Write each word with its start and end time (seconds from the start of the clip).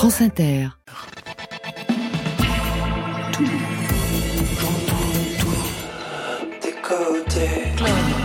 France 0.00 0.22
Inter. 0.22 0.70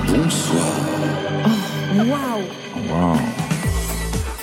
Bonsoir. 0.08 0.72
Oh, 1.44 2.06
waouh 2.08 2.44
Wow. 2.90 3.45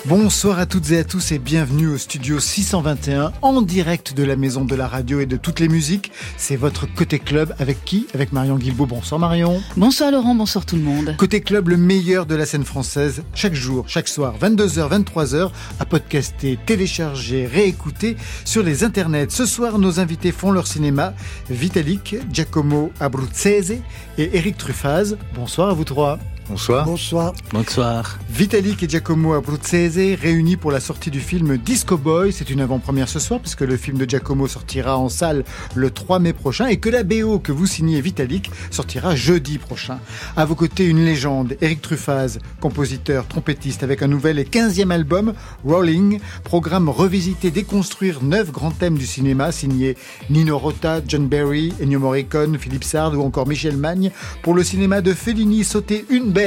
Bonsoir 0.06 0.58
à 0.58 0.66
toutes 0.66 0.90
et 0.90 0.98
à 0.98 1.04
tous 1.04 1.30
et 1.30 1.38
bienvenue 1.38 1.86
au 1.86 1.96
studio 1.96 2.40
621 2.40 3.32
en 3.40 3.62
direct 3.62 4.14
de 4.14 4.24
la 4.24 4.34
maison 4.34 4.64
de 4.64 4.74
la 4.74 4.88
radio 4.88 5.20
et 5.20 5.26
de 5.26 5.36
toutes 5.36 5.60
les 5.60 5.68
musiques. 5.68 6.10
C'est 6.36 6.56
votre 6.56 6.92
Côté 6.92 7.20
Club 7.20 7.54
avec 7.60 7.84
qui? 7.84 8.08
Avec 8.12 8.32
Marion 8.32 8.56
Guilbault. 8.56 8.86
Bonsoir 8.86 9.20
Marion. 9.20 9.62
Bonsoir 9.76 10.10
Laurent, 10.10 10.34
bonsoir 10.34 10.66
tout 10.66 10.74
le 10.74 10.82
monde. 10.82 11.14
Côté 11.18 11.40
Club, 11.40 11.68
le 11.68 11.76
meilleur 11.76 12.26
de 12.26 12.34
la 12.34 12.46
scène 12.46 12.64
française, 12.64 13.22
chaque 13.32 13.54
jour, 13.54 13.84
chaque 13.88 14.08
soir, 14.08 14.34
22h, 14.40 15.04
23h, 15.04 15.52
à 15.78 15.84
podcaster, 15.84 16.58
télécharger, 16.66 17.46
réécouter 17.46 18.16
sur 18.44 18.64
les 18.64 18.82
internets. 18.82 19.30
Ce 19.30 19.46
soir, 19.46 19.78
nos 19.78 20.00
invités 20.00 20.32
font 20.32 20.50
leur 20.50 20.66
cinéma. 20.66 21.14
Vitalik, 21.48 22.16
Giacomo 22.32 22.90
Abruzzese 22.98 23.76
et 24.18 24.36
Eric 24.36 24.58
Truffaz. 24.58 25.16
Bonsoir 25.36 25.70
à 25.70 25.74
vous 25.74 25.84
trois. 25.84 26.18
Bonsoir. 26.48 26.84
Bonsoir. 26.84 27.32
Bonsoir. 27.52 28.18
Vitalik 28.28 28.82
et 28.82 28.88
Giacomo 28.88 29.34
Abruzzese 29.34 30.18
réunis 30.20 30.56
pour 30.56 30.72
la 30.72 30.80
sortie 30.80 31.10
du 31.10 31.20
film 31.20 31.56
Disco 31.56 31.96
Boy. 31.96 32.32
C'est 32.32 32.50
une 32.50 32.60
avant-première 32.60 33.08
ce 33.08 33.20
soir 33.20 33.40
puisque 33.40 33.60
le 33.60 33.76
film 33.76 33.96
de 33.96 34.08
Giacomo 34.08 34.48
sortira 34.48 34.98
en 34.98 35.08
salle 35.08 35.44
le 35.74 35.90
3 35.90 36.18
mai 36.18 36.32
prochain 36.32 36.66
et 36.66 36.78
que 36.78 36.90
la 36.90 37.04
BO 37.04 37.38
que 37.38 37.52
vous 37.52 37.66
signez 37.66 38.00
Vitalik 38.00 38.50
sortira 38.70 39.14
jeudi 39.14 39.58
prochain. 39.58 40.00
À 40.36 40.44
vos 40.44 40.56
côtés, 40.56 40.84
une 40.84 41.04
légende, 41.04 41.56
Eric 41.60 41.80
Truffaz, 41.80 42.38
compositeur, 42.60 43.28
trompettiste 43.28 43.84
avec 43.84 44.02
un 44.02 44.08
nouvel 44.08 44.38
et 44.38 44.44
15e 44.44 44.90
album, 44.90 45.34
Rolling, 45.64 46.18
programme 46.42 46.88
revisiter, 46.88 47.50
déconstruire 47.52 48.22
neuf 48.22 48.50
grands 48.50 48.72
thèmes 48.72 48.98
du 48.98 49.06
cinéma 49.06 49.52
signés 49.52 49.96
Nino 50.28 50.58
Rota, 50.58 51.00
John 51.06 51.28
Barry, 51.28 51.72
Ennio 51.80 52.00
Morricone, 52.00 52.58
Philippe 52.58 52.84
Sard 52.84 53.16
ou 53.16 53.22
encore 53.22 53.46
Michel 53.46 53.76
Magne 53.76 54.10
pour 54.42 54.54
le 54.54 54.64
cinéma 54.64 55.00
de 55.00 55.14
Fellini 55.14 55.62
sauter 55.62 56.04
une 56.10 56.32
belle, 56.32 56.41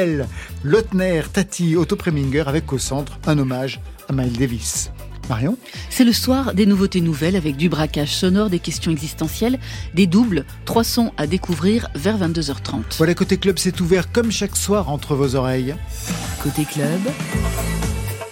Lautner, 0.63 1.21
Tati, 1.31 1.75
Otto 1.75 1.95
Preminger 1.95 2.43
avec 2.47 2.73
au 2.73 2.77
centre 2.77 3.17
un 3.27 3.37
hommage 3.39 3.79
à 4.09 4.13
Miles 4.13 4.37
Davis. 4.37 4.91
Marion 5.29 5.57
C'est 5.89 6.03
le 6.03 6.13
soir 6.13 6.53
des 6.53 6.65
nouveautés 6.65 7.01
nouvelles 7.01 7.35
avec 7.35 7.55
du 7.55 7.69
braquage 7.69 8.13
sonore, 8.13 8.49
des 8.49 8.59
questions 8.59 8.91
existentielles, 8.91 9.59
des 9.93 10.05
doubles, 10.05 10.45
trois 10.65 10.83
sons 10.83 11.11
à 11.17 11.27
découvrir 11.27 11.87
vers 11.95 12.17
22h30. 12.17 12.97
Voilà, 12.97 13.13
côté 13.13 13.37
club, 13.37 13.57
c'est 13.57 13.79
ouvert 13.81 14.11
comme 14.11 14.31
chaque 14.31 14.55
soir 14.55 14.89
entre 14.89 15.15
vos 15.15 15.35
oreilles. 15.35 15.75
Côté 16.43 16.65
club, 16.65 16.99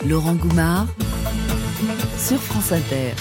Laurent 0.06 0.36
Goumard 0.36 0.88
sur 2.18 2.40
France 2.40 2.72
Inter. 2.72 3.14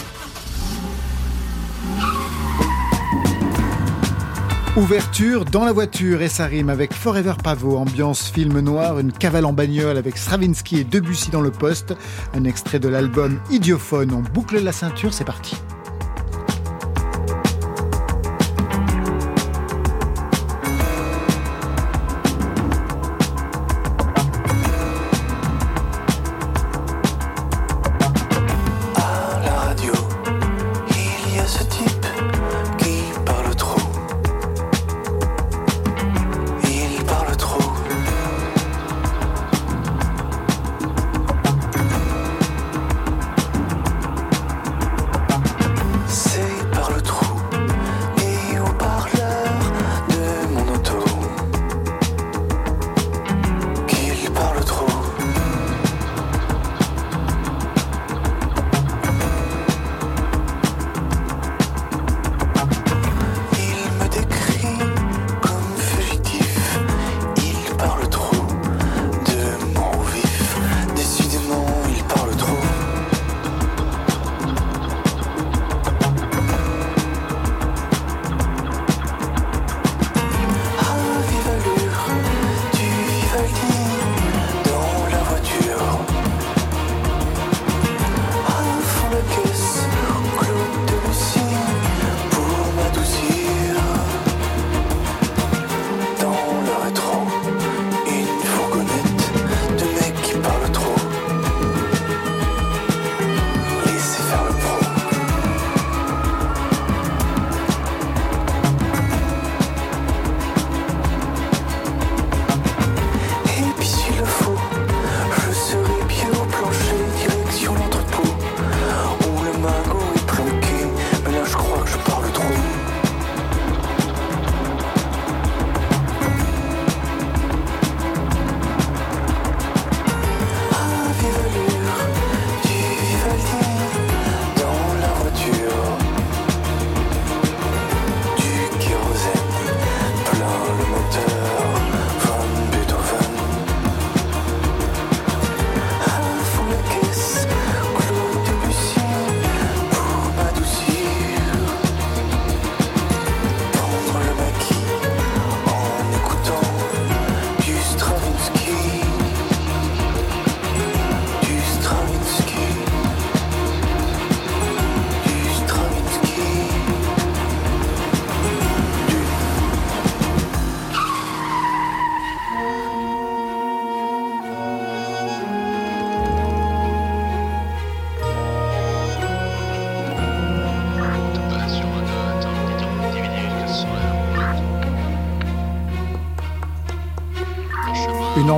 Ouverture 4.74 5.44
dans 5.44 5.66
la 5.66 5.72
voiture 5.72 6.22
et 6.22 6.30
ça 6.30 6.46
rime 6.46 6.70
avec 6.70 6.94
Forever 6.94 7.34
Pavot, 7.44 7.76
ambiance 7.76 8.30
film 8.30 8.58
noir, 8.60 8.98
une 8.98 9.12
cavale 9.12 9.44
en 9.44 9.52
bagnole 9.52 9.98
avec 9.98 10.16
Stravinsky 10.16 10.78
et 10.78 10.84
Debussy 10.84 11.30
dans 11.30 11.42
le 11.42 11.50
poste, 11.50 11.94
un 12.32 12.44
extrait 12.44 12.78
de 12.78 12.88
l'album 12.88 13.38
Idiophone. 13.50 14.14
On 14.14 14.20
boucle 14.20 14.58
la 14.58 14.72
ceinture, 14.72 15.12
c'est 15.12 15.26
parti. 15.26 15.56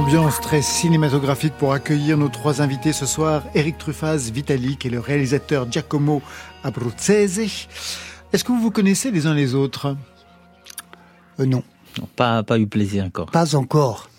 Ambiance 0.04 0.38
très 0.40 0.60
cinématographique 0.60 1.54
pour 1.58 1.72
accueillir 1.72 2.18
nos 2.18 2.28
trois 2.28 2.60
invités 2.60 2.92
ce 2.92 3.06
soir, 3.06 3.42
Eric 3.54 3.78
Truffaz, 3.78 4.30
Vitalik 4.30 4.84
et 4.84 4.90
le 4.90 5.00
réalisateur 5.00 5.66
Giacomo 5.70 6.20
Abruzzese. 6.62 7.66
Est-ce 8.30 8.44
que 8.44 8.48
vous 8.52 8.60
vous 8.60 8.70
connaissez 8.70 9.10
les 9.10 9.26
uns 9.26 9.32
les 9.32 9.54
autres? 9.54 9.96
Euh, 11.40 11.46
non, 11.46 11.62
Non, 11.98 12.08
pas, 12.16 12.42
pas 12.42 12.58
eu 12.58 12.66
plaisir 12.66 13.04
encore. 13.04 13.30
pas 13.30 13.54
encore. 13.56 14.10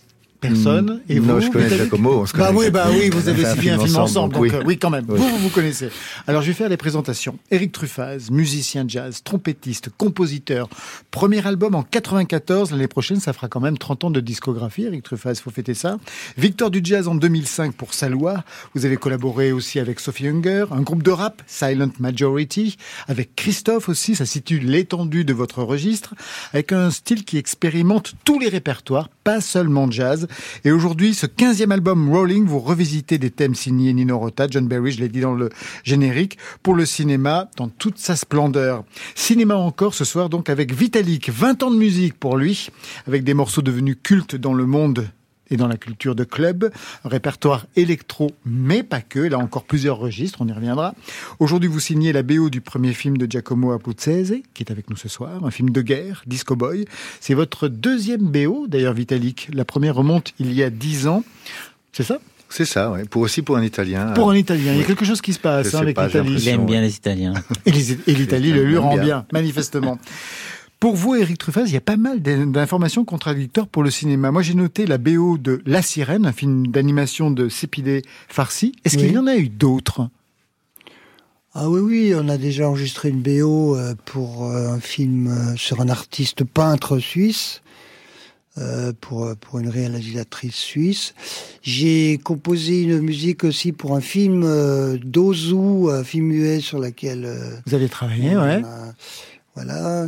Personne. 0.42 1.02
Et 1.10 1.20
non, 1.20 1.36
vous, 1.36 1.42
je 1.42 1.50
connais 1.50 1.66
Vitalik 1.66 1.84
Giacomo. 1.84 2.22
On 2.22 2.26
se 2.26 2.36
Bah 2.38 2.48
connaît. 2.48 2.60
oui, 2.60 2.70
bah 2.72 2.86
oui, 2.92 3.10
vous 3.12 3.30
avez 3.30 3.46
suivi 3.46 3.70
un 3.70 3.80
film 3.80 3.98
ensemble, 3.98 4.34
donc 4.34 4.42
oui. 4.44 4.52
euh, 4.54 4.64
oui, 4.66 4.78
quand 4.78 4.90
même. 4.90 5.06
Oui. 5.08 5.18
Vous, 5.20 5.28
vous 5.30 5.38
vous 5.38 5.50
connaissez. 5.50 5.90
Alors, 6.28 6.42
je 6.42 6.48
vais 6.48 6.54
faire 6.54 6.70
les 6.70 6.78
présentations. 6.78 7.38
Éric 7.52 7.72
Truffaz, 7.72 8.32
musicien 8.32 8.86
jazz, 8.88 9.22
trompettiste, 9.24 9.90
compositeur. 9.96 10.68
Premier 11.12 11.46
album 11.46 11.76
en 11.76 11.84
94. 11.84 12.72
L'année 12.72 12.88
prochaine, 12.88 13.20
ça 13.20 13.32
fera 13.32 13.48
quand 13.48 13.60
même 13.60 13.78
30 13.78 14.06
ans 14.06 14.10
de 14.10 14.20
discographie. 14.22 14.86
Éric 14.86 15.04
Truffaz, 15.04 15.36
faut 15.36 15.52
fêter 15.52 15.76
ça. 15.76 16.00
Victoire 16.36 16.72
du 16.72 16.82
jazz 16.84 17.08
en 17.08 17.14
2005 17.14 17.76
pour 17.76 17.94
Salois. 17.94 18.44
Vous 18.74 18.86
avez 18.86 18.98
collaboré 18.98 19.52
aussi 19.52 19.80
avec 19.80 20.00
Sophie 20.00 20.28
Hunger, 20.28 20.66
un 20.72 20.82
groupe 20.82 21.04
de 21.04 21.12
rap, 21.12 21.44
Silent 21.46 21.92
Majority, 22.00 22.78
avec 23.08 23.36
Christophe 23.36 23.88
aussi. 23.88 24.16
Ça 24.16 24.26
situe 24.26 24.58
l'étendue 24.58 25.26
de 25.26 25.34
votre 25.34 25.62
registre, 25.62 26.16
avec 26.54 26.72
un 26.72 26.90
style 26.90 27.24
qui 27.24 27.38
expérimente 27.38 28.16
tous 28.24 28.40
les 28.40 28.50
répertoires, 28.50 29.10
pas 29.24 29.42
seulement 29.42 29.92
jazz. 29.92 30.28
Et 30.64 30.72
aujourd'hui, 30.72 31.14
ce 31.14 31.28
15e 31.28 31.70
album 31.70 32.10
Rolling, 32.10 32.46
vous 32.46 32.60
revisitez 32.60 33.20
des 33.20 33.30
thèmes 33.30 33.54
signés 33.54 33.94
Nino 33.94 34.18
Rota, 34.18 34.48
John 34.50 34.68
Barry, 34.68 34.92
je 34.92 35.02
l'ai 35.02 35.10
dit 35.10 35.20
dans 35.20 35.36
le 35.36 35.50
générique, 35.84 36.15
pour 36.64 36.76
le 36.76 36.86
cinéma 36.86 37.50
dans 37.58 37.70
toute 37.70 37.98
sa 37.98 38.16
splendeur. 38.16 38.84
Cinéma 39.16 39.56
encore 39.56 39.94
ce 39.94 40.06
soir 40.06 40.30
donc 40.30 40.50
avec 40.50 40.74
Vitalik, 40.74 41.30
20 41.30 41.64
ans 41.64 41.72
de 41.72 41.78
musique 41.78 42.16
pour 42.16 42.38
lui, 42.38 42.70
avec 43.08 43.24
des 43.24 43.34
morceaux 43.34 43.62
devenus 43.62 43.98
cultes 44.02 44.36
dans 44.36 44.54
le 44.54 44.66
monde 44.66 45.08
et 45.50 45.58
dans 45.58 45.68
la 45.68 45.78
culture 45.78 46.16
de 46.16 46.24
club, 46.24 46.72
répertoire 47.04 47.68
électro, 47.76 48.32
mais 48.46 48.84
pas 48.84 49.02
que, 49.02 49.20
là 49.20 49.38
encore 49.38 49.64
plusieurs 49.64 49.98
registres, 49.98 50.40
on 50.42 50.48
y 50.48 50.52
reviendra. 50.52 50.96
Aujourd'hui, 51.40 51.70
vous 51.70 51.80
signez 51.80 52.14
la 52.14 52.24
BO 52.24 52.50
du 52.50 52.62
premier 52.62 52.94
film 52.94 53.18
de 53.18 53.30
Giacomo 53.30 53.72
Abruzzese, 53.72 54.42
qui 54.54 54.64
est 54.64 54.72
avec 54.72 54.90
nous 54.90 54.96
ce 54.96 55.08
soir, 55.08 55.46
un 55.46 55.52
film 55.52 55.70
de 55.70 55.82
guerre, 55.82 56.24
Disco 56.26 56.56
Boy. 56.56 56.86
C'est 57.20 57.34
votre 57.34 57.68
deuxième 57.68 58.24
BO, 58.24 58.66
d'ailleurs, 58.68 58.94
Vitalik. 58.94 59.50
La 59.54 59.66
première 59.66 59.96
remonte 59.96 60.34
il 60.40 60.52
y 60.54 60.64
a 60.64 60.70
dix 60.70 61.08
ans. 61.08 61.24
C'est 61.92 62.04
ça? 62.04 62.20
C'est 62.50 62.66
ça, 62.66 62.92
ouais. 62.92 63.04
Pour 63.06 63.22
aussi 63.24 63.42
pour 63.42 63.58
un 63.58 63.64
Italien. 63.64 64.12
Pour 64.14 64.30
un 64.32 64.36
Italien. 64.36 64.72
Il 64.72 64.76
y 64.76 64.78
a 64.78 64.82
oui. 64.82 64.86
quelque 64.86 65.04
chose 65.06 65.22
qui 65.22 65.34
se 65.34 65.40
passe 65.40 65.74
hein, 65.76 65.80
avec 65.80 66.00
l'Italie. 66.00 66.36
Il 66.38 66.48
aime 66.48 66.66
bien 66.66 66.82
les 66.82 66.96
Italiens. 66.96 67.34
Et 67.66 67.72
l'Italie 67.72 68.52
le 68.52 68.64
lui 68.64 68.78
rend 68.78 68.94
bien. 68.96 69.04
bien, 69.04 69.26
manifestement. 69.34 69.98
Pour 70.80 70.96
vous, 70.96 71.16
Eric 71.16 71.38
Truffaz, 71.38 71.64
il 71.68 71.74
y 71.74 71.78
a 71.78 71.82
pas 71.82 71.98
mal 71.98 72.22
d'in- 72.22 72.46
d'informations 72.48 73.06
contradictoires 73.06 73.68
pour 73.68 73.82
le 73.84 73.90
cinéma. 73.90 74.32
Moi, 74.32 74.42
j'ai 74.44 74.54
noté 74.54 74.86
la 74.86 74.98
BO 74.98 75.38
de 75.38 75.62
La 75.66 75.82
Sirène, 75.82 76.26
un 76.26 76.32
film 76.34 76.68
d'animation 76.68 77.32
de 77.32 77.50
Sepideh 77.50 78.04
Farsi. 78.28 78.74
Est-ce 78.86 78.98
qu'il 78.98 79.08
Oui. 79.08 79.14
y 79.14 79.18
en 79.18 79.28
a 79.28 79.36
eu 79.36 79.50
d'autres? 79.50 80.10
Ah 81.54 81.70
oui, 81.70 81.80
oui, 81.80 82.14
on 82.16 82.28
a 82.28 82.38
déjà 82.38 82.68
enregistré 82.68 83.10
une 83.10 83.22
BO 83.22 83.76
euh, 83.78 83.96
pour 84.04 84.46
euh, 84.52 84.74
un 84.74 84.80
film 84.80 85.28
euh, 85.28 85.56
sur 85.56 85.80
un 85.80 85.88
artiste 85.88 86.44
peintre 86.44 87.00
suisse, 87.00 87.62
euh, 88.58 88.94
pour, 89.02 89.26
euh, 89.26 89.36
pour 89.36 89.60
une 89.60 89.68
réalisatrice 89.70 90.56
suisse. 90.56 91.14
J'ai 91.62 92.18
composé 92.24 92.84
une 92.84 93.00
musique 93.02 93.44
aussi 93.44 93.72
pour 93.72 93.96
un 93.96 94.02
film 94.02 94.44
euh, 94.44 94.98
d'Ozu, 95.04 95.90
un 95.92 96.04
film 96.04 96.26
muet 96.28 96.60
sur 96.62 96.80
lequel... 96.80 97.26
euh, 97.26 97.58
Vous 97.66 97.74
avez 97.74 97.90
travaillé, 97.90 98.36
on 98.38 98.42
ouais. 98.44 98.64
a- 98.64 98.94
voilà. 99.56 100.08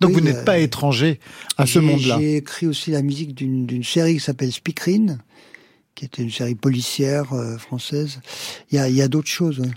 Donc 0.00 0.10
oui, 0.10 0.14
vous 0.14 0.20
n'êtes 0.20 0.44
pas 0.44 0.58
étranger 0.58 1.18
à 1.56 1.66
ce 1.66 1.78
monde-là. 1.78 2.18
J'ai 2.20 2.36
écrit 2.36 2.66
aussi 2.66 2.90
la 2.92 3.02
musique 3.02 3.34
d'une 3.34 3.82
série 3.84 4.14
qui 4.14 4.20
s'appelle 4.20 4.52
Speakerine, 4.52 5.18
qui 5.94 6.04
était 6.04 6.22
une 6.22 6.30
série 6.30 6.54
policière 6.54 7.26
française. 7.58 8.20
Il 8.70 8.76
y 8.76 8.78
a, 8.78 8.88
y 8.88 9.02
a 9.02 9.08
d'autres 9.08 9.28
choses. 9.28 9.58
ouais. 9.60 9.70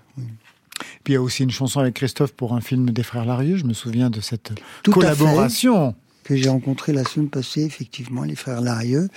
Puis 1.04 1.14
il 1.14 1.16
y 1.16 1.18
a 1.18 1.22
aussi 1.22 1.44
une 1.44 1.52
chanson 1.52 1.80
avec 1.80 1.94
Christophe 1.96 2.34
pour 2.34 2.54
un 2.54 2.62
film 2.62 2.90
des 2.90 3.04
Frères 3.04 3.26
Larieux. 3.26 3.58
Je 3.58 3.66
me 3.66 3.74
souviens 3.74 4.10
de 4.10 4.20
cette 4.22 4.52
Tout 4.84 4.92
à 4.92 4.94
collaboration. 4.94 5.96
Que 6.24 6.36
j'ai 6.36 6.50
rencontré 6.50 6.94
la 6.94 7.04
semaine 7.04 7.30
passée, 7.30 7.64
effectivement, 7.64 8.24
les 8.24 8.36
frères 8.36 8.62
Larieux. 8.62 9.08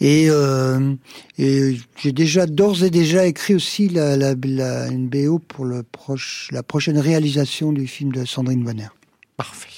Et, 0.00 0.26
euh, 0.30 0.94
et 1.38 1.76
j'ai 1.96 2.12
déjà 2.12 2.46
d'ores 2.46 2.82
et 2.82 2.90
déjà 2.90 3.24
écrit 3.26 3.54
aussi 3.54 3.88
la, 3.88 4.16
la, 4.16 4.34
la- 4.44 4.88
une 4.88 5.08
BO 5.08 5.38
pour 5.38 5.64
le 5.64 5.84
proche, 5.84 6.48
la 6.50 6.62
prochaine 6.64 6.98
réalisation 6.98 7.72
du 7.72 7.86
film 7.86 8.10
de 8.12 8.24
Sandrine 8.24 8.64
Bonner. 8.64 8.88
Parfait. 9.36 9.68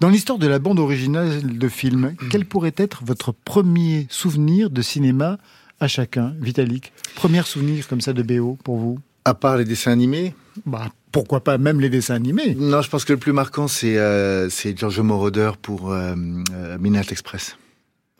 Dans 0.00 0.08
l'histoire 0.08 0.38
de 0.38 0.46
la 0.48 0.58
bande 0.58 0.80
originale 0.80 1.56
de 1.58 1.68
film, 1.68 2.14
quel 2.30 2.44
pourrait 2.44 2.74
être 2.76 3.04
votre 3.04 3.32
premier 3.32 4.06
souvenir 4.10 4.68
de 4.70 4.82
cinéma 4.82 5.38
à 5.78 5.86
chacun, 5.88 6.34
Vitalik 6.40 6.92
Premier 7.14 7.42
souvenir 7.42 7.86
comme 7.86 8.00
ça 8.00 8.12
de 8.12 8.22
BO 8.22 8.58
pour 8.64 8.78
vous? 8.78 8.98
À 9.24 9.34
part 9.34 9.56
les 9.58 9.64
dessins 9.64 9.92
animés, 9.92 10.34
Bah, 10.66 10.90
pourquoi 11.12 11.44
pas 11.44 11.58
même 11.58 11.80
les 11.80 11.90
dessins 11.90 12.14
animés 12.14 12.54
non, 12.54 12.82
je 12.82 12.88
pense 12.90 13.04
que 13.04 13.12
le 13.12 13.18
plus 13.18 13.32
marquant, 13.32 13.68
c'est 13.68 13.98
euh, 13.98 14.48
Giorgio 14.48 15.02
Moroder 15.02 15.52
pour 15.60 15.92
euh, 15.92 16.14
euh, 16.52 16.78
Midnight 16.78 17.12
Express. 17.12 17.56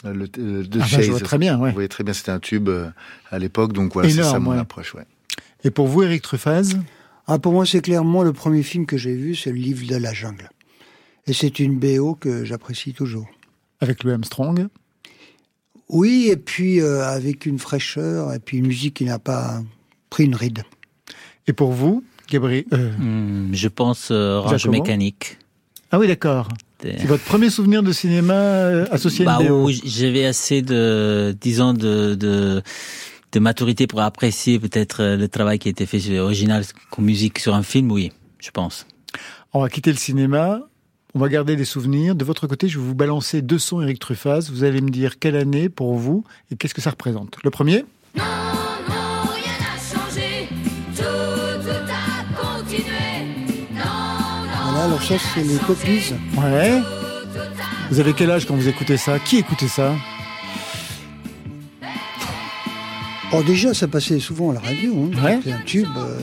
Euh, 0.05 0.13
Le, 0.13 0.29
le 0.37 0.65
de 0.65 0.81
Ah 0.81 0.87
bah, 0.91 1.01
je 1.01 1.11
vois 1.11 1.21
très 1.21 1.39
bien, 1.39 1.59
ouais. 1.59 1.71
Vous 1.71 1.75
voyez 1.75 1.89
très 1.89 2.05
bien, 2.05 2.13
c'était 2.13 2.31
un 2.33 2.39
tube 2.41 2.69
euh, 2.69 2.89
à 3.31 3.39
l'époque, 3.39 3.73
donc 3.73 3.95
voilà, 3.95 4.09
c'est 4.11 4.23
ça 4.23 4.39
mon 4.39 4.51
ouais. 4.53 4.59
approche. 4.59 4.95
Ouais. 4.95 5.07
Et 5.65 5.71
pour 5.71 5.87
vous, 5.87 6.03
Eric 6.03 6.23
Truffaz? 6.23 6.77
Ah, 7.27 7.39
pour 7.39 7.53
moi, 7.53 7.65
c'est 7.65 7.81
clairement 7.81 8.23
le 8.25 8.33
premier 8.33 8.63
film 8.65 8.85
que 8.85 8.97
j'ai 8.97 9.15
vu, 9.15 9.35
c'est 9.37 9.51
le 9.51 9.57
livre 9.59 9.87
de 9.87 9.97
la 9.97 10.13
jungle. 10.13 10.51
Et 11.29 11.33
c'est 11.33 11.61
une 11.61 11.79
BO 11.79 12.17
que 12.17 12.45
j'apprécie 12.45 12.93
toujours. 12.95 13.29
avec 13.81 14.03
Louis 14.03 14.13
Armstrong? 14.13 14.67
Oui, 15.89 16.29
et 16.31 16.37
puis 16.37 16.81
euh, 16.81 17.05
avec 17.07 17.47
une 17.47 17.59
fraîcheur, 17.59 18.33
et 18.33 18.39
puis 18.41 18.59
une 18.59 18.67
musique 18.67 18.95
qui 18.95 19.05
n'a 19.05 19.19
pas 19.19 19.63
pris 20.11 20.25
une 20.25 20.35
ride. 20.35 20.63
Et 21.47 21.53
pour 21.53 21.73
vous, 21.73 22.03
Gabriel 22.33 22.65
euh, 22.73 22.91
Hmm, 22.99 23.55
je 23.55 23.69
pense 23.69 24.09
euh, 24.11 24.37
Orange 24.39 24.59
Giacomo 24.59 24.73
Mécanique. 24.83 25.39
Ah 25.91 25.99
oui, 25.99 26.07
d'accord. 26.09 26.49
C'est 26.83 27.05
votre 27.05 27.23
premier 27.23 27.49
souvenir 27.51 27.83
de 27.85 27.93
cinéma 27.93 28.33
euh, 28.35 28.87
associé 28.91 29.25
à 29.27 29.37
Bah, 29.39 29.45
une 29.45 29.51
où 29.53 29.71
j'avais 29.71 30.25
assez 30.25 30.63
de, 30.63 31.37
disons, 31.41 31.75
de, 31.75 32.15
de, 32.17 32.61
de 33.31 33.39
maturité 33.39 33.87
pour 33.87 34.01
apprécier 34.01 34.59
peut-être 34.59 35.01
euh, 35.03 35.17
le 35.17 35.29
travail 35.29 35.61
qui 35.61 35.69
a 35.69 35.71
été 35.71 35.87
fait 35.87 36.01
sur- 36.01 36.21
original 36.25 36.65
comme 36.91 37.05
musique 37.05 37.39
sur 37.39 37.55
un 37.55 37.63
film, 37.63 37.93
oui, 37.93 38.11
je 38.41 38.51
pense. 38.51 38.87
On 39.53 39.61
va 39.61 39.69
quitter 39.69 39.91
le 39.93 39.99
cinéma. 39.99 40.61
On 41.15 41.19
va 41.19 41.29
garder 41.29 41.55
les 41.57 41.67
souvenirs. 41.67 42.15
De 42.15 42.25
votre 42.25 42.47
côté, 42.47 42.69
je 42.69 42.79
vais 42.79 42.85
vous 42.87 42.95
balancer 42.95 43.43
deux 43.43 43.59
sons 43.59 43.83
Eric 43.83 43.99
Truffaz. 44.01 44.49
Vous 44.51 44.65
allez 44.65 44.81
me 44.81 44.89
dire 44.91 45.19
quelle 45.19 45.37
année 45.37 45.69
pour 45.69 45.95
vous 45.95 46.25
et 46.51 46.57
qu'est-ce 46.57 46.73
que 46.75 46.81
ça 46.81 46.89
représente. 46.91 47.37
Le 47.45 47.51
premier? 47.51 47.85
Alors 54.93 55.03
ça, 55.03 55.15
c'est 55.35 55.43
les 55.43 55.57
copies. 55.57 56.13
Ouais. 56.37 56.81
Vous 57.91 58.01
avez 58.01 58.13
quel 58.13 58.31
âge 58.31 58.47
quand 58.47 58.55
vous 58.55 58.69
écoutez 58.69 58.97
ça? 58.97 59.19
Qui 59.19 59.39
écoutait 59.39 59.69
ça? 59.69 59.93
Oh, 63.35 63.43
déjà, 63.43 63.73
ça 63.73 63.89
passait 63.89 64.21
souvent 64.21 64.51
à 64.51 64.55
la 64.55 64.61
radio. 64.61 64.95
Hein. 65.15 65.25
Ouais. 65.25 65.37
C'était 65.39 65.53
un 65.53 65.61
tube. 65.65 65.89
euh. 65.97 66.19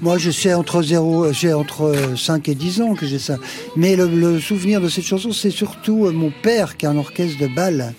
Moi, 0.00 0.18
je 0.18 0.30
sais 0.30 0.54
entre 0.54 0.80
0, 0.82 1.32
j'ai 1.32 1.52
entre 1.52 1.82
euh, 1.82 2.16
5 2.16 2.48
et 2.48 2.54
10 2.54 2.80
ans 2.82 2.94
que 2.94 3.06
j'ai 3.06 3.18
ça. 3.18 3.36
Mais 3.76 3.96
le, 3.96 4.06
le 4.06 4.38
souvenir 4.40 4.80
de 4.80 4.88
cette 4.88 5.04
chanson, 5.04 5.32
c'est 5.32 5.50
surtout 5.50 6.06
euh, 6.06 6.12
mon 6.12 6.30
père 6.42 6.76
qui 6.76 6.86
a 6.86 6.90
un 6.90 6.96
orchestre 6.98 7.38
de 7.40 7.48
bal 7.48 7.94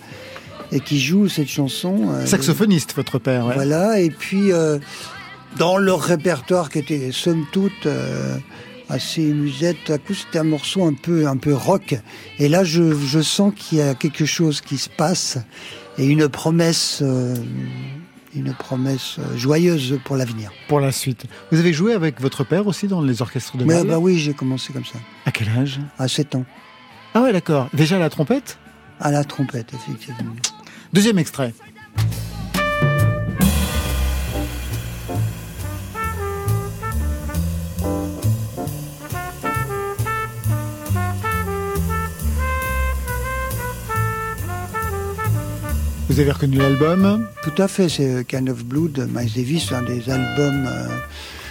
et 0.72 0.80
qui 0.80 0.98
joue 0.98 1.28
cette 1.28 1.48
chanson. 1.48 2.08
euh, 2.10 2.24
Saxophoniste, 2.24 2.94
votre 2.96 3.18
père. 3.18 3.44
ouais. 3.46 3.54
Voilà, 3.54 4.00
et 4.00 4.08
puis 4.10 4.50
euh, 4.52 4.78
dans 5.58 5.76
leur 5.76 6.00
répertoire 6.00 6.70
qui 6.70 6.78
était 6.78 7.10
somme 7.12 7.44
toute 7.52 7.84
euh, 7.84 8.36
assez 8.88 9.22
musette, 9.22 9.90
à 9.90 9.98
coup 9.98 10.14
c'était 10.14 10.38
un 10.38 10.44
morceau 10.44 10.84
un 10.84 10.94
peu 10.94 11.26
un 11.26 11.36
peu 11.36 11.54
rock. 11.54 11.96
Et 12.38 12.48
là, 12.48 12.64
je, 12.64 12.94
je 12.94 13.20
sens 13.20 13.52
qu'il 13.56 13.78
y 13.78 13.82
a 13.82 13.94
quelque 13.94 14.24
chose 14.26 14.60
qui 14.60 14.76
se 14.78 14.88
passe 14.88 15.38
et 15.98 16.06
une 16.06 16.28
promesse, 16.28 17.00
euh, 17.02 17.34
une 18.34 18.52
promesse 18.52 19.16
joyeuse 19.36 19.98
pour 20.04 20.16
l'avenir. 20.16 20.52
Pour 20.68 20.80
la 20.80 20.92
suite. 20.92 21.24
Vous 21.52 21.58
avez 21.58 21.72
joué 21.72 21.92
avec 21.92 22.20
votre 22.20 22.44
père 22.44 22.66
aussi 22.66 22.88
dans 22.88 23.00
les 23.00 23.22
orchestres 23.22 23.56
de 23.56 23.64
Mais 23.64 23.84
bah 23.84 23.98
oui, 23.98 24.18
j'ai 24.18 24.34
commencé 24.34 24.72
comme 24.72 24.84
ça, 24.84 24.98
À 25.24 25.30
quel 25.30 25.48
âge? 25.50 25.80
À 25.98 26.08
7 26.08 26.34
ans, 26.34 26.44
Ah 27.14 27.22
ouais, 27.22 27.32
d'accord. 27.32 27.68
Déjà 27.74 27.98
la 27.98 28.10
trompette? 28.10 28.58
À 29.00 29.10
la 29.10 29.24
trompette, 29.24 29.72
effectivement. 29.74 30.34
Deuxième 30.92 31.18
extrait. 31.18 31.52
Vous 46.14 46.20
avez 46.20 46.30
reconnu 46.30 46.58
l'album 46.58 47.26
Tout 47.42 47.60
à 47.60 47.66
fait, 47.66 47.88
c'est 47.88 48.08
euh, 48.08 48.22
Kind 48.22 48.48
of 48.48 48.64
Blue 48.64 48.88
de 48.88 49.02
Miles 49.02 49.32
Davis, 49.34 49.72
un 49.72 49.82
des 49.82 50.08
albums 50.08 50.64
euh, 50.64 50.86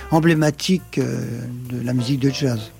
emblématiques 0.10 1.00
euh, 1.00 1.20
de 1.70 1.86
la 1.86 1.92
musique 1.92 2.22
de 2.22 2.30
jazz. 2.30 2.72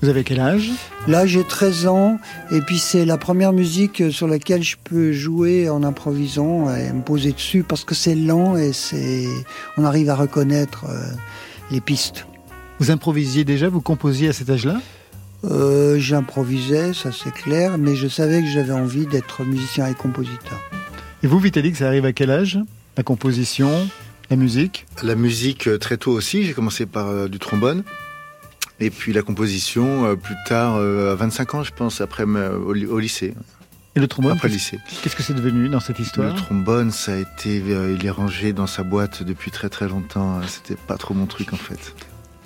Vous 0.00 0.08
avez 0.08 0.22
quel 0.22 0.38
âge? 0.38 0.70
Là, 1.08 1.26
j'ai 1.26 1.42
13 1.42 1.88
ans, 1.88 2.18
et 2.52 2.60
puis 2.60 2.78
c'est 2.78 3.04
la 3.04 3.18
première 3.18 3.52
musique 3.52 4.00
euh, 4.00 4.12
sur 4.12 4.28
laquelle 4.28 4.62
je 4.62 4.76
peux 4.84 5.10
jouer 5.10 5.68
en 5.68 5.82
improvisant 5.82 6.72
et 6.72 6.92
me 6.92 7.02
poser 7.02 7.32
dessus 7.32 7.64
parce 7.64 7.82
que 7.82 7.96
c'est 7.96 8.14
lent 8.14 8.56
et 8.56 8.72
c'est, 8.72 9.26
on 9.76 9.84
arrive 9.84 10.10
à 10.10 10.14
reconnaître 10.14 10.84
euh, 10.88 11.02
les 11.72 11.80
pistes. 11.80 12.26
Vous 12.78 12.92
improvisiez 12.92 13.42
déjà 13.42 13.68
Vous 13.68 13.80
composiez 13.80 14.28
à 14.28 14.32
cet 14.32 14.50
âge-là? 14.50 14.76
Euh, 15.42 15.98
j'improvisais, 15.98 16.94
ça 16.94 17.10
c'est 17.10 17.34
clair, 17.34 17.76
mais 17.76 17.96
je 17.96 18.06
savais 18.06 18.40
que 18.40 18.48
j'avais 18.48 18.72
envie 18.72 19.06
d'être 19.06 19.42
musicien 19.42 19.88
et 19.88 19.94
compositeur. 19.94 20.60
Et 21.24 21.26
vous, 21.26 21.38
Vitalik, 21.38 21.74
ça 21.76 21.86
arrive 21.86 22.04
à 22.04 22.12
quel 22.12 22.30
âge 22.30 22.58
La 22.98 23.02
composition, 23.02 23.88
la 24.30 24.36
musique? 24.36 24.86
La 25.02 25.14
musique 25.14 25.66
euh, 25.68 25.78
très 25.78 25.96
tôt 25.96 26.12
aussi, 26.12 26.44
j'ai 26.44 26.52
commencé 26.52 26.84
par 26.86 27.08
euh, 27.08 27.28
du 27.28 27.38
trombone. 27.38 27.82
Et 28.78 28.90
puis 28.90 29.12
la 29.14 29.22
composition 29.22 30.04
euh, 30.04 30.16
plus 30.16 30.34
tard, 30.46 30.76
à 30.76 31.14
25 31.14 31.54
ans 31.54 31.64
je 31.64 31.72
pense, 31.72 32.00
après 32.02 32.24
au, 32.24 32.72
ly- 32.74 32.84
au 32.86 32.98
lycée. 32.98 33.32
Et 33.96 34.00
le 34.00 34.08
trombone 34.08 34.32
Après 34.32 34.48
le 34.48 34.54
lycée. 34.54 34.78
Qu'est-ce 35.02 35.16
que 35.16 35.22
c'est 35.22 35.34
devenu 35.34 35.68
dans 35.70 35.80
cette 35.80 35.98
histoire? 36.00 36.28
Le 36.28 36.34
trombone, 36.34 36.90
ça 36.90 37.14
a 37.14 37.16
été, 37.16 37.62
euh, 37.68 37.96
il 37.98 38.04
est 38.04 38.10
rangé 38.10 38.52
dans 38.52 38.66
sa 38.66 38.82
boîte 38.82 39.22
depuis 39.22 39.50
très 39.50 39.68
très 39.70 39.88
longtemps. 39.88 40.40
C'était 40.46 40.74
pas 40.74 40.98
trop 40.98 41.14
mon 41.14 41.26
truc 41.26 41.52
en 41.54 41.56
fait. 41.56 41.94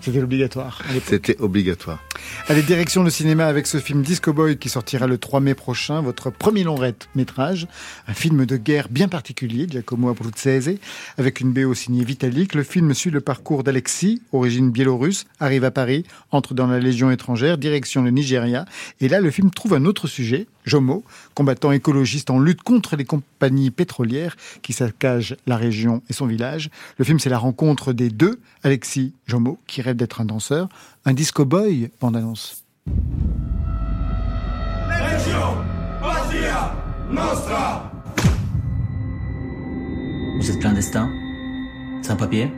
C'était 0.00 0.22
obligatoire. 0.22 0.82
C'était 1.04 1.40
obligatoire. 1.40 2.02
Allez, 2.48 2.62
direction 2.62 3.02
le 3.02 3.10
cinéma 3.10 3.46
avec 3.46 3.66
ce 3.66 3.78
film 3.78 4.02
Disco 4.02 4.32
Boy 4.32 4.56
qui 4.56 4.68
sortira 4.68 5.06
le 5.06 5.18
3 5.18 5.40
mai 5.40 5.54
prochain, 5.54 6.00
votre 6.00 6.30
premier 6.30 6.64
long 6.64 6.78
métrage, 7.14 7.66
un 8.06 8.14
film 8.14 8.46
de 8.46 8.56
guerre 8.56 8.88
bien 8.88 9.08
particulier, 9.08 9.66
Giacomo 9.68 10.08
Abruzzese, 10.08 10.78
avec 11.18 11.40
une 11.40 11.52
BO 11.52 11.74
signée 11.74 12.04
Vitalik. 12.04 12.54
Le 12.54 12.62
film 12.62 12.94
suit 12.94 13.10
le 13.10 13.20
parcours 13.20 13.64
d'Alexis, 13.64 14.22
origine 14.32 14.70
biélorusse, 14.70 15.26
arrive 15.40 15.64
à 15.64 15.70
Paris, 15.70 16.04
entre 16.30 16.54
dans 16.54 16.66
la 16.66 16.78
Légion 16.78 17.10
étrangère, 17.10 17.58
direction 17.58 18.02
le 18.02 18.10
Nigeria. 18.10 18.64
Et 19.00 19.08
là, 19.08 19.20
le 19.20 19.30
film 19.30 19.50
trouve 19.50 19.74
un 19.74 19.84
autre 19.84 20.06
sujet, 20.06 20.46
Jomo, 20.64 21.04
combattant 21.34 21.72
écologiste 21.72 22.30
en 22.30 22.38
lutte 22.38 22.62
contre 22.62 22.96
les 22.96 23.04
compagnies 23.04 23.70
pétrolières 23.70 24.36
qui 24.62 24.72
saccagent 24.72 25.36
la 25.46 25.56
région 25.56 26.02
et 26.08 26.12
son 26.12 26.26
village. 26.26 26.70
Le 26.98 27.04
film, 27.04 27.18
c'est 27.18 27.30
la 27.30 27.38
rencontre 27.38 27.92
des 27.92 28.10
deux, 28.10 28.38
Alexis 28.62 29.14
Jomo, 29.26 29.58
qui 29.66 29.82
d'être 29.96 30.20
un 30.20 30.24
danseur, 30.24 30.68
un 31.04 31.14
disco 31.14 31.44
boy, 31.44 31.90
bande-annonce. 32.00 32.64
Vous 40.40 40.50
êtes 40.50 40.58
clandestin? 40.60 41.10
C'est 42.02 42.12
un 42.12 42.16
papier? 42.16 42.52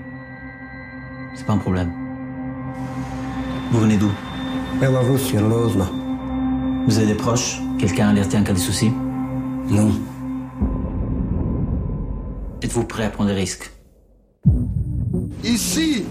C'est 1.35 1.47
pas 1.47 1.55
un 1.55 1.59
problème. 1.59 1.93
Vous 3.71 3.81
venez 3.81 3.97
d'où? 3.97 4.11
Vous 6.87 6.97
avez 6.99 7.07
des 7.07 7.15
proches? 7.15 7.61
Quelqu'un 7.79 8.09
a 8.09 8.11
alerté 8.11 8.37
en 8.37 8.43
cas 8.43 8.53
de 8.53 8.59
souci? 8.59 8.93
Non. 9.69 9.93
Êtes-vous 12.63 12.85
prêt 12.85 13.05
à 13.05 13.11
prendre 13.11 13.31
des 13.31 13.37
risques? 13.37 13.73
Ici, 15.45 16.05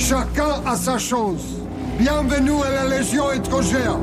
chacun 0.00 0.62
a 0.66 0.76
sa 0.76 0.98
chance. 0.98 1.60
Bienvenue 1.98 2.62
à 2.64 2.70
la 2.70 2.96
Légion 2.96 3.30
étrangère. 3.32 3.98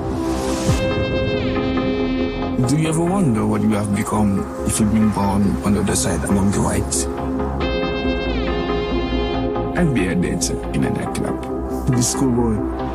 Do 2.68 2.78
you 2.78 2.90
ever 2.90 3.04
wonder 3.04 3.46
what 3.46 3.62
you 3.62 3.72
have 3.72 3.96
become 3.96 4.46
if 4.68 4.80
you've 4.80 4.94
been 4.94 5.10
born 5.10 5.56
on 5.66 5.74
the 5.74 5.82
other 5.82 5.96
side 5.96 6.24
among 6.30 6.52
the 6.52 6.62
whites? 6.62 7.08
I'd 9.76 9.94
be 9.94 10.08
a 10.08 10.16
dancer 10.16 10.56
in 10.74 10.84
a 10.84 10.90
nightclub. 10.92 11.92
Disco 11.96 12.30
boy. 12.30 12.87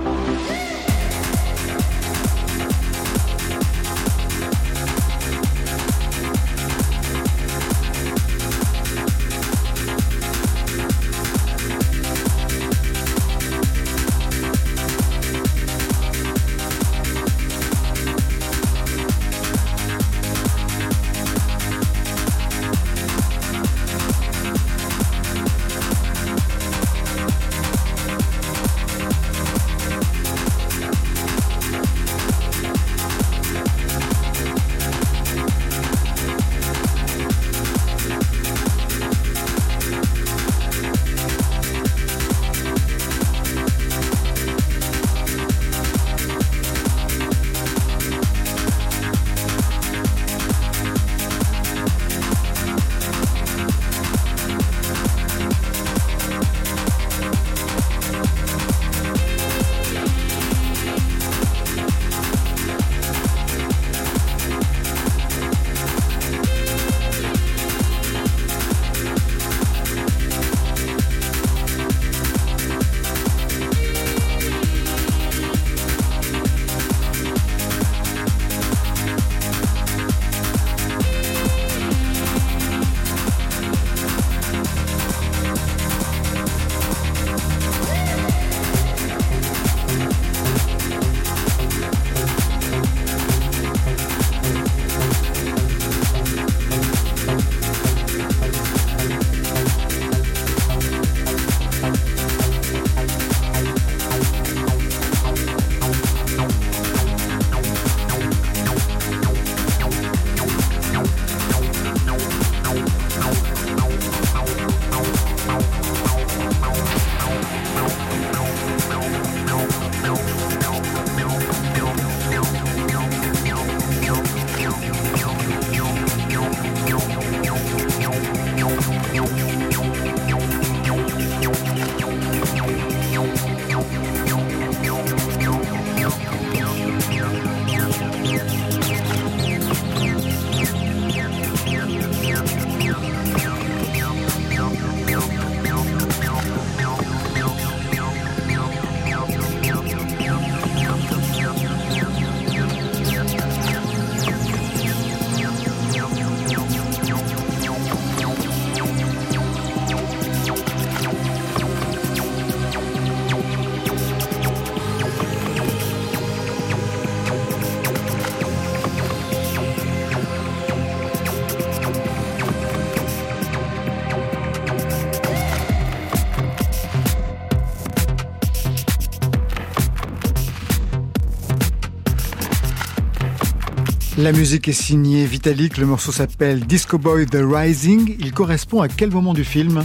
La 184.22 184.30
musique 184.30 184.68
est 184.68 184.72
signée 184.72 185.26
Vitalik, 185.26 185.78
le 185.78 185.86
morceau 185.86 186.12
s'appelle 186.12 186.64
Disco 186.64 186.96
Boy 186.96 187.26
The 187.26 187.40
Rising. 187.42 188.14
Il 188.20 188.30
correspond 188.32 188.80
à 188.80 188.86
quel 188.86 189.10
moment 189.10 189.34
du 189.34 189.42
film? 189.42 189.82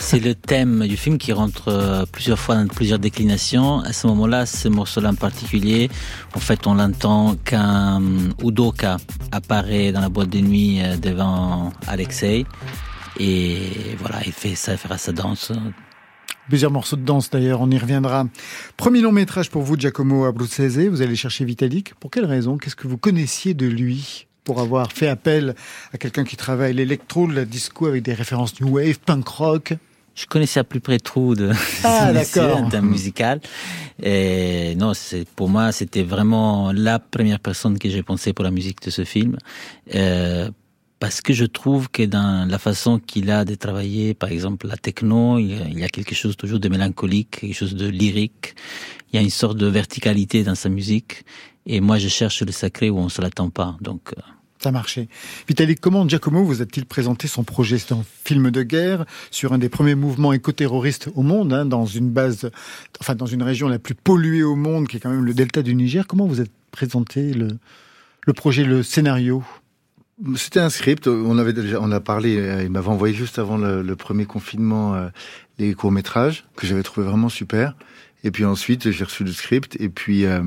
C'est 0.00 0.18
le 0.18 0.34
thème 0.34 0.84
du 0.88 0.96
film 0.96 1.18
qui 1.18 1.32
rentre 1.32 1.68
euh, 1.68 2.04
plusieurs 2.10 2.40
fois 2.40 2.56
dans 2.56 2.66
plusieurs 2.66 2.98
déclinations. 2.98 3.78
À 3.78 3.92
ce 3.92 4.08
moment-là, 4.08 4.44
ce 4.44 4.66
morceau-là 4.66 5.10
en 5.10 5.14
particulier, 5.14 5.88
en 6.34 6.40
fait, 6.40 6.66
on 6.66 6.74
l'entend 6.74 7.36
quand 7.44 8.02
Udoka 8.42 8.96
apparaît 9.30 9.92
dans 9.92 10.00
la 10.00 10.08
boîte 10.08 10.30
de 10.30 10.40
nuit 10.40 10.82
euh, 10.82 10.96
devant 10.96 11.72
Alexei. 11.86 12.44
Et 13.20 13.70
voilà, 14.00 14.18
il 14.26 14.32
fait 14.32 14.56
ça, 14.56 14.72
il 14.72 14.78
fera 14.78 14.98
sa 14.98 15.12
danse. 15.12 15.52
Plusieurs 16.48 16.70
morceaux 16.70 16.96
de 16.96 17.02
danse 17.04 17.28
d'ailleurs, 17.30 17.60
on 17.60 17.70
y 17.70 17.78
reviendra. 17.78 18.26
Premier 18.76 19.00
long 19.00 19.12
métrage 19.12 19.50
pour 19.50 19.62
vous, 19.62 19.76
Giacomo 19.76 20.24
Abruzzese. 20.24 20.88
Vous 20.88 21.02
allez 21.02 21.16
chercher 21.16 21.44
Vitalik. 21.44 21.94
Pour 21.94 22.10
quelle 22.10 22.24
raison? 22.24 22.56
Qu'est-ce 22.56 22.76
que 22.76 22.88
vous 22.88 22.96
connaissiez 22.98 23.52
de 23.54 23.66
lui 23.66 24.26
pour 24.44 24.60
avoir 24.60 24.90
fait 24.92 25.08
appel 25.08 25.54
à 25.92 25.98
quelqu'un 25.98 26.24
qui 26.24 26.36
travaille 26.36 26.72
l'électro, 26.72 27.26
la 27.26 27.44
disco 27.44 27.86
avec 27.86 28.02
des 28.02 28.14
références 28.14 28.58
new 28.60 28.68
wave, 28.76 28.98
punk 28.98 29.28
rock? 29.28 29.74
Je 30.14 30.26
connaissais 30.26 30.58
à 30.58 30.64
peu 30.64 30.80
près 30.80 30.98
trop 30.98 31.34
de 31.36 31.52
Ah, 31.84 32.12
d'accord. 32.14 32.62
d'un 32.68 32.80
musical. 32.80 33.40
Et 34.02 34.74
non, 34.76 34.94
c'est 34.94 35.28
pour 35.28 35.48
moi, 35.48 35.70
c'était 35.70 36.02
vraiment 36.02 36.72
la 36.72 36.98
première 36.98 37.38
personne 37.40 37.78
que 37.78 37.88
j'ai 37.88 38.02
pensé 38.02 38.32
pour 38.32 38.44
la 38.44 38.50
musique 38.50 38.82
de 38.82 38.90
ce 38.90 39.04
film. 39.04 39.36
Euh, 39.94 40.50
parce 41.00 41.20
que 41.20 41.32
je 41.32 41.44
trouve 41.44 41.88
que 41.90 42.02
dans 42.02 42.48
la 42.48 42.58
façon 42.58 42.98
qu'il 42.98 43.30
a 43.30 43.44
de 43.44 43.54
travailler, 43.54 44.14
par 44.14 44.30
exemple, 44.30 44.66
la 44.66 44.76
techno, 44.76 45.38
il 45.38 45.78
y 45.78 45.82
a- 45.82 45.86
a 45.86 45.88
quelque 45.88 46.14
chose 46.14 46.36
toujours 46.36 46.58
de 46.60 46.68
mélancolique, 46.68 47.38
quelque 47.40 47.54
chose 47.54 47.74
de 47.74 47.86
lyrique. 47.88 48.54
Il 49.12 49.16
y 49.16 49.18
a 49.18 49.22
une 49.22 49.30
sorte 49.30 49.56
de 49.56 49.66
verticalité 49.66 50.42
dans 50.44 50.54
sa 50.56 50.68
musique. 50.68 51.24
Et 51.66 51.80
moi, 51.80 51.98
je 51.98 52.08
cherche 52.08 52.42
le 52.42 52.52
sacré 52.52 52.90
où 52.90 52.98
on 52.98 53.08
se 53.08 53.20
l'attend 53.20 53.50
pas. 53.50 53.76
Donc, 53.80 54.10
euh, 54.16 54.20
Ça 54.60 54.72
marchait. 54.72 55.08
Vitalik, 55.48 55.78
comment 55.80 56.08
Giacomo 56.08 56.42
vous 56.42 56.62
a-t-il 56.62 56.84
présenté 56.84 57.28
son 57.28 57.44
projet? 57.44 57.78
C'est 57.78 57.92
un 57.92 58.04
film 58.24 58.50
de 58.50 58.64
guerre 58.64 59.04
sur 59.30 59.52
un 59.52 59.58
des 59.58 59.68
premiers 59.68 59.94
mouvements 59.94 60.32
éco-terroristes 60.32 61.08
au 61.14 61.22
monde, 61.22 61.52
hein, 61.52 61.64
dans 61.64 61.86
une 61.86 62.10
base, 62.10 62.50
enfin 63.00 63.14
dans 63.14 63.26
une 63.26 63.44
région 63.44 63.68
la 63.68 63.78
plus 63.78 63.94
polluée 63.94 64.42
au 64.42 64.56
monde, 64.56 64.88
qui 64.88 64.96
est 64.96 65.00
quand 65.00 65.10
même 65.10 65.24
le 65.24 65.32
delta 65.32 65.62
du 65.62 65.76
Niger. 65.76 66.08
Comment 66.08 66.26
vous 66.26 66.40
a 66.40 66.44
présenté 66.72 67.32
le 67.34 68.32
projet, 68.32 68.64
le 68.64 68.82
scénario? 68.82 69.44
C'était 70.36 70.60
un 70.60 70.70
script. 70.70 71.06
On 71.06 71.38
avait 71.38 71.52
déjà, 71.52 71.80
on 71.80 71.92
a 71.92 72.00
parlé. 72.00 72.36
euh, 72.38 72.62
Il 72.64 72.70
m'avait 72.70 72.88
envoyé 72.88 73.14
juste 73.14 73.38
avant 73.38 73.56
le, 73.56 73.82
le 73.82 73.96
premier 73.96 74.24
confinement 74.26 74.94
euh, 74.94 75.08
les 75.58 75.74
courts 75.74 75.92
métrages 75.92 76.44
que 76.56 76.66
j'avais 76.66 76.82
trouvé 76.82 77.06
vraiment 77.06 77.28
super. 77.28 77.74
Et 78.24 78.30
puis 78.30 78.44
ensuite, 78.44 78.90
j'ai 78.90 79.04
reçu 79.04 79.22
le 79.22 79.32
script 79.32 79.76
et 79.80 79.88
puis 79.88 80.24
euh, 80.24 80.40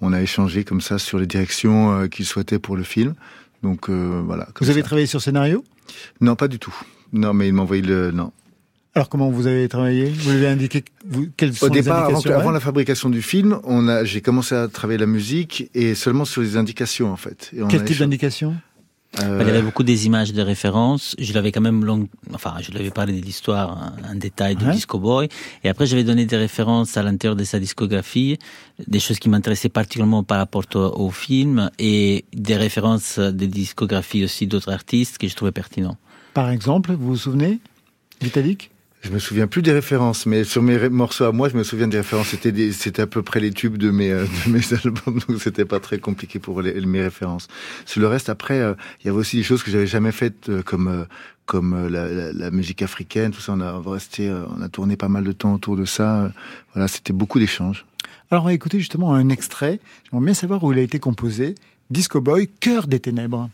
on 0.00 0.12
a 0.12 0.20
échangé 0.20 0.64
comme 0.64 0.80
ça 0.80 0.98
sur 0.98 1.18
les 1.18 1.26
directions 1.26 1.92
euh, 1.92 2.06
qu'il 2.08 2.24
souhaitait 2.26 2.58
pour 2.58 2.76
le 2.76 2.82
film. 2.82 3.14
Donc 3.62 3.88
voilà. 3.88 4.48
Vous 4.60 4.70
avez 4.70 4.82
travaillé 4.82 5.06
sur 5.06 5.22
scénario? 5.22 5.62
Non, 6.20 6.34
pas 6.34 6.48
du 6.48 6.58
tout. 6.58 6.74
Non, 7.12 7.32
mais 7.32 7.46
il 7.46 7.54
m'a 7.54 7.62
envoyé 7.62 7.80
le 7.82 8.10
non. 8.10 8.32
Alors 8.94 9.08
comment 9.08 9.30
vous 9.30 9.46
avez 9.46 9.68
travaillé? 9.68 10.06
Vous 10.10 10.30
lui 10.30 10.38
avez 10.38 10.48
indiqué 10.48 10.84
vous, 11.06 11.28
quelles 11.36 11.54
sont 11.54 11.66
Au 11.66 11.68
les 11.68 11.80
départ, 11.80 12.10
avant, 12.26 12.50
la 12.50 12.58
fabrication 12.60 13.08
du 13.08 13.22
film, 13.22 13.58
on 13.64 13.86
a, 13.88 14.02
j'ai 14.04 14.20
commencé 14.20 14.54
à 14.56 14.66
travailler 14.68 14.98
la 14.98 15.06
musique 15.06 15.70
et 15.74 15.94
seulement 15.94 16.24
sur 16.24 16.42
les 16.42 16.56
indications 16.56 17.10
en 17.12 17.16
fait. 17.16 17.50
Et 17.56 17.62
on 17.62 17.68
Quel 17.68 17.84
type 17.84 17.96
écha- 17.96 18.00
d'indication? 18.00 18.56
Euh, 19.20 19.38
Il 19.42 19.46
y 19.46 19.50
avait 19.50 19.62
beaucoup 19.62 19.82
des 19.82 20.06
images 20.06 20.32
de 20.32 20.40
référence. 20.40 21.14
Je 21.18 21.32
l'avais 21.34 21.52
quand 21.52 21.60
même 21.60 21.84
long, 21.84 22.08
enfin, 22.32 22.54
je 22.60 22.70
lui 22.70 22.78
avais 22.78 22.90
parlé 22.90 23.12
de 23.12 23.24
l'histoire 23.24 23.92
en, 24.10 24.14
détail 24.14 24.56
du 24.56 24.64
Ouais. 24.64 24.72
Disco 24.72 24.98
Boy. 24.98 25.28
Et 25.64 25.68
après, 25.68 25.86
j'avais 25.86 26.04
donné 26.04 26.24
des 26.24 26.36
références 26.36 26.96
à 26.96 27.02
l'intérieur 27.02 27.36
de 27.36 27.44
sa 27.44 27.58
discographie, 27.58 28.38
des 28.86 29.00
choses 29.00 29.18
qui 29.18 29.28
m'intéressaient 29.28 29.68
particulièrement 29.68 30.24
par 30.24 30.38
rapport 30.38 30.64
au, 30.74 30.78
au 30.78 31.10
film 31.10 31.70
et 31.78 32.24
des 32.32 32.56
références 32.56 33.18
des 33.18 33.48
discographies 33.48 34.24
aussi 34.24 34.46
d'autres 34.46 34.72
artistes 34.72 35.18
que 35.18 35.28
je 35.28 35.36
trouvais 35.36 35.52
pertinents. 35.52 35.98
Par 36.34 36.48
exemple, 36.50 36.92
vous 36.92 37.08
vous 37.08 37.16
souvenez 37.16 37.60
Vitalik? 38.22 38.71
Je 39.02 39.10
me 39.10 39.18
souviens 39.18 39.48
plus 39.48 39.62
des 39.62 39.72
références, 39.72 40.26
mais 40.26 40.44
sur 40.44 40.62
mes 40.62 40.88
morceaux 40.88 41.24
à 41.24 41.32
moi, 41.32 41.48
je 41.48 41.56
me 41.56 41.64
souviens 41.64 41.88
des 41.88 41.96
références. 41.96 42.28
C'était 42.28 42.70
c'était 42.70 43.02
à 43.02 43.08
peu 43.08 43.22
près 43.22 43.40
les 43.40 43.50
tubes 43.50 43.76
de 43.76 43.90
mes 43.90 44.12
euh, 44.12 44.26
de 44.46 44.52
mes 44.52 44.72
albums, 44.72 45.18
donc 45.28 45.40
c'était 45.42 45.64
pas 45.64 45.80
très 45.80 45.98
compliqué 45.98 46.38
pour 46.38 46.62
les, 46.62 46.80
mes 46.86 47.02
références. 47.02 47.48
Sur 47.84 48.00
le 48.00 48.06
reste, 48.06 48.28
après, 48.28 48.60
euh, 48.60 48.74
il 49.00 49.06
y 49.06 49.10
avait 49.10 49.18
aussi 49.18 49.36
des 49.36 49.42
choses 49.42 49.64
que 49.64 49.72
j'avais 49.72 49.88
jamais 49.88 50.12
faites, 50.12 50.48
euh, 50.48 50.62
comme 50.62 51.06
comme 51.44 51.88
la, 51.88 52.50
musique 52.52 52.82
africaine, 52.82 53.32
tout 53.32 53.40
ça. 53.40 53.52
On 53.54 53.60
a 53.60 53.76
resté, 53.84 54.30
on 54.30 54.62
a 54.62 54.68
tourné 54.68 54.96
pas 54.96 55.08
mal 55.08 55.24
de 55.24 55.32
temps 55.32 55.52
autour 55.52 55.76
de 55.76 55.84
ça. 55.84 56.32
Voilà, 56.72 56.86
c'était 56.86 57.12
beaucoup 57.12 57.40
d'échanges. 57.40 57.84
Alors 58.30 58.44
on 58.44 58.46
va 58.46 58.54
écouter 58.54 58.78
justement 58.78 59.12
un 59.12 59.28
extrait. 59.28 59.80
J'aimerais 60.04 60.26
bien 60.26 60.34
savoir 60.34 60.62
où 60.62 60.72
il 60.72 60.78
a 60.78 60.82
été 60.82 61.00
composé. 61.00 61.56
Disco 61.90 62.20
Boy, 62.20 62.48
Cœur 62.60 62.86
des 62.86 63.00
ténèbres. 63.00 63.50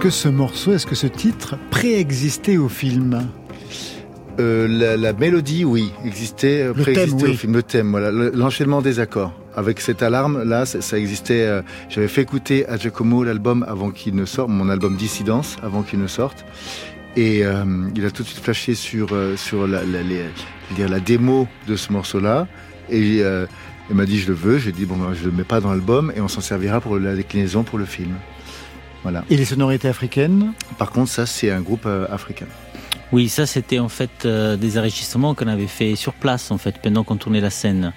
Que 0.00 0.10
ce 0.10 0.28
morceau, 0.28 0.72
est-ce 0.72 0.86
que 0.86 0.94
ce 0.94 1.06
titre 1.06 1.56
préexistait 1.70 2.56
au 2.56 2.68
film 2.68 3.28
Euh, 4.38 4.66
la, 4.68 4.96
la 4.96 5.12
mélodie, 5.12 5.64
oui, 5.64 5.92
existait, 6.06 6.64
Le 6.68 6.72
préexistait 6.72 7.10
thème, 7.16 7.26
oui. 7.28 7.30
au 7.34 7.36
film. 7.36 7.52
Le 7.54 7.62
thème, 7.62 7.90
voilà, 7.90 8.10
Le- 8.10 8.30
l'enchaînement 8.34 8.80
des 8.80 8.98
accords. 9.00 9.34
Avec 9.54 9.80
cette 9.80 10.02
alarme, 10.02 10.42
là, 10.44 10.64
ça, 10.64 10.80
ça 10.80 10.96
existait. 10.98 11.42
euh, 11.42 11.60
J'avais 11.90 12.08
fait 12.08 12.22
écouter 12.22 12.66
à 12.68 12.76
Giacomo 12.78 13.24
l'album 13.24 13.64
avant 13.68 13.90
qu'il 13.90 14.14
ne 14.14 14.24
sorte, 14.24 14.48
mon 14.48 14.68
album 14.70 14.96
Dissidence, 14.96 15.56
avant 15.62 15.82
qu'il 15.82 15.98
ne 16.00 16.06
sorte. 16.06 16.44
Et 17.16 17.44
euh, 17.44 17.64
il 17.94 18.06
a 18.06 18.10
tout 18.10 18.22
de 18.22 18.28
suite 18.28 18.42
flashé 18.42 18.74
sur 18.74 19.08
sur 19.36 19.66
la, 19.66 19.82
la, 19.84 20.00
les- 20.02 21.00
démo 21.04 21.46
de 21.68 21.76
ce 21.76 21.92
morceau-là. 21.92 22.46
Et 22.88 23.18
il 23.90 23.96
m'a 23.96 24.06
dit 24.06 24.18
je 24.20 24.28
le 24.28 24.34
veux. 24.34 24.58
J'ai 24.58 24.72
dit 24.72 24.86
bon, 24.86 24.96
ben, 24.96 25.12
je 25.12 25.24
le 25.26 25.32
mets 25.32 25.44
pas 25.44 25.60
dans 25.60 25.70
l'album 25.70 26.12
et 26.16 26.20
on 26.20 26.28
s'en 26.28 26.40
servira 26.40 26.80
pour 26.80 26.98
la 26.98 27.14
déclinaison 27.16 27.64
pour 27.64 27.78
le 27.78 27.84
film. 27.84 28.14
Voilà. 29.02 29.24
Et 29.30 29.36
les 29.36 29.44
sonorités 29.44 29.88
africaines 29.88 30.52
Par 30.78 30.90
contre, 30.90 31.10
ça 31.10 31.26
c'est 31.26 31.50
un 31.50 31.60
groupe 31.60 31.86
euh, 31.86 32.06
africain. 32.10 32.46
Oui, 33.12 33.28
ça 33.28 33.46
c'était 33.46 33.80
en 33.80 33.88
fait 33.88 34.24
euh, 34.24 34.56
des 34.56 34.78
enregistrements 34.78 35.34
qu'on 35.34 35.48
avait 35.48 35.66
fait 35.66 35.96
sur 35.96 36.12
place 36.12 36.50
en 36.50 36.58
fait 36.58 36.80
pendant 36.80 37.02
qu'on 37.02 37.16
tournait 37.16 37.40
la 37.40 37.50
scène. 37.50 37.92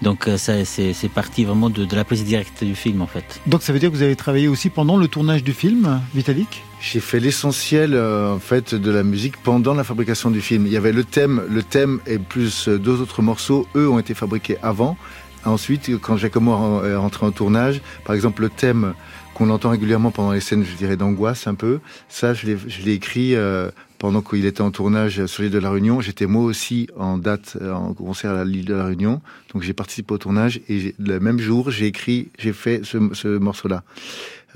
Donc 0.00 0.26
euh, 0.26 0.38
ça 0.38 0.64
c'est 0.64 0.94
c'est 0.94 1.10
parti 1.10 1.44
vraiment 1.44 1.68
de, 1.68 1.84
de 1.84 1.96
la 1.96 2.04
prise 2.04 2.24
directe 2.24 2.64
du 2.64 2.74
film 2.74 3.02
en 3.02 3.06
fait. 3.06 3.40
Donc 3.46 3.62
ça 3.62 3.74
veut 3.74 3.78
dire 3.78 3.90
que 3.90 3.96
vous 3.96 4.02
avez 4.02 4.16
travaillé 4.16 4.48
aussi 4.48 4.70
pendant 4.70 4.96
le 4.96 5.06
tournage 5.08 5.44
du 5.44 5.52
film, 5.52 6.00
Vitalik? 6.14 6.62
J'ai 6.80 7.00
fait 7.00 7.20
l'essentiel 7.20 7.92
euh, 7.92 8.34
en 8.34 8.38
fait 8.38 8.74
de 8.74 8.90
la 8.90 9.02
musique 9.02 9.36
pendant 9.42 9.74
la 9.74 9.84
fabrication 9.84 10.30
du 10.30 10.40
film. 10.40 10.66
Il 10.66 10.72
y 10.72 10.78
avait 10.78 10.92
le 10.92 11.04
thème, 11.04 11.42
le 11.50 11.62
thème 11.62 12.00
et 12.06 12.18
plus 12.18 12.68
deux 12.68 13.02
autres 13.02 13.20
morceaux. 13.20 13.66
Eux 13.74 13.90
ont 13.90 13.98
été 13.98 14.14
fabriqués 14.14 14.56
avant. 14.62 14.96
Ensuite, 15.44 15.90
quand 16.00 16.16
Giacomo 16.18 16.84
est 16.84 16.96
rentré 16.96 17.24
en 17.26 17.30
tournage, 17.30 17.80
par 18.04 18.14
exemple 18.14 18.42
le 18.42 18.50
thème 18.50 18.94
qu'on 19.40 19.48
entend 19.48 19.70
régulièrement 19.70 20.10
pendant 20.10 20.32
les 20.32 20.40
scènes, 20.40 20.64
je 20.66 20.76
dirais 20.76 20.98
d'angoisse 20.98 21.46
un 21.46 21.54
peu. 21.54 21.80
Ça, 22.10 22.34
je 22.34 22.46
l'ai, 22.84 22.92
écrit 22.92 23.34
euh, 23.34 23.70
pendant 23.96 24.20
qu'il 24.20 24.44
était 24.44 24.60
en 24.60 24.70
tournage 24.70 25.24
sur 25.24 25.42
l'île 25.42 25.50
de 25.50 25.58
la 25.58 25.70
Réunion. 25.70 26.02
J'étais 26.02 26.26
moi 26.26 26.44
aussi 26.44 26.88
en 26.98 27.16
date 27.16 27.56
euh, 27.62 27.72
en 27.72 27.94
concert 27.94 28.32
à 28.32 28.44
l'île 28.44 28.66
de 28.66 28.74
la 28.74 28.84
Réunion, 28.84 29.22
donc 29.54 29.62
j'ai 29.62 29.72
participé 29.72 30.12
au 30.12 30.18
tournage 30.18 30.60
et 30.68 30.94
le 30.98 31.20
même 31.20 31.38
jour 31.38 31.70
j'ai 31.70 31.86
écrit, 31.86 32.28
j'ai 32.38 32.52
fait 32.52 32.82
ce, 32.84 32.98
ce 33.14 33.38
morceau-là 33.38 33.82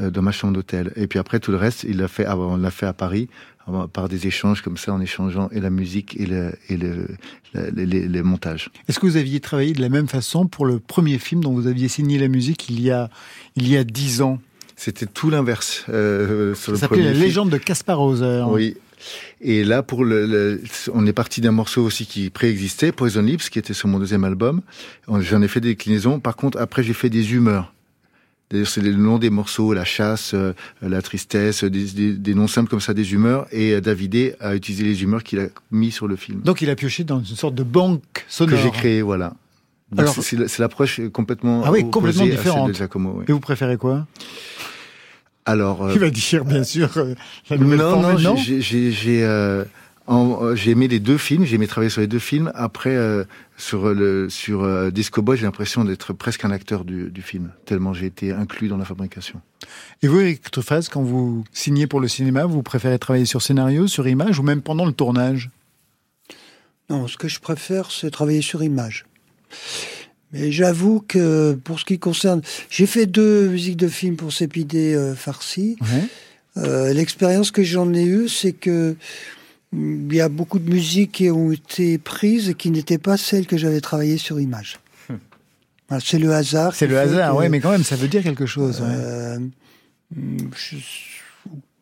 euh, 0.00 0.10
dans 0.10 0.20
ma 0.20 0.32
chambre 0.32 0.52
d'hôtel. 0.52 0.92
Et 0.96 1.06
puis 1.06 1.18
après 1.18 1.40
tout 1.40 1.50
le 1.50 1.56
reste, 1.56 1.84
il 1.88 1.96
l'a 1.96 2.08
fait, 2.08 2.26
ah, 2.26 2.36
on 2.36 2.58
l'a 2.58 2.70
fait 2.70 2.84
à 2.84 2.92
Paris 2.92 3.30
euh, 3.70 3.86
par 3.86 4.10
des 4.10 4.26
échanges 4.26 4.60
comme 4.60 4.76
ça, 4.76 4.92
en 4.92 5.00
échangeant 5.00 5.48
et 5.50 5.60
la 5.60 5.70
musique 5.70 6.14
et 6.20 6.26
le, 6.26 6.52
et 6.68 6.76
le, 6.76 7.08
les, 7.54 7.86
les- 7.86 8.06
les 8.06 8.22
montages. 8.22 8.68
Est-ce 8.86 8.98
que 9.00 9.06
vous 9.06 9.16
aviez 9.16 9.40
travaillé 9.40 9.72
de 9.72 9.80
la 9.80 9.88
même 9.88 10.08
façon 10.08 10.46
pour 10.46 10.66
le 10.66 10.78
premier 10.78 11.16
film 11.18 11.42
dont 11.42 11.54
vous 11.54 11.68
aviez 11.68 11.88
signé 11.88 12.18
la 12.18 12.28
musique 12.28 12.68
il 12.68 12.82
y 12.82 12.90
a 12.90 13.08
il 13.56 13.66
y 13.66 13.78
a 13.78 13.84
dix 13.84 14.20
ans? 14.20 14.40
C'était 14.76 15.06
tout 15.06 15.30
l'inverse 15.30 15.84
euh, 15.88 16.54
sur 16.54 16.72
Ça 16.74 16.80
s'appelait 16.80 17.02
La 17.04 17.12
légende 17.12 17.50
de 17.50 17.58
Caspar 17.58 18.00
Hauser. 18.00 18.44
Oui. 18.48 18.76
Et 19.40 19.64
là, 19.64 19.82
pour 19.82 20.04
le, 20.04 20.26
le- 20.26 20.62
on 20.92 21.06
est 21.06 21.12
parti 21.12 21.40
d'un 21.40 21.50
morceau 21.52 21.82
aussi 21.84 22.06
qui 22.06 22.30
préexistait, 22.30 22.90
Poison 22.90 23.22
Lips, 23.22 23.50
qui 23.50 23.58
était 23.58 23.74
sur 23.74 23.86
mon 23.88 23.98
deuxième 23.98 24.24
album. 24.24 24.62
J'en 25.20 25.42
ai 25.42 25.48
fait 25.48 25.60
des 25.60 25.68
déclinaisons. 25.70 26.20
Par 26.20 26.36
contre, 26.36 26.58
après, 26.58 26.82
j'ai 26.82 26.94
fait 26.94 27.10
des 27.10 27.34
humeurs. 27.34 27.72
D'ailleurs, 28.50 28.68
c'est 28.68 28.80
le 28.80 28.92
nom 28.94 29.18
des 29.18 29.30
morceaux, 29.30 29.72
la 29.74 29.84
chasse, 29.84 30.32
euh, 30.34 30.52
la 30.82 31.02
tristesse, 31.02 31.64
des, 31.64 31.84
des- 31.84 32.12
des 32.12 32.34
noms 32.34 32.46
simples 32.48 32.70
comme 32.70 32.80
ça, 32.80 32.94
des 32.94 33.12
humeurs. 33.12 33.46
Et 33.52 33.72
euh, 33.72 33.80
Davidé 33.80 34.34
a 34.40 34.54
utilisé 34.54 34.84
les 34.84 35.02
humeurs 35.02 35.22
qu'il 35.22 35.38
a 35.40 35.46
mis 35.70 35.90
sur 35.90 36.06
le 36.08 36.16
film. 36.16 36.40
Donc 36.42 36.60
il 36.62 36.70
a 36.70 36.76
pioché 36.76 37.04
dans 37.04 37.20
une 37.22 37.36
sorte 37.36 37.54
de 37.54 37.62
banque 37.62 38.02
sonore. 38.28 38.56
que 38.56 38.62
j'ai 38.62 38.70
créé, 38.70 39.02
voilà. 39.02 39.34
Alors- 39.98 40.14
c'est- 40.14 40.22
c'est 40.22 40.36
la- 40.36 40.48
c'est 40.48 40.62
l'approche 40.62 41.00
complètement 41.12 41.62
Ah 41.64 41.70
oui, 41.72 41.80
opposée 41.80 41.90
complètement 41.90 42.22
à 42.22 42.26
celle 42.26 42.36
différente. 42.36 42.68
de 42.68 42.72
Giacomo. 42.74 43.14
oui. 43.18 43.24
Et 43.28 43.32
vous 43.32 43.40
préférez 43.40 43.76
quoi? 43.76 44.06
Alors, 45.46 45.84
euh, 45.84 45.92
Il 45.94 46.00
va 46.00 46.10
dire 46.10 46.44
bien 46.44 46.64
sûr 46.64 46.88
euh, 46.96 47.14
la 47.50 47.58
nouvelle 47.58 47.78
non, 47.78 47.90
formule, 48.02 48.22
non, 48.24 48.30
non 48.30 48.36
j'ai- 48.36 48.60
j'ai, 48.60 48.90
j'ai, 48.92 49.24
euh, 49.24 49.64
En- 50.06 50.54
J'ai 50.54 50.72
aimé 50.72 50.86
les 50.86 51.00
deux 51.00 51.16
films, 51.16 51.46
j'ai 51.46 51.54
aimé 51.54 51.66
travailler 51.66 51.88
sur 51.88 52.02
les 52.02 52.06
deux 52.06 52.18
films. 52.18 52.52
Après, 52.54 52.94
euh, 52.94 53.24
sur 53.56 53.94
le 53.94 54.28
sur 54.28 54.62
euh, 54.62 54.90
Disco 54.90 55.22
Boy, 55.22 55.38
j'ai 55.38 55.44
l'impression 55.44 55.82
d'être 55.82 56.12
presque 56.12 56.44
un 56.44 56.50
acteur 56.50 56.84
du, 56.84 57.10
du 57.10 57.22
film, 57.22 57.52
tellement 57.64 57.94
j'ai 57.94 58.04
été 58.04 58.30
inclus 58.30 58.68
dans 58.68 58.76
la 58.76 58.84
fabrication. 58.84 59.40
Et 60.02 60.06
vous, 60.08 60.20
Eric 60.20 60.50
Truffaz, 60.50 60.90
quand 60.92 61.00
vous 61.00 61.44
signez 61.54 61.86
pour 61.86 62.00
le 62.00 62.08
cinéma, 62.08 62.44
vous 62.44 62.62
préférez 62.62 62.98
travailler 62.98 63.24
sur 63.24 63.40
scénario, 63.40 63.86
sur 63.86 64.06
image 64.06 64.38
ou 64.38 64.42
même 64.42 64.60
pendant 64.60 64.84
le 64.84 64.92
tournage? 64.92 65.48
Non, 66.90 67.08
ce 67.08 67.16
que 67.16 67.28
je 67.28 67.40
préfère, 67.40 67.90
c'est 67.90 68.10
travailler 68.10 68.42
sur 68.42 68.62
image. 68.62 69.06
Mais 70.32 70.50
j'avoue 70.50 71.00
que 71.06 71.52
pour 71.62 71.78
ce 71.78 71.84
qui 71.84 71.98
concerne, 71.98 72.42
j'ai 72.70 72.86
fait 72.86 73.06
deux 73.06 73.48
musiques 73.48 73.76
de 73.76 73.88
films 73.88 74.16
pour 74.16 74.32
Sépidé 74.32 74.94
euh, 74.94 75.14
Farsi. 75.14 75.76
Euh, 76.56 76.92
L'expérience 76.92 77.50
que 77.50 77.62
j'en 77.62 77.92
ai 77.94 78.04
eue, 78.04 78.28
c'est 78.28 78.52
que 78.52 78.96
mm, 79.72 80.10
il 80.10 80.16
y 80.16 80.20
a 80.20 80.28
beaucoup 80.28 80.58
de 80.58 80.68
musiques 80.68 81.12
qui 81.12 81.30
ont 81.30 81.52
été 81.52 81.98
prises 81.98 82.48
et 82.50 82.54
qui 82.54 82.70
n'étaient 82.70 82.98
pas 82.98 83.16
celles 83.16 83.46
que 83.46 83.56
j'avais 83.56 83.80
travaillées 83.80 84.18
sur 84.18 84.40
image. 84.40 84.78
Voilà, 85.88 86.02
c'est 86.04 86.18
le 86.18 86.32
hasard. 86.32 86.74
C'est 86.74 86.86
le 86.86 86.98
hasard, 86.98 87.36
ouais, 87.36 87.48
mais 87.50 87.60
quand 87.60 87.70
même, 87.70 87.84
ça 87.84 87.94
veut 87.96 88.08
dire 88.08 88.22
quelque 88.22 88.46
chose. 88.46 88.80
ouais. 88.80 88.86
euh, 88.88 89.38
mm, 90.16 90.38
je- 90.56 90.76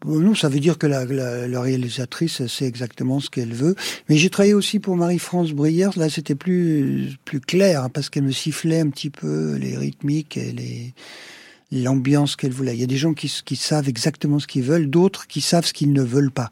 non, 0.05 0.35
ça 0.35 0.49
veut 0.49 0.61
dire 0.61 0.79
que 0.79 0.87
la, 0.87 1.05
la- 1.05 1.47
la 1.49 1.61
réalisatrice 1.61 2.47
sait 2.47 2.67
exactement 2.67 3.21
ce 3.21 3.31
qu'elle 3.31 3.53
veut. 3.55 3.75
Mais 4.09 4.17
j'ai 4.17 4.31
travaillé 4.31 4.55
aussi 4.55 4.79
pour 4.79 4.97
Marie-France 4.97 5.53
Brière. 5.53 5.91
Là, 5.99 6.09
c'était 6.11 6.35
plus 6.35 7.11
plus 7.25 7.41
clair 7.41 7.85
hein, 7.85 7.89
parce 7.89 8.11
qu'elle 8.11 8.25
me 8.25 8.33
sifflait 8.33 8.81
un 8.81 8.91
petit 8.91 9.11
peu 9.11 9.55
les 9.57 9.77
rythmiques 9.77 10.37
et 10.37 10.53
les 10.53 10.95
l'ambiance 11.75 12.37
qu'elle 12.37 12.53
voulait. 12.53 12.75
Il 12.75 12.81
y 12.81 12.85
a 12.85 12.87
des 12.87 12.99
gens 12.99 13.15
qui, 13.15 13.33
qui 13.45 13.57
savent 13.57 13.89
exactement 13.89 14.39
ce 14.39 14.47
qu'ils 14.47 14.63
veulent, 14.63 14.91
d'autres 14.91 15.27
qui 15.27 15.41
savent 15.41 15.65
ce 15.65 15.73
qu'ils 15.73 15.93
ne 15.93 16.03
veulent 16.03 16.31
pas. 16.31 16.51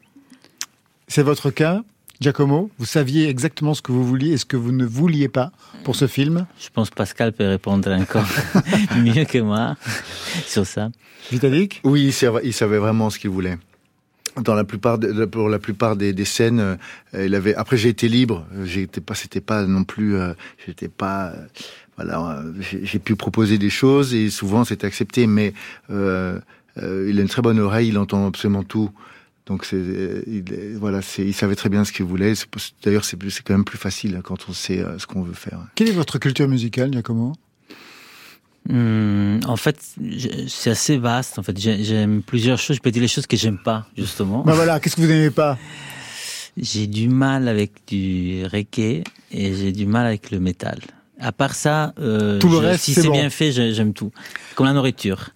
C'est 1.07 1.21
votre 1.21 1.51
cas, 1.51 1.83
Giacomo 2.21 2.69
Vous 2.77 2.85
saviez 2.85 3.27
exactement 3.29 3.73
ce 3.73 3.81
que 3.81 3.91
vous 3.91 4.05
vouliez 4.05 4.33
et 4.33 4.37
ce 4.37 4.45
que 4.45 4.55
vous 4.55 4.71
ne 4.71 4.85
vouliez 4.85 5.27
pas 5.27 5.51
pour 5.83 5.95
ce 5.95 6.05
film 6.07 6.45
Je 6.59 6.69
pense 6.71 6.89
que 6.91 6.95
Pascal 6.95 7.33
peut 7.33 7.47
répondre 7.47 7.89
encore 7.91 8.27
mieux 8.97 9.25
que 9.25 9.39
moi 9.39 9.75
sur 10.45 10.65
ça. 10.65 10.91
Vitalik? 11.31 11.81
Oui, 11.83 12.05
il 12.05 12.13
savait, 12.13 12.41
il 12.43 12.53
savait 12.53 12.77
vraiment 12.77 13.09
ce 13.09 13.17
qu'il 13.17 13.31
voulait. 13.31 13.57
Dans 14.43 14.53
la 14.53 14.63
plupart, 14.63 14.97
de- 14.99 15.25
pour 15.25 15.49
la 15.49 15.59
plupart 15.59 15.95
des, 15.97 16.13
des 16.13 16.23
scènes, 16.25 16.59
euh, 16.59 17.25
il 17.25 17.35
avait. 17.35 17.53
Après, 17.55 17.75
j'ai 17.75 17.89
été 17.89 18.07
libre. 18.07 18.45
J'étais 18.63 19.01
pas, 19.01 19.13
c'était 19.15 19.41
pas 19.41 19.65
non 19.65 19.83
plus. 19.83 20.15
euh, 20.15 20.33
J'étais 20.65 20.87
pas. 20.87 21.31
euh, 21.31 21.45
voilà, 21.97 22.41
j'ai 22.61 22.99
pu 22.99 23.15
proposer 23.17 23.57
des 23.57 23.69
choses 23.69 24.13
et 24.13 24.29
souvent 24.29 24.63
c'était 24.63 24.87
accepté. 24.87 25.27
Mais 25.27 25.53
euh, 25.89 26.39
euh, 26.77 27.07
il 27.09 27.19
a 27.19 27.23
une 27.23 27.27
très 27.27 27.41
bonne 27.41 27.59
oreille. 27.59 27.89
Il 27.89 27.97
entend 27.97 28.25
absolument 28.27 28.63
tout. 28.63 28.89
Donc 29.47 29.65
c'est, 29.65 29.75
euh, 29.75 30.21
il, 30.27 30.43
voilà, 30.77 31.01
c'est, 31.01 31.23
il 31.25 31.33
savait 31.33 31.55
très 31.55 31.69
bien 31.69 31.83
ce 31.83 31.91
qu'il 31.91 32.05
voulait. 32.05 32.35
C'est 32.35 32.47
D'ailleurs, 32.83 33.03
c'est, 33.05 33.17
plus- 33.17 33.31
c'est 33.31 33.43
quand 33.43 33.53
même 33.53 33.65
plus 33.65 33.77
facile 33.77 34.21
quand 34.23 34.37
on 34.49 34.53
sait 34.53 34.79
euh, 34.79 34.97
ce 34.99 35.07
qu'on 35.07 35.23
veut 35.23 35.33
faire. 35.33 35.59
Quelle 35.75 35.89
est 35.89 35.93
votre 35.93 36.19
culture 36.19 36.47
musicale, 36.47 36.91
Giacomo? 36.93 37.33
Hmm, 38.69 39.39
en 39.47 39.57
fait, 39.57 39.77
c'est 40.47 40.69
assez 40.69 40.97
vaste. 40.97 41.39
En 41.39 41.43
fait, 41.43 41.57
J'ai- 41.59 41.83
j'aime 41.83 42.21
plusieurs 42.21 42.59
choses. 42.59 42.75
Je 42.77 42.81
peux 42.81 42.91
dire 42.91 43.01
les 43.01 43.07
choses 43.07 43.25
que 43.25 43.35
j'aime 43.35 43.57
pas, 43.57 43.87
justement. 43.97 44.43
Ben 44.43 44.53
voilà, 44.53 44.79
qu'est-ce 44.79 44.95
que 44.95 45.01
vous 45.01 45.07
n'aimez 45.07 45.31
pas? 45.31 45.57
J'ai 46.57 46.85
du 46.85 47.07
mal 47.07 47.47
avec 47.47 47.71
du 47.87 48.43
reggae 48.45 49.03
et 49.31 49.55
j'ai 49.55 49.71
du 49.71 49.85
mal 49.87 50.05
avec 50.05 50.29
le 50.31 50.39
métal. 50.39 50.79
À 51.19 51.31
part 51.31 51.55
ça, 51.55 51.93
euh, 51.99 52.39
Tout 52.39 52.49
le 52.49 52.57
je- 52.57 52.61
reste, 52.63 52.83
si 52.83 52.93
c'est 52.93 53.01
c'est 53.01 53.07
bon. 53.07 53.13
bien 53.13 53.29
fait, 53.29 53.51
j'aime 53.51 53.93
tout. 53.93 54.11
Comme 54.55 54.65
la 54.67 54.73
nourriture. 54.73 55.29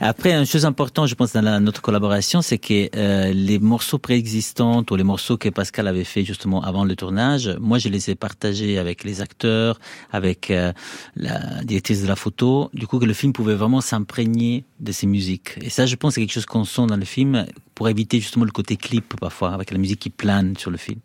Après, 0.00 0.32
une 0.32 0.46
chose 0.46 0.64
importante, 0.64 1.08
je 1.08 1.14
pense, 1.16 1.32
dans 1.32 1.42
la- 1.42 1.58
notre 1.58 1.82
collaboration, 1.82 2.40
c'est 2.40 2.58
que 2.58 2.88
euh, 2.96 3.32
les 3.32 3.58
morceaux 3.58 3.98
préexistants 3.98 4.84
ou 4.88 4.94
les 4.96 5.02
morceaux 5.02 5.36
que 5.36 5.48
Pascal 5.48 5.88
avait 5.88 6.04
fait 6.04 6.24
justement 6.24 6.62
avant 6.62 6.84
le 6.84 6.94
tournage, 6.94 7.56
moi, 7.60 7.78
je 7.78 7.88
les 7.88 8.08
ai 8.10 8.14
partagés 8.14 8.78
avec 8.78 9.02
les 9.02 9.20
acteurs, 9.20 9.80
avec 10.12 10.50
euh, 10.52 10.72
la 11.16 11.64
directrice 11.64 12.02
de 12.02 12.06
la 12.06 12.14
photo. 12.14 12.70
Du 12.74 12.86
coup, 12.86 13.00
que 13.00 13.06
le 13.06 13.12
film 13.12 13.32
pouvait 13.32 13.56
vraiment 13.56 13.80
s'imprégner 13.80 14.64
de 14.78 14.92
ces 14.92 15.08
musiques. 15.08 15.54
Et 15.62 15.70
ça, 15.70 15.84
je 15.86 15.96
pense, 15.96 16.14
c'est 16.14 16.20
quelque 16.20 16.32
chose 16.32 16.46
qu'on 16.46 16.64
sent 16.64 16.86
dans 16.86 16.96
le 16.96 17.04
film 17.04 17.46
pour 17.74 17.88
éviter 17.88 18.20
justement 18.20 18.44
le 18.44 18.52
côté 18.52 18.76
clip 18.76 19.14
parfois, 19.20 19.52
avec 19.52 19.72
la 19.72 19.78
musique 19.78 19.98
qui 20.00 20.10
plane 20.10 20.56
sur 20.56 20.70
le 20.70 20.76
film. 20.76 21.00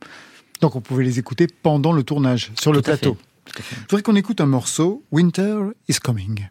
Donc 0.62 0.76
on 0.76 0.82
pouvait 0.82 1.04
les 1.04 1.18
écouter 1.20 1.48
pendant 1.48 1.94
le 1.94 2.04
tournage, 2.04 2.52
sur 2.60 2.72
le 2.72 2.80
Tout 2.80 2.86
plateau. 2.86 3.18
Je 3.58 3.62
voudrais 3.90 4.04
qu'on 4.04 4.16
écoute 4.16 4.40
un 4.40 4.46
morceau, 4.46 5.04
Winter 5.12 5.58
is 5.90 5.96
Coming. 5.96 6.48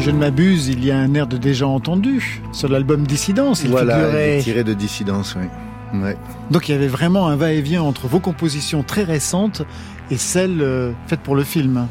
Si 0.00 0.06
je 0.06 0.12
ne 0.12 0.16
m'abuse, 0.18 0.68
il 0.68 0.82
y 0.82 0.90
a 0.90 0.96
un 0.98 1.12
air 1.12 1.26
de 1.26 1.36
déjà 1.36 1.66
entendu 1.66 2.40
sur 2.52 2.70
l'album 2.70 3.06
Dissidence. 3.06 3.64
Il 3.64 3.70
voilà, 3.70 3.96
figurait- 3.96 4.36
il 4.36 4.38
est 4.38 4.42
tiré 4.42 4.64
de 4.64 4.72
dissidence, 4.72 5.36
oui. 5.38 6.00
Ouais. 6.00 6.16
Donc 6.50 6.70
il 6.70 6.72
y 6.72 6.74
avait 6.74 6.86
vraiment 6.88 7.28
un 7.28 7.36
va-et-vient 7.36 7.82
entre 7.82 8.06
vos 8.06 8.18
compositions 8.18 8.82
très 8.82 9.02
récentes 9.02 9.60
et 10.10 10.16
celles 10.16 10.62
euh, 10.62 10.92
faites 11.06 11.20
pour 11.20 11.36
le 11.36 11.44
film. 11.44 11.86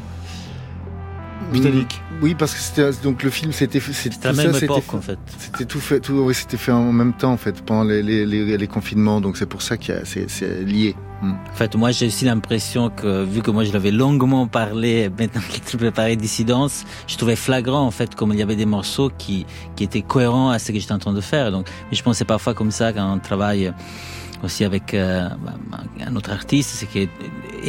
Vitalik. 1.51 2.01
Oui, 2.21 2.35
parce 2.35 2.53
que 2.53 2.59
c'était 2.59 2.89
donc 3.03 3.23
le 3.23 3.29
film, 3.29 3.51
c'était 3.51 3.79
c'était 3.79 4.27
la 4.27 4.31
tout 4.33 4.37
même 4.37 4.53
ça, 4.53 4.65
époque, 4.65 4.83
fait- 4.83 4.97
en 4.97 5.01
fait. 5.01 5.19
C'était 5.37 5.65
tout 5.65 5.79
fait, 5.79 5.99
tout, 5.99 6.13
oui, 6.13 6.33
c'était 6.33 6.57
fait 6.57 6.71
en 6.71 6.91
même 6.91 7.13
temps 7.13 7.31
en 7.31 7.37
fait 7.37 7.61
pendant 7.63 7.83
les, 7.83 8.03
les, 8.03 8.25
les, 8.25 8.57
les 8.57 8.67
confinements, 8.67 9.21
donc 9.21 9.37
c'est 9.37 9.45
pour 9.45 9.61
ça 9.61 9.77
que 9.77 10.05
c'est 10.05 10.29
c'est 10.29 10.63
lié. 10.63 10.95
Hmm. 11.21 11.33
En 11.51 11.55
fait, 11.55 11.75
moi, 11.75 11.91
j'ai 11.91 12.07
aussi 12.07 12.23
l'impression 12.23 12.89
que, 12.89 13.25
vu 13.25 13.41
que 13.41 13.51
moi, 13.51 13.65
je 13.65 13.73
l'avais 13.73 13.91
longuement 13.91 14.47
parlé, 14.47 15.09
maintenant 15.09 15.41
qu'il 15.49 15.77
préparé 15.77 16.15
Dissidence, 16.15 16.85
je 17.07 17.17
trouvais 17.17 17.35
flagrant, 17.35 17.81
en 17.85 17.91
fait, 17.91 18.15
comme 18.15 18.31
il 18.31 18.39
y 18.39 18.41
avait 18.41 18.55
des 18.55 18.65
morceaux 18.65 19.11
qui, 19.17 19.45
qui 19.75 19.83
étaient 19.83 20.01
cohérents 20.01 20.49
à 20.49 20.59
ce 20.59 20.71
que 20.71 20.79
j'étais 20.79 20.93
en 20.93 20.97
train 20.99 21.11
de 21.11 21.19
faire. 21.19 21.51
Donc, 21.51 21.67
mais 21.91 21.97
je 21.97 22.03
c'est 22.13 22.23
parfois 22.23 22.53
comme 22.53 22.71
ça 22.71 22.93
quand 22.93 23.13
on 23.13 23.19
travaille 23.19 23.73
aussi 24.43 24.63
avec 24.63 24.93
euh, 24.93 25.27
un 26.05 26.15
autre 26.15 26.31
artiste, 26.31 26.71
c'est 26.75 26.85
que, 26.85 27.07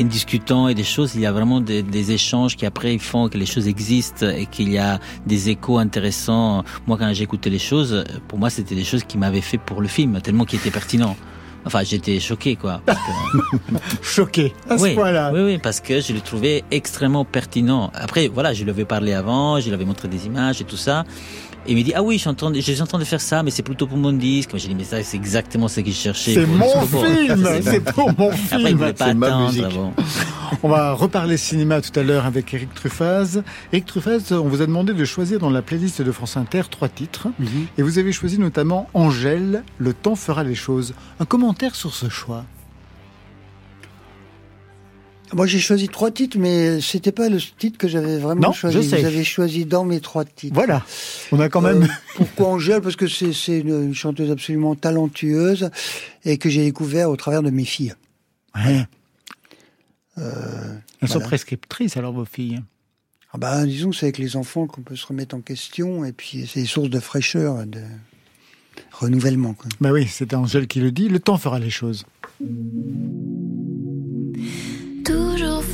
en 0.00 0.04
discutant 0.04 0.68
et 0.68 0.74
des 0.74 0.84
choses, 0.84 1.14
il 1.14 1.20
y 1.20 1.26
a 1.26 1.32
vraiment 1.32 1.60
des, 1.60 1.82
des 1.82 2.12
échanges 2.12 2.56
qui 2.56 2.64
après 2.66 2.94
ils 2.94 3.00
font 3.00 3.28
que 3.28 3.36
les 3.38 3.46
choses 3.46 3.66
existent 3.68 4.28
et 4.28 4.46
qu'il 4.46 4.70
y 4.70 4.78
a 4.78 5.00
des 5.26 5.48
échos 5.50 5.78
intéressants. 5.78 6.64
Moi, 6.86 6.96
quand 6.98 7.08
écouté 7.20 7.50
les 7.50 7.58
choses, 7.58 8.04
pour 8.28 8.38
moi, 8.38 8.50
c'était 8.50 8.74
des 8.74 8.84
choses 8.84 9.04
qui 9.04 9.18
m'avaient 9.18 9.40
fait 9.40 9.58
pour 9.58 9.80
le 9.82 9.88
film, 9.88 10.20
tellement 10.20 10.44
qu'ils 10.44 10.58
étaient 10.60 10.70
pertinents. 10.70 11.16
Enfin, 11.66 11.82
j'étais 11.82 12.18
choqué, 12.20 12.56
quoi. 12.56 12.80
parce 12.86 12.98
que- 12.98 13.76
Choqué 14.02 14.54
à 14.68 14.78
ce 14.78 14.82
oui, 14.82 14.94
point-là. 14.94 15.30
oui, 15.34 15.40
oui, 15.42 15.58
parce 15.58 15.80
que 15.80 16.00
je 16.00 16.12
le 16.14 16.20
trouvais 16.22 16.64
extrêmement 16.70 17.26
pertinent. 17.26 17.90
Après, 17.94 18.28
voilà, 18.28 18.54
je 18.54 18.64
lui 18.64 18.70
avais 18.70 18.86
parlé 18.86 19.12
avant, 19.12 19.60
je 19.60 19.66
lui 19.66 19.74
avais 19.74 19.84
montré 19.84 20.08
des 20.08 20.24
images 20.26 20.62
et 20.62 20.64
tout 20.64 20.78
ça. 20.78 21.04
Et 21.66 21.72
il 21.72 21.76
me 21.76 21.82
dit, 21.82 21.92
ah 21.94 22.02
oui, 22.02 22.14
je 22.16 22.20
suis 22.20 22.28
en 22.30 22.34
train 22.34 22.50
de, 22.50 22.56
je 22.56 22.60
suis 22.72 22.80
en 22.80 22.86
train 22.86 22.98
de 22.98 23.04
faire 23.04 23.20
ça, 23.20 23.42
mais 23.42 23.50
c'est 23.50 23.62
plutôt 23.62 23.86
pour 23.86 23.98
mon 23.98 24.12
disque. 24.12 24.50
Moi, 24.52 24.58
j'ai 24.58 24.68
dit, 24.68 24.74
mais 24.74 24.84
ça, 24.84 25.02
c'est 25.02 25.16
exactement 25.16 25.68
ce 25.68 25.80
que 25.80 25.90
je 25.90 25.94
cherchais. 25.96 26.34
C'est 26.34 26.46
mon 26.46 26.80
film, 26.86 27.48
C'est 27.62 27.80
pour 27.92 28.08
mon 28.18 28.30
Après, 28.30 28.38
il 28.52 28.66
film. 28.66 28.78
voulait 28.78 28.92
pas 28.94 29.06
C'est 29.08 29.14
ma 29.14 29.26
attendre. 29.26 29.46
musique. 29.48 29.68
bon. 29.74 29.92
On 30.62 30.68
va 30.68 30.92
reparler 30.94 31.36
cinéma 31.36 31.80
tout 31.80 31.98
à 31.98 32.02
l'heure 32.02 32.24
avec 32.26 32.52
Eric 32.54 32.74
Truffaz. 32.74 33.42
Eric 33.72 33.86
Truffaz, 33.86 34.32
on 34.32 34.48
vous 34.48 34.62
a 34.62 34.66
demandé 34.66 34.94
de 34.94 35.04
choisir 35.04 35.38
dans 35.38 35.50
la 35.50 35.62
playlist 35.62 36.02
de 36.02 36.10
France 36.12 36.36
Inter 36.36 36.62
trois 36.70 36.88
titres. 36.88 37.28
Et 37.78 37.82
vous 37.82 37.98
avez 37.98 38.12
choisi 38.12 38.38
notamment 38.38 38.88
Angèle, 38.94 39.62
Le 39.78 39.92
temps 39.92 40.16
fera 40.16 40.42
les 40.42 40.54
choses. 40.56 40.94
Un 41.20 41.24
commentaire 41.24 41.74
sur 41.74 41.94
ce 41.94 42.08
choix 42.08 42.44
Moi, 45.32 45.46
j'ai 45.46 45.60
choisi 45.60 45.88
trois 45.88 46.10
titres, 46.10 46.38
mais 46.38 46.80
c'était 46.80 47.12
pas 47.12 47.28
le 47.28 47.38
titre 47.38 47.78
que 47.78 47.88
j'avais 47.88 48.18
vraiment 48.18 48.48
Non, 48.48 48.52
choisi. 48.52 48.76
je 48.76 48.82
sais. 48.82 49.00
Vous 49.00 49.06
avez 49.06 49.24
choisi 49.24 49.64
dans 49.64 49.84
mes 49.84 50.00
trois 50.00 50.24
titres. 50.24 50.54
Voilà, 50.54 50.84
on 51.30 51.40
a 51.40 51.48
quand 51.48 51.60
même... 51.60 51.84
Euh, 51.84 51.86
pourquoi 52.16 52.48
Angèle 52.48 52.80
Parce 52.80 52.96
que 52.96 53.06
c'est 53.06 53.58
une, 53.60 53.94
chanteuse 53.94 54.30
absolument 54.30 54.74
talentueuse 54.74 55.70
et 56.24 56.38
que 56.38 56.50
j'ai 56.50 56.64
découvert 56.64 57.10
au 57.10 57.16
travers 57.16 57.42
de 57.42 57.50
mes 57.50 57.64
filles. 57.64 57.94
Ouais. 58.54 58.86
Euh, 60.18 60.74
Elles 61.00 61.08
sont 61.08 61.20
prescriptrices 61.20 61.96
alors 61.96 62.12
vos 62.12 62.24
filles. 62.24 62.60
Ah 63.32 63.38
bah, 63.38 63.64
disons 63.64 63.90
que 63.90 63.96
c'est 63.96 64.06
avec 64.06 64.18
les 64.18 64.36
enfants 64.36 64.66
qu'on 64.66 64.82
peut 64.82 64.96
se 64.96 65.06
remettre 65.06 65.36
en 65.36 65.40
question 65.40 66.04
et 66.04 66.12
puis 66.12 66.48
c'est 66.52 66.62
des 66.62 66.66
sources 66.66 66.90
de 66.90 66.98
fraîcheur, 66.98 67.64
de 67.64 67.80
renouvellement. 68.90 69.54
Quoi. 69.54 69.68
Bah 69.80 69.92
oui, 69.92 70.08
c'est 70.08 70.34
Angèle 70.34 70.66
qui 70.66 70.80
le 70.80 70.90
dit, 70.90 71.08
le 71.08 71.20
temps 71.20 71.38
fera 71.38 71.60
les 71.60 71.70
choses. 71.70 72.04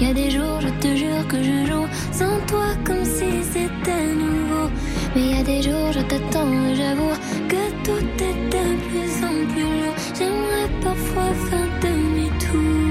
y 0.00 0.06
a 0.06 0.14
des 0.14 0.30
jours, 0.30 0.60
je 0.60 0.68
te 0.80 0.96
jure 0.96 1.26
que 1.28 1.42
je 1.42 1.66
joue 1.66 1.86
sans 2.12 2.38
toi 2.46 2.66
comme 2.84 3.04
si 3.04 3.42
c'était 3.42 4.06
nouveau. 4.14 4.68
Mais 5.14 5.36
y 5.36 5.40
a 5.40 5.42
des 5.42 5.62
jours, 5.62 5.92
je 5.92 6.00
t'attends 6.00 6.52
et 6.68 6.74
j'avoue 6.74 7.14
que 7.48 7.62
tout 7.84 8.06
est 8.28 8.38
de 8.54 8.64
plus 8.86 9.24
en 9.24 9.52
plus 9.52 9.62
lourd. 9.62 9.94
J'aimerais 10.18 10.68
parfois 10.82 11.32
faire 11.48 11.68
demi-tour. 11.82 12.83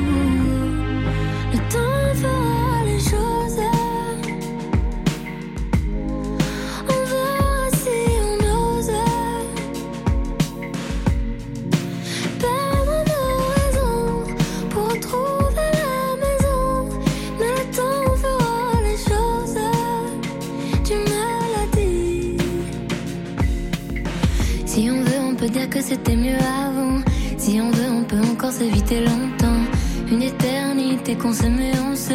C'était 25.81 26.15
mieux 26.15 26.37
avant. 26.37 26.99
Si 27.37 27.59
on 27.59 27.71
veut, 27.71 27.89
on 27.91 28.03
peut 28.03 28.21
encore 28.31 28.51
s'éviter 28.51 28.99
longtemps. 28.99 29.63
Une 30.11 30.21
éternité 30.21 31.15
qu'on 31.15 31.33
s'aime 31.33 31.59
et 31.59 31.71
on 31.89 31.95
se. 31.95 32.13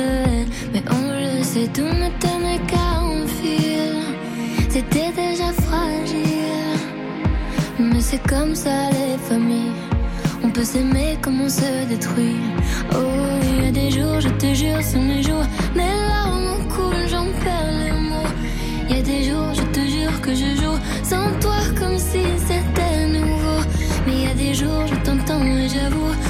Mais 0.73 0.83
on 0.91 1.03
le 1.13 1.43
sait, 1.43 1.69
tout 1.75 1.83
ne 1.83 2.09
tenait 2.21 2.61
qu'à 2.67 3.01
un 3.01 3.27
fil. 3.27 3.97
C'était 4.69 5.11
déjà 5.11 5.53
fragile. 5.53 6.79
Mais 7.81 8.01
c'est 8.01 8.25
comme 8.29 8.55
ça 8.55 8.91
les 8.91 9.19
familles. 9.29 9.73
On 10.45 10.51
peut 10.51 10.65
s'aimer 10.65 11.19
comme 11.21 11.41
on 11.41 11.49
se 11.49 11.87
détruit. 11.89 12.37
Oh, 12.93 12.97
il 13.43 13.65
y 13.65 13.69
a 13.69 13.73
des 13.73 13.91
jours, 13.91 14.21
je 14.21 14.29
te 14.29 14.55
jure, 14.55 14.83
sont 14.83 15.03
mes 15.03 15.23
jours. 15.23 15.47
Mes 15.75 15.95
larmes 16.11 16.69
coulent, 16.69 17.09
j'en 17.09 17.27
perds 17.43 17.73
les 17.85 17.93
mots. 17.93 18.33
Il 18.89 18.97
y 18.97 19.01
a 19.01 19.03
des 19.03 19.25
jours, 19.25 19.53
je 19.53 19.63
te 19.63 19.81
jure 19.81 20.21
que 20.21 20.35
je 20.35 20.55
joue 20.61 20.79
sans 21.03 21.29
toi 21.41 21.48
t'entends 25.79 26.13
et 26.13 26.28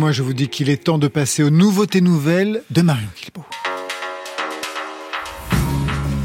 moi, 0.00 0.12
je 0.12 0.22
vous 0.22 0.32
dis 0.32 0.48
qu'il 0.48 0.70
est 0.70 0.84
temps 0.84 0.96
de 0.96 1.08
passer 1.08 1.42
aux 1.42 1.50
nouveautés 1.50 2.00
nouvelles 2.00 2.62
de 2.70 2.80
Marion 2.80 3.10
Kilbo. 3.14 3.44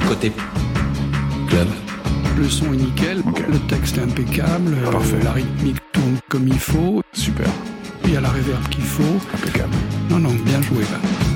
Côté 0.08 0.32
club. 1.50 1.68
Le 2.38 2.50
son 2.50 2.72
est 2.74 2.78
nickel, 2.78 3.22
le 3.50 3.60
texte 3.68 3.98
est 3.98 4.02
impeccable, 4.02 4.76
euh, 4.76 5.24
la 5.24 5.34
rythmique 5.34 5.76
tourne 5.92 6.18
comme 6.30 6.48
il 6.48 6.58
faut. 6.58 7.02
Super. 7.12 7.48
Il 8.06 8.14
y 8.14 8.18
a 8.18 8.22
la 8.22 8.30
réverb 8.30 8.66
qu'il 8.70 8.86
faut. 8.86 9.20
Impeccable. 9.34 9.76
Non, 10.10 10.20
non, 10.20 10.34
bien 10.46 10.62
joué 10.62 10.84
là. 10.84 11.35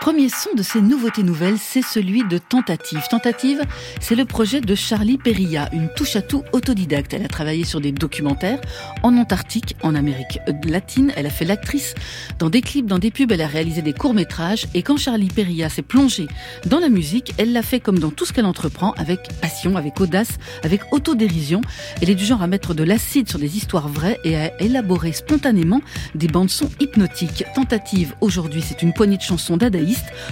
Premier 0.00 0.28
son 0.28 0.54
de 0.54 0.62
ces 0.62 0.80
nouveautés 0.80 1.24
nouvelles, 1.24 1.58
c'est 1.58 1.82
celui 1.82 2.22
de 2.28 2.38
Tentative. 2.38 3.02
Tentative, 3.10 3.62
c'est 4.00 4.14
le 4.14 4.24
projet 4.24 4.60
de 4.60 4.74
Charlie 4.76 5.18
Perilla, 5.18 5.68
une 5.72 5.88
touche-à-tout 5.88 6.44
autodidacte. 6.52 7.14
Elle 7.14 7.24
a 7.24 7.28
travaillé 7.28 7.64
sur 7.64 7.80
des 7.80 7.90
documentaires 7.90 8.60
en 9.02 9.16
Antarctique, 9.16 9.74
en 9.82 9.96
Amérique 9.96 10.38
latine. 10.64 11.12
Elle 11.16 11.26
a 11.26 11.30
fait 11.30 11.44
l'actrice 11.44 11.94
dans 12.38 12.48
des 12.48 12.62
clips, 12.62 12.86
dans 12.86 13.00
des 13.00 13.10
pubs. 13.10 13.32
Elle 13.32 13.42
a 13.42 13.48
réalisé 13.48 13.82
des 13.82 13.92
courts-métrages. 13.92 14.68
Et 14.72 14.82
quand 14.82 14.96
Charlie 14.96 15.28
Perilla 15.28 15.68
s'est 15.68 15.82
plongée 15.82 16.28
dans 16.64 16.78
la 16.78 16.90
musique, 16.90 17.34
elle 17.36 17.52
l'a 17.52 17.62
fait 17.62 17.80
comme 17.80 17.98
dans 17.98 18.10
tout 18.10 18.24
ce 18.24 18.32
qu'elle 18.32 18.46
entreprend, 18.46 18.92
avec 18.92 19.28
passion, 19.40 19.76
avec 19.76 20.00
audace, 20.00 20.38
avec 20.62 20.92
autodérision. 20.92 21.60
Elle 22.00 22.10
est 22.10 22.14
du 22.14 22.24
genre 22.24 22.42
à 22.42 22.46
mettre 22.46 22.72
de 22.72 22.84
l'acide 22.84 23.28
sur 23.28 23.40
des 23.40 23.56
histoires 23.56 23.88
vraies 23.88 24.20
et 24.22 24.36
à 24.36 24.62
élaborer 24.62 25.12
spontanément 25.12 25.80
des 26.14 26.28
bandes-sons 26.28 26.70
hypnotiques. 26.78 27.44
Tentative, 27.56 28.14
aujourd'hui, 28.20 28.62
c'est 28.62 28.82
une 28.82 28.92
poignée 28.92 29.16
de 29.16 29.22
chansons 29.22 29.56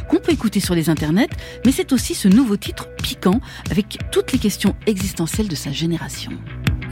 qu'on 0.08 0.18
peut 0.18 0.32
écouter 0.32 0.60
sur 0.60 0.74
les 0.74 0.90
internets, 0.90 1.28
mais 1.64 1.72
c'est 1.72 1.92
aussi 1.92 2.14
ce 2.14 2.28
nouveau 2.28 2.56
titre 2.56 2.88
piquant 3.02 3.40
avec 3.70 3.98
toutes 4.10 4.32
les 4.32 4.38
questions 4.38 4.74
existentielles 4.86 5.48
de 5.48 5.54
sa 5.54 5.72
génération. 5.72 6.32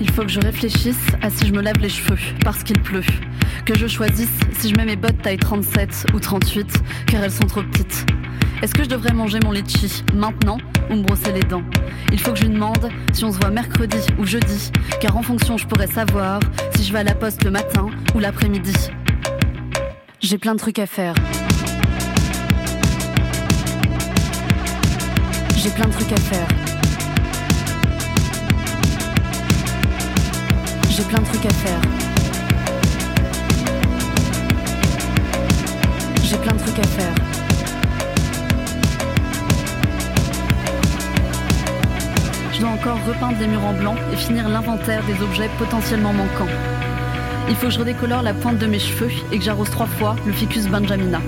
Il 0.01 0.11
faut 0.11 0.23
que 0.23 0.29
je 0.29 0.41
réfléchisse 0.41 1.07
à 1.23 1.31
si 1.31 1.47
je 1.47 1.53
me 1.53 1.61
lave 1.61 1.79
les 1.79 1.89
cheveux 1.89 2.19
parce 2.43 2.65
qu'il 2.65 2.81
pleut. 2.81 3.05
Que 3.65 3.79
je 3.79 3.87
choisisse 3.87 4.29
si 4.59 4.71
je 4.71 4.75
mets 4.75 4.85
mes 4.85 4.97
bottes 4.97 5.21
taille 5.23 5.37
37 5.37 6.07
ou 6.15 6.21
38 6.21 6.67
car 7.07 7.23
elles 7.23 7.31
sont 7.31 7.47
trop 7.47 7.63
petites. 7.63 8.05
Est-ce 8.63 8.75
que 8.75 8.83
je 8.83 8.89
devrais 8.89 9.13
manger 9.13 9.39
mon 9.45 9.53
litchi 9.53 10.03
maintenant 10.15 10.59
ou 10.91 10.97
me 10.97 11.03
brosser 11.03 11.33
les 11.33 11.43
dents? 11.43 11.63
Il 12.13 12.19
faut 12.19 12.33
que 12.33 12.39
je 12.39 12.45
lui 12.45 12.55
demande 12.55 12.89
si 13.13 13.25
on 13.25 13.33
se 13.33 13.39
voit 13.39 13.51
mercredi 13.51 13.99
ou 14.19 14.25
jeudi 14.25 14.71
car 15.01 15.17
en 15.17 15.23
fonction 15.23 15.57
je 15.57 15.67
pourrais 15.67 15.87
savoir 15.87 16.41
si 16.75 16.85
je 16.85 16.93
vais 16.93 17.01
à 17.01 17.05
la 17.05 17.15
poste 17.15 17.45
le 17.45 17.51
matin 17.51 17.87
ou 18.15 18.19
l'après-midi. 18.19 18.75
J'ai 20.21 20.39
plein 20.39 20.55
de 20.55 20.59
trucs 20.59 20.79
à 20.79 20.87
faire. 20.87 21.15
J'ai 25.65 25.71
plein 25.71 25.87
de 25.87 25.93
trucs 25.93 26.13
à 26.13 26.17
faire. 26.17 26.47
J'ai 30.91 31.03
plein 31.05 31.21
de 31.21 31.25
trucs 31.25 31.47
à 31.47 31.55
faire. 31.55 31.81
J'ai 36.23 36.37
plein 36.37 36.53
de 36.53 36.59
trucs 36.59 36.79
à 36.79 36.83
faire. 36.83 37.15
Je 42.53 42.61
dois 42.61 42.69
encore 42.69 42.99
repeindre 43.07 43.39
des 43.39 43.47
murs 43.47 43.65
en 43.65 43.73
blanc 43.73 43.95
et 44.13 44.17
finir 44.17 44.47
l'inventaire 44.51 45.03
des 45.07 45.23
objets 45.23 45.49
potentiellement 45.57 46.13
manquants. 46.13 46.53
Il 47.49 47.57
faut 47.57 47.69
que 47.69 47.73
je 47.73 47.79
redécolore 47.79 48.21
la 48.21 48.35
pointe 48.35 48.59
de 48.59 48.67
mes 48.67 48.79
cheveux 48.79 49.11
et 49.33 49.39
que 49.39 49.45
j'arrose 49.45 49.71
trois 49.71 49.87
fois 49.87 50.15
le 50.27 50.33
ficus 50.35 50.67
benjamina. 50.67 51.23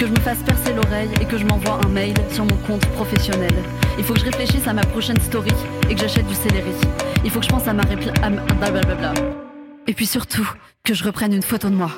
Que 0.00 0.06
je 0.06 0.12
me 0.12 0.20
fasse 0.20 0.42
percer 0.44 0.72
l'oreille 0.72 1.10
et 1.20 1.26
que 1.26 1.36
je 1.36 1.44
m'envoie 1.44 1.78
un 1.84 1.88
mail 1.88 2.14
sur 2.30 2.46
mon 2.46 2.56
compte 2.66 2.86
professionnel. 2.92 3.52
Il 3.98 4.04
faut 4.04 4.14
que 4.14 4.20
je 4.20 4.24
réfléchisse 4.24 4.66
à 4.66 4.72
ma 4.72 4.80
prochaine 4.80 5.20
story 5.20 5.50
et 5.90 5.94
que 5.94 6.00
j'achète 6.00 6.26
du 6.26 6.32
céleri. 6.32 6.72
Il 7.22 7.30
faut 7.30 7.40
que 7.40 7.44
je 7.44 7.50
pense 7.50 7.68
à 7.68 7.74
ma 7.74 7.82
réplique. 7.82 8.18
Blablabla. 8.18 9.12
Et 9.86 9.92
puis 9.92 10.06
surtout, 10.06 10.50
que 10.84 10.94
je 10.94 11.04
reprenne 11.04 11.34
une 11.34 11.42
photo 11.42 11.68
de 11.68 11.74
moi. 11.74 11.90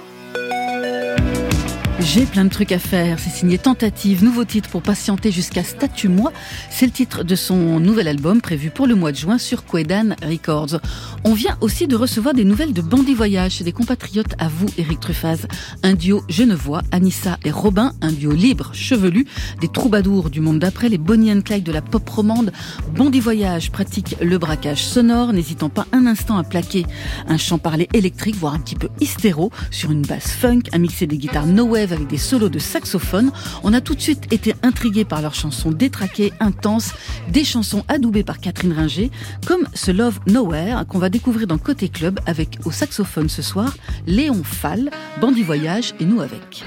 J'ai 2.04 2.26
plein 2.26 2.44
de 2.44 2.50
trucs 2.50 2.72
à 2.72 2.80
faire. 2.80 3.18
C'est 3.20 3.30
signé 3.30 3.58
Tentative, 3.58 4.24
nouveau 4.24 4.44
titre 4.44 4.68
pour 4.68 4.82
patienter 4.82 5.30
jusqu'à 5.30 5.62
Statue 5.62 6.08
Moi. 6.08 6.32
C'est 6.68 6.84
le 6.84 6.90
titre 6.90 7.22
de 7.22 7.36
son 7.36 7.78
nouvel 7.78 8.08
album 8.08 8.40
prévu 8.40 8.70
pour 8.70 8.88
le 8.88 8.96
mois 8.96 9.12
de 9.12 9.16
juin 9.16 9.38
sur 9.38 9.64
Quedan 9.64 10.16
Records. 10.22 10.80
On 11.22 11.32
vient 11.32 11.56
aussi 11.60 11.86
de 11.86 11.94
recevoir 11.94 12.34
des 12.34 12.44
nouvelles 12.44 12.72
de 12.72 12.82
Bandit 12.82 13.14
Voyage 13.14 13.62
des 13.62 13.70
compatriotes 13.70 14.34
à 14.38 14.48
vous, 14.48 14.66
Eric 14.78 14.98
Truffaz. 14.98 15.46
Un 15.84 15.94
duo 15.94 16.22
genevois, 16.28 16.82
Anissa 16.90 17.38
et 17.44 17.52
Robin, 17.52 17.92
un 18.02 18.10
duo 18.10 18.32
libre, 18.32 18.70
chevelu, 18.74 19.24
des 19.60 19.68
troubadours 19.68 20.28
du 20.28 20.40
monde 20.40 20.58
d'après, 20.58 20.88
les 20.88 20.98
Bonnie 20.98 21.32
and 21.32 21.42
Clyde 21.42 21.64
de 21.64 21.72
la 21.72 21.82
pop 21.82 22.06
romande. 22.08 22.52
Bandit 22.96 23.20
Voyage 23.20 23.70
pratique 23.70 24.16
le 24.20 24.38
braquage 24.38 24.84
sonore, 24.84 25.32
n'hésitant 25.32 25.68
pas 25.68 25.86
un 25.92 26.06
instant 26.06 26.36
à 26.36 26.42
plaquer 26.42 26.84
un 27.28 27.38
chant 27.38 27.58
parlé 27.58 27.88
électrique, 27.92 28.36
voire 28.36 28.54
un 28.54 28.60
petit 28.60 28.76
peu 28.76 28.88
hystéro, 29.00 29.52
sur 29.70 29.92
une 29.92 30.02
basse 30.02 30.32
funk, 30.32 30.62
à 30.72 30.78
mixer 30.78 31.06
des 31.06 31.16
guitares 31.16 31.46
no 31.46 31.64
wave 31.64 31.91
avec 31.92 32.08
des 32.08 32.18
solos 32.18 32.48
de 32.48 32.58
saxophone. 32.58 33.30
On 33.62 33.72
a 33.72 33.80
tout 33.80 33.94
de 33.94 34.00
suite 34.00 34.32
été 34.32 34.54
intrigué 34.62 35.04
par 35.04 35.22
leurs 35.22 35.34
chansons 35.34 35.70
détraquées, 35.70 36.32
intenses, 36.40 36.92
des 37.28 37.44
chansons 37.44 37.84
adoubées 37.88 38.24
par 38.24 38.40
Catherine 38.40 38.72
Ringer, 38.72 39.10
comme 39.46 39.66
ce 39.74 39.90
Love 39.90 40.20
Nowhere 40.26 40.84
qu'on 40.88 40.98
va 40.98 41.08
découvrir 41.08 41.46
dans 41.46 41.58
Côté 41.58 41.88
Club 41.88 42.20
avec 42.26 42.58
au 42.64 42.70
saxophone 42.70 43.28
ce 43.28 43.42
soir 43.42 43.76
Léon 44.06 44.42
Fall, 44.42 44.90
Bandit 45.20 45.42
Voyage 45.42 45.94
et 46.00 46.04
nous 46.04 46.20
avec. 46.20 46.64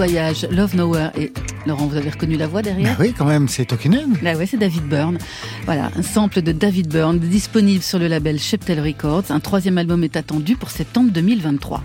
Voyage, 0.00 0.46
Love 0.50 0.76
Nowhere 0.76 1.10
et 1.14 1.30
Laurent, 1.66 1.84
vous 1.84 1.98
avez 1.98 2.08
reconnu 2.08 2.38
la 2.38 2.46
voix 2.46 2.62
derrière 2.62 2.96
Bah 2.96 3.04
oui, 3.04 3.12
quand 3.12 3.26
même, 3.26 3.48
c'est 3.48 3.66
Tokinen. 3.66 4.16
Là, 4.22 4.34
ouais, 4.34 4.46
c'est 4.46 4.56
David 4.56 4.84
Byrne. 4.84 5.18
Voilà, 5.66 5.90
un 5.94 6.00
sample 6.00 6.40
de 6.40 6.52
David 6.52 6.88
Byrne 6.88 7.18
disponible 7.18 7.82
sur 7.82 7.98
le 7.98 8.08
label 8.08 8.38
Sheptel 8.38 8.80
Records. 8.80 9.24
Un 9.28 9.40
troisième 9.40 9.76
album 9.76 10.02
est 10.02 10.16
attendu 10.16 10.56
pour 10.56 10.70
septembre 10.70 11.10
2023. 11.12 11.82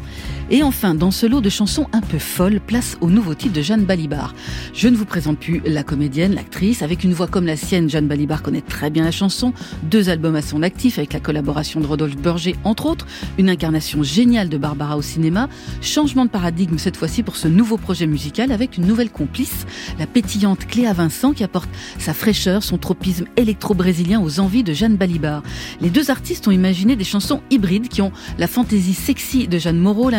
Et 0.51 0.61
enfin, 0.61 0.93
dans 0.93 1.09
ce 1.09 1.25
lot 1.25 1.41
de 1.41 1.49
chansons 1.49 1.87
un 1.91 2.01
peu 2.01 2.19
folles, 2.19 2.59
place 2.59 2.97
au 3.01 3.09
nouveau 3.09 3.33
titre 3.33 3.53
de 3.53 3.63
Jeanne 3.63 3.83
Balibar. 3.83 4.35
Je 4.73 4.87
ne 4.87 4.95
vous 4.95 5.05
présente 5.05 5.39
plus 5.39 5.59
la 5.65 5.83
comédienne, 5.83 6.35
l'actrice. 6.35 6.83
Avec 6.83 7.03
une 7.03 7.13
voix 7.13 7.25
comme 7.25 7.47
la 7.47 7.57
sienne, 7.57 7.89
Jeanne 7.89 8.07
Balibar 8.07 8.43
connaît 8.43 8.61
très 8.61 8.91
bien 8.91 9.03
la 9.03 9.11
chanson. 9.11 9.53
Deux 9.83 10.09
albums 10.09 10.35
à 10.35 10.43
son 10.43 10.61
actif 10.61 10.99
avec 10.99 11.13
la 11.13 11.19
collaboration 11.19 11.79
de 11.81 11.87
Rodolphe 11.87 12.17
Burger, 12.17 12.55
entre 12.63 12.85
autres. 12.85 13.07
Une 13.39 13.49
incarnation 13.49 14.03
géniale 14.03 14.49
de 14.49 14.57
Barbara 14.59 14.97
au 14.97 15.01
cinéma. 15.01 15.49
Changement 15.81 16.25
de 16.25 16.29
paradigme 16.29 16.77
cette 16.77 16.97
fois-ci 16.97 17.23
pour 17.23 17.37
ce 17.37 17.47
nouveau 17.47 17.77
projet 17.77 18.05
musical 18.05 18.51
avec 18.51 18.77
une 18.77 18.85
nouvelle 18.85 19.09
complice, 19.09 19.65
la 19.97 20.05
pétillante 20.05 20.67
Cléa 20.67 20.93
Vincent 20.93 21.33
qui 21.33 21.43
apporte 21.43 21.69
sa 21.97 22.13
fraîcheur, 22.13 22.61
son 22.61 22.77
tropisme 22.77 23.25
électro-brésilien 23.35 24.21
aux 24.21 24.39
envies 24.39 24.63
de 24.63 24.73
Jeanne 24.73 24.95
Balibar. 24.95 25.41
Les 25.81 25.89
deux 25.89 26.11
artistes 26.11 26.47
ont 26.47 26.51
imaginé 26.51 26.95
des 26.95 27.03
chansons 27.03 27.41
hybrides 27.49 27.87
qui 27.87 28.03
ont 28.03 28.11
la 28.37 28.47
fantaisie 28.47 28.93
sexy 28.93 29.47
de 29.47 29.57
Jeanne 29.57 29.79
Moreau, 29.79 30.11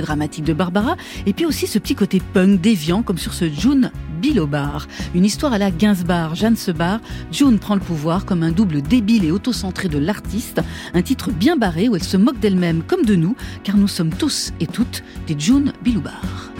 dramatique 0.00 0.44
de 0.44 0.52
Barbara, 0.52 0.96
et 1.26 1.32
puis 1.32 1.46
aussi 1.46 1.66
ce 1.66 1.78
petit 1.78 1.94
côté 1.94 2.20
punk 2.32 2.60
déviant 2.60 3.02
comme 3.02 3.18
sur 3.18 3.34
ce 3.34 3.48
June 3.48 3.90
Bilobar. 4.20 4.86
Une 5.14 5.24
histoire 5.24 5.52
à 5.52 5.58
la 5.58 5.70
Gainsbar, 5.70 6.34
Jeanne 6.34 6.56
se 6.56 6.70
barre, 6.70 7.00
June 7.32 7.58
prend 7.58 7.74
le 7.74 7.80
pouvoir 7.80 8.24
comme 8.24 8.42
un 8.42 8.52
double 8.52 8.82
débile 8.82 9.24
et 9.24 9.32
autocentré 9.32 9.88
de 9.88 9.98
l'artiste, 9.98 10.60
un 10.94 11.02
titre 11.02 11.30
bien 11.30 11.56
barré 11.56 11.88
où 11.88 11.96
elle 11.96 12.02
se 12.02 12.16
moque 12.16 12.38
d'elle-même 12.38 12.82
comme 12.82 13.04
de 13.04 13.16
nous, 13.16 13.36
car 13.64 13.76
nous 13.76 13.88
sommes 13.88 14.10
tous 14.10 14.52
et 14.60 14.66
toutes 14.66 15.02
des 15.26 15.36
June 15.38 15.72
Biloubar. 15.82 16.52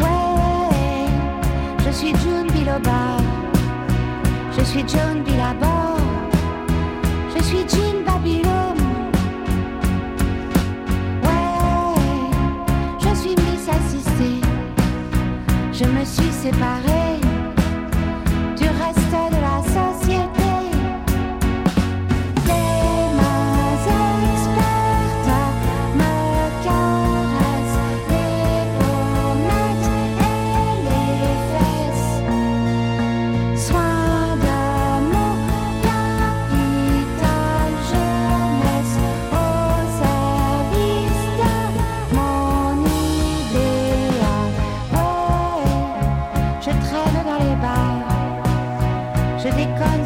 Ouais, 0.00 1.06
je 1.86 1.90
suis 1.92 2.08
June 2.08 2.50
Biloba. 2.54 3.18
Je 4.56 4.64
suis 4.64 4.84
June 7.68 8.04
Babylone. 8.04 8.51
Je 15.82 15.88
me 15.88 16.04
suis 16.04 16.32
séparée 16.32 17.01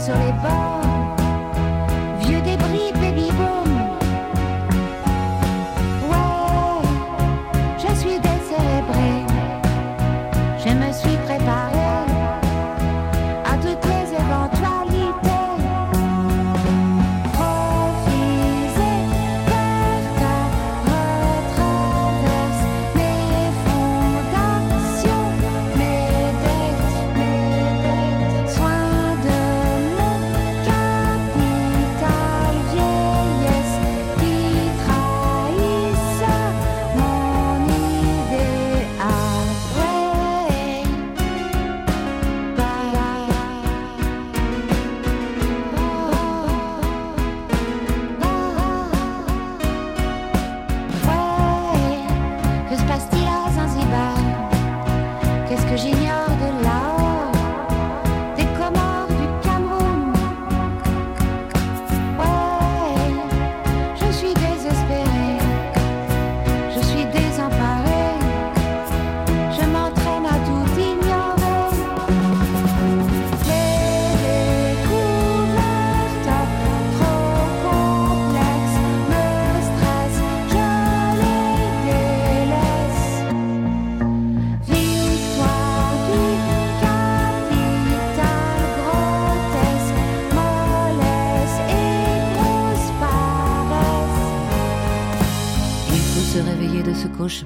sur 0.07 0.15
les 0.15 0.33
bords. 0.41 0.76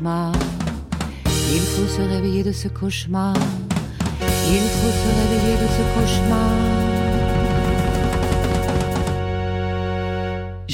Il 0.02 1.60
faut 1.60 1.86
se 1.86 2.00
réveiller 2.00 2.42
de 2.42 2.52
ce 2.52 2.68
cauchemar. 2.68 3.34
Il 3.34 4.66
faut 4.78 4.94
se 5.02 5.10
réveiller 5.20 5.56
de 5.56 5.68
ce 5.68 5.82
cauchemar. 5.94 6.79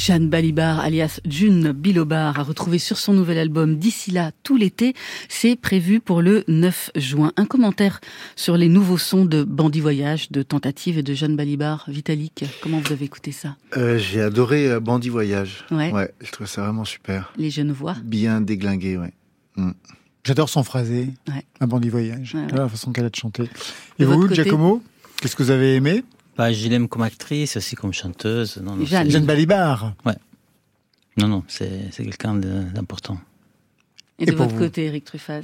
Jeanne 0.06 0.28
Balibar, 0.28 0.78
alias 0.78 1.18
June 1.28 1.72
Bilobar, 1.72 2.38
a 2.38 2.44
retrouvé 2.44 2.78
sur 2.78 2.96
son 2.96 3.12
nouvel 3.12 3.38
album 3.38 3.76
D'ici 3.76 4.12
là, 4.12 4.30
tout 4.44 4.56
l'été. 4.56 4.94
C'est 5.28 5.56
prévu 5.56 5.98
pour 5.98 6.22
le 6.22 6.44
9 6.46 6.92
juin. 6.94 7.32
Un 7.36 7.44
commentaire 7.44 8.00
sur 8.36 8.56
les 8.56 8.68
nouveaux 8.68 8.98
sons 8.98 9.24
de 9.24 9.42
Bandit 9.42 9.80
Voyage, 9.80 10.30
de 10.30 10.44
Tentative 10.44 10.96
et 10.96 11.02
de 11.02 11.12
Jeanne 11.12 11.34
Balibar. 11.34 11.86
Vitalik, 11.88 12.44
comment 12.62 12.78
vous 12.78 12.92
avez 12.92 13.04
écouté 13.04 13.32
ça? 13.32 13.56
Euh, 13.76 13.98
J'ai 13.98 14.20
adoré 14.20 14.70
euh, 14.70 14.78
Bandit 14.78 15.08
Voyage. 15.08 15.64
Ouais. 15.72 15.90
je 16.20 16.30
trouve 16.30 16.46
ça 16.46 16.62
vraiment 16.62 16.84
super. 16.84 17.32
Les 17.36 17.50
jeunes 17.50 17.72
voix 17.72 17.96
Bien 18.04 18.40
déglingué, 18.40 18.96
ouais. 18.98 19.12
Mm. 19.56 19.72
J'adore 20.22 20.48
son 20.48 20.62
phrasé, 20.62 21.08
Ouais. 21.28 21.44
un 21.60 21.66
bandit 21.66 21.88
voyage, 21.88 22.36
Ouais, 22.36 22.42
ouais. 22.42 22.58
la 22.58 22.68
façon 22.68 22.92
qu'elle 22.92 23.06
a 23.06 23.10
de 23.10 23.16
chanter. 23.16 23.42
De 23.42 23.48
Et 23.98 24.04
vous, 24.04 24.32
Giacomo, 24.32 24.84
qu'est-ce 25.20 25.34
que 25.34 25.42
vous 25.42 25.50
avez 25.50 25.74
aimé? 25.74 26.04
Bah, 26.36 26.52
je 26.52 26.68
l'aime 26.68 26.88
comme 26.88 27.02
actrice, 27.02 27.56
aussi 27.56 27.76
comme 27.76 27.92
chanteuse. 27.92 28.58
Non, 28.62 28.76
non, 28.76 28.84
Jeanne. 28.84 29.24
Balibar. 29.24 29.94
Ouais. 30.04 30.14
Non, 31.18 31.28
non, 31.28 31.44
c'est 31.48 31.80
c'est 31.92 32.02
quelqu'un 32.04 32.34
d'important. 32.34 33.18
Et 34.18 34.24
Et 34.24 34.26
de 34.26 34.32
votre 34.32 34.52
vous 34.52 34.58
côté, 34.58 34.84
Eric 34.86 35.04
Truffaz 35.04 35.42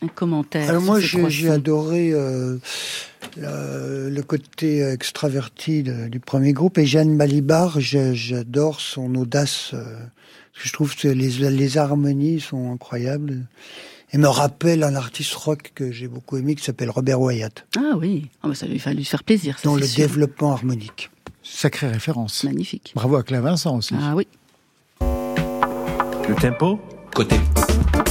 Un 0.00 0.08
commentaire 0.08 0.68
Alors 0.68 0.82
sur 1.00 1.18
moi, 1.20 1.28
j'ai 1.28 1.50
adoré 1.50 2.12
euh, 2.12 2.58
le, 3.36 4.10
le 4.10 4.22
côté 4.22 4.80
extraverti 4.82 5.82
de- 5.82 6.08
du 6.08 6.20
premier 6.20 6.52
groupe 6.52 6.78
et 6.78 6.86
Jeanne 6.86 7.16
Balibar, 7.16 7.80
j'adore 7.80 8.80
son 8.80 9.14
audace. 9.16 9.70
euh, 9.74 9.84
parce 10.52 10.62
que 10.64 10.68
je 10.68 10.72
trouve 10.72 10.94
que 10.96 11.08
les, 11.08 11.50
les 11.50 11.78
harmonies 11.78 12.40
sont 12.40 12.72
incroyables 12.72 13.46
et 14.12 14.18
me 14.18 14.28
rappelle 14.28 14.82
un 14.82 14.94
artiste 14.94 15.34
rock 15.34 15.72
que 15.74 15.90
j'ai 15.90 16.08
beaucoup 16.08 16.36
aimé 16.36 16.54
qui 16.54 16.64
s'appelle 16.64 16.90
Robert 16.90 17.20
Wyatt 17.20 17.66
Ah 17.76 17.96
oui, 17.96 18.28
Ah 18.42 18.48
bah 18.48 18.54
ça 18.54 18.66
lui 18.66 18.78
fallu 18.78 19.04
faire 19.04 19.24
plaisir. 19.24 19.58
Ça, 19.58 19.68
dans 19.68 19.76
le 19.76 19.82
sûr. 19.86 19.96
développement 20.06 20.52
harmonique. 20.52 21.10
Sacrée 21.42 21.88
référence. 21.88 22.44
Magnifique. 22.44 22.92
Bravo 22.94 23.16
à 23.16 23.22
Claire 23.22 23.42
Vincent 23.42 23.76
aussi. 23.76 23.94
Ah 24.00 24.14
oui. 24.14 24.26
Le 25.00 26.34
tempo? 26.40 26.78
Côté 27.14 27.36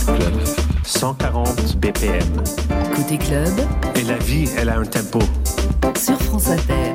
club. 0.05 0.33
140 0.83 1.77
BPM. 1.77 2.43
Côté 2.95 3.17
club, 3.17 3.53
Et 3.95 4.03
la 4.03 4.17
vie, 4.17 4.49
elle 4.57 4.69
a 4.69 4.77
un 4.79 4.85
tempo. 4.85 5.19
sur 5.97 6.21
France 6.21 6.47
Inter. 6.49 6.93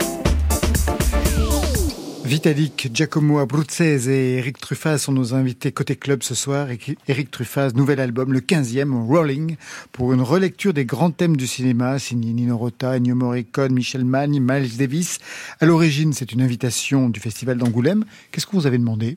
Vitalik, 2.26 2.90
Giacomo 2.92 3.38
Abruzzese 3.38 4.08
et 4.08 4.38
Eric 4.38 4.58
Truffaz 4.58 4.98
sont 4.98 5.12
nos 5.12 5.32
invités 5.32 5.70
côté 5.70 5.94
club 5.94 6.24
ce 6.24 6.34
soir. 6.34 6.66
Eric 7.06 7.30
Truffaz, 7.30 7.70
nouvel 7.76 8.00
album, 8.00 8.32
le 8.32 8.40
15e, 8.40 9.06
Rolling, 9.06 9.54
pour 9.92 10.12
une 10.12 10.22
relecture 10.22 10.74
des 10.74 10.84
grands 10.84 11.12
thèmes 11.12 11.36
du 11.36 11.46
cinéma, 11.46 12.00
signé 12.00 12.32
Nino 12.32 12.58
Rota, 12.58 12.96
Ennio 12.96 13.14
Morricone, 13.14 13.72
Michel 13.72 14.04
Magne, 14.04 14.40
Miles 14.40 14.76
Davis. 14.76 15.20
À 15.60 15.66
l'origine, 15.66 16.12
c'est 16.12 16.32
une 16.32 16.42
invitation 16.42 17.08
du 17.10 17.20
Festival 17.20 17.58
d'Angoulême. 17.58 18.04
Qu'est-ce 18.32 18.46
que 18.46 18.56
vous 18.56 18.66
avez 18.66 18.78
demandé? 18.78 19.16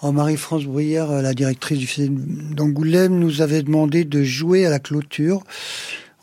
Oh, 0.00 0.12
Marie-France 0.12 0.64
Bruyère, 0.64 1.12
la 1.12 1.34
directrice 1.34 1.78
du 1.78 1.86
film 1.86 2.54
d'Angoulême, 2.54 3.18
nous 3.18 3.42
avait 3.42 3.62
demandé 3.62 4.06
de 4.06 4.22
jouer 4.22 4.64
à 4.64 4.70
la 4.70 4.78
clôture 4.78 5.44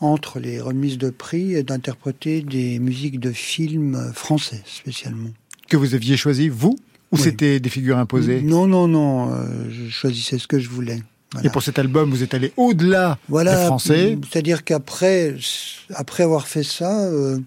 entre 0.00 0.40
les 0.40 0.60
remises 0.60 0.98
de 0.98 1.10
prix 1.10 1.54
et 1.54 1.62
d'interpréter 1.62 2.42
des 2.42 2.80
musiques 2.80 3.20
de 3.20 3.30
films 3.30 4.10
français 4.12 4.62
spécialement. 4.64 5.30
Que 5.70 5.76
vous 5.78 5.94
aviez 5.94 6.16
choisi, 6.18 6.48
vous 6.50 6.76
Ou 7.12 7.16
Oui. 7.16 7.20
c'était 7.22 7.58
des 7.60 7.70
figures 7.70 7.96
imposées 7.96 8.42
Non, 8.42 8.66
non, 8.66 8.86
non, 8.88 9.32
euh, 9.32 9.46
je 9.70 9.88
choisissais 9.88 10.38
ce 10.38 10.46
que 10.46 10.58
je 10.58 10.68
voulais. 10.68 11.00
Voilà. 11.32 11.46
Et 11.48 11.50
pour 11.50 11.62
cet 11.62 11.78
album, 11.78 12.10
vous 12.10 12.22
êtes 12.24 12.34
allé 12.34 12.52
au-delà 12.58 13.18
Voilà, 13.28 13.56
des 13.58 13.66
Français. 13.66 14.18
C'est-à-dire 14.30 14.64
qu'après, 14.64 15.36
après 15.94 16.24
avoir 16.24 16.46
fait 16.48 16.64
ça, 16.64 17.04
euh, 17.06 17.38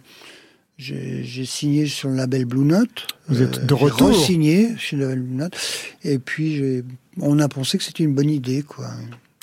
j'ai 0.77 1.23
j'ai 1.25 1.45
signé 1.45 1.85
sur 1.87 2.07
le 2.09 2.15
label 2.15 2.45
Blue 2.45 2.63
Note. 2.65 3.07
Vous 3.27 3.41
êtes 3.41 3.65
de 3.65 3.75
j'ai 3.75 3.83
retour. 3.83 4.09
re-signé 4.09 4.69
chez 4.77 4.95
le 4.95 5.03
label 5.09 5.21
Blue 5.23 5.35
Note. 5.35 5.57
Et 6.05 6.17
puis, 6.17 6.55
j'ai- 6.55 6.83
on 7.19 7.39
a 7.39 7.47
pensé 7.49 7.77
que 7.77 7.83
c'était 7.83 8.03
une 8.05 8.15
bonne 8.15 8.29
idée, 8.29 8.63
quoi. 8.63 8.89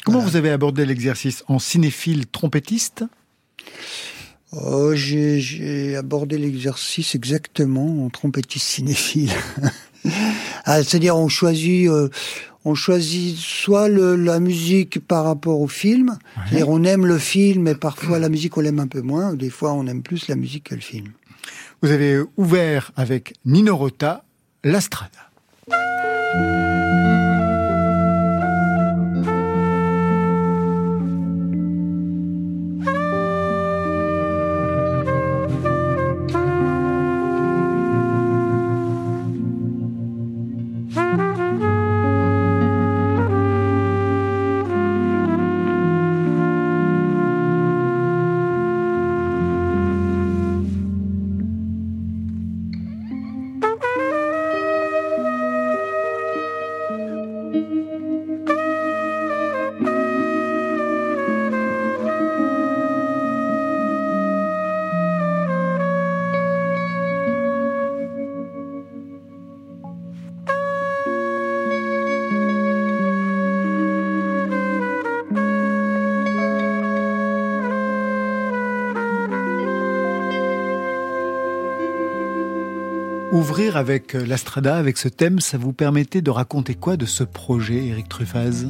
Comment 0.07 0.21
vous 0.21 0.37
avez 0.37 0.51
abordé 0.51 0.87
l'exercice 0.87 1.45
En 1.47 1.59
cinéphile 1.59 2.27
trompettiste? 2.27 3.05
Oh, 4.53 4.93
j'ai 4.95 5.95
abordé 5.97 6.37
l'exercice 6.39 7.15
exactement 7.15 8.05
en 8.05 8.11
trompettiste 8.11 8.67
cinéphile. 8.67 9.31
Ah, 10.65 10.83
C'est-à-dire, 10.83 11.15
on 11.15 11.29
choisit, 11.29 11.87
euh, 11.91 12.09
on 12.65 12.75
choisit 12.75 13.37
soit 13.37 13.89
le- 13.91 14.17
la 14.17 14.41
musique 14.41 14.99
par 14.99 15.25
rapport 15.25 15.61
au 15.61 15.69
film. 15.69 16.17
C'est-à-dire, 16.49 16.71
on 16.71 16.85
aime 16.85 17.05
le 17.05 17.19
film, 17.19 17.65
mais 17.65 17.75
parfois 17.75 18.19
la 18.19 18.31
musique 18.31 18.57
on 18.57 18.63
l'aime 18.63 18.79
un 18.81 18.87
peu 18.87 19.03
moins. 19.03 19.33
ou 19.33 19.37
Des 19.37 19.51
fois, 19.51 19.75
on 19.75 19.87
aime 19.87 20.03
plus 20.03 20.27
la 20.29 20.37
musique 20.37 20.65
que 20.71 20.75
le 20.75 20.81
film. 20.81 21.09
Vous 21.83 21.91
avez 21.91 22.19
ouvert 22.39 22.93
avec 22.97 23.35
Nino 23.45 23.77
Rota, 23.77 24.25
La 24.65 24.81
Strada. 24.81 25.31
Ouvrir 83.33 83.77
avec 83.77 84.17
euh, 84.17 84.27
La 84.27 84.37
Strada, 84.37 84.77
avec 84.77 84.99
ce 84.99 85.07
thème, 85.09 85.39
ça 85.39 85.57
vous 85.57 85.73
permettait 85.73 86.21
de 86.21 86.31
raconter 86.33 86.75
quoi 86.75 86.97
de 86.97 87.07
ce 87.07 87.23
projet, 87.23 87.87
Eric 87.87 88.09
Truffaz? 88.09 88.67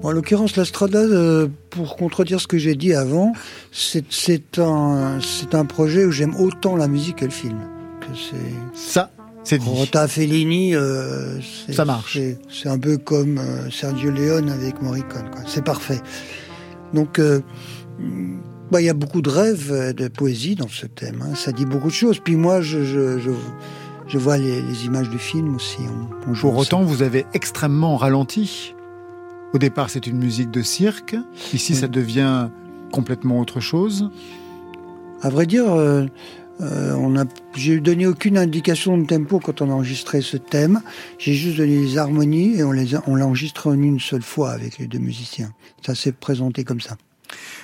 Bon, 0.00 0.08
en 0.08 0.12
l'occurrence, 0.12 0.54
la 0.54 0.64
Strada, 0.64 1.00
euh, 1.00 1.48
pour 1.70 1.96
contredire 1.96 2.40
ce 2.40 2.46
que 2.46 2.58
j'ai 2.58 2.76
dit 2.76 2.94
avant, 2.94 3.32
c'est 3.72 4.58
un, 4.58 5.18
un 5.52 5.64
projet 5.64 6.04
où 6.04 6.12
j'aime 6.12 6.36
autant 6.36 6.76
la 6.76 6.86
musique 6.86 7.16
que 7.16 7.24
le 7.24 7.32
film. 7.32 7.58
Que 8.00 8.06
c'est 8.16 8.78
Ça, 8.92 9.10
c'est 9.42 9.58
dit. 9.58 9.66
Rota 9.68 10.06
Fellini, 10.06 10.76
euh, 10.76 11.40
Ça 11.72 11.84
marche. 11.84 12.16
C'est 12.48 12.68
un 12.68 12.78
peu 12.78 12.98
comme 12.98 13.38
euh, 13.38 13.68
Sergio 13.68 14.12
Leone 14.12 14.48
avec 14.48 14.80
Morricone. 14.80 15.28
C'est 15.48 15.64
parfait. 15.64 16.00
Donc, 16.94 17.18
mm, 17.18 18.38
bah, 18.70 18.80
il 18.80 18.84
y 18.84 18.90
a 18.90 18.94
beaucoup 18.94 19.22
de 19.22 19.30
rêves, 19.30 19.92
de 19.92 20.06
poésie 20.06 20.54
dans 20.54 20.68
ce 20.68 20.86
thème. 20.86 21.24
hein. 21.28 21.34
Ça 21.34 21.50
dit 21.50 21.66
beaucoup 21.66 21.88
de 21.88 21.92
choses. 21.92 22.20
Puis 22.20 22.36
moi, 22.36 22.60
je, 22.60 22.84
je, 22.84 23.18
je, 23.18 23.30
je 24.08 24.18
vois 24.18 24.38
les, 24.38 24.62
les 24.62 24.86
images 24.86 25.10
du 25.10 25.18
film 25.18 25.54
aussi. 25.54 25.78
On, 25.80 26.30
on 26.30 26.34
joue 26.34 26.48
Pour 26.48 26.56
autant, 26.56 26.82
vous 26.82 27.02
avez 27.02 27.26
extrêmement 27.34 27.96
ralenti. 27.96 28.74
Au 29.54 29.58
départ, 29.58 29.88
c'est 29.90 30.06
une 30.06 30.18
musique 30.18 30.50
de 30.50 30.62
cirque. 30.62 31.16
Ici, 31.54 31.74
ça 31.74 31.88
devient 31.88 32.48
complètement 32.92 33.38
autre 33.40 33.60
chose. 33.60 34.10
À 35.22 35.30
vrai 35.30 35.46
dire, 35.46 35.72
euh, 35.72 36.06
euh, 36.60 36.94
on 36.94 37.16
a, 37.16 37.24
j'ai 37.54 37.80
donné 37.80 38.06
aucune 38.06 38.36
indication 38.36 38.98
de 38.98 39.06
tempo 39.06 39.40
quand 39.40 39.62
on 39.62 39.70
a 39.70 39.72
enregistré 39.72 40.20
ce 40.20 40.36
thème. 40.36 40.80
J'ai 41.18 41.32
juste 41.32 41.58
donné 41.58 41.80
les 41.80 41.98
harmonies 41.98 42.56
et 42.56 42.64
on 42.64 42.72
les 42.72 42.94
a, 42.94 43.02
on 43.06 43.14
l'a 43.14 43.26
enregistré 43.26 43.70
en 43.70 43.80
une 43.80 44.00
seule 44.00 44.22
fois 44.22 44.50
avec 44.50 44.78
les 44.78 44.86
deux 44.86 44.98
musiciens. 44.98 45.52
Ça 45.84 45.94
s'est 45.94 46.12
présenté 46.12 46.64
comme 46.64 46.80
ça. 46.80 46.96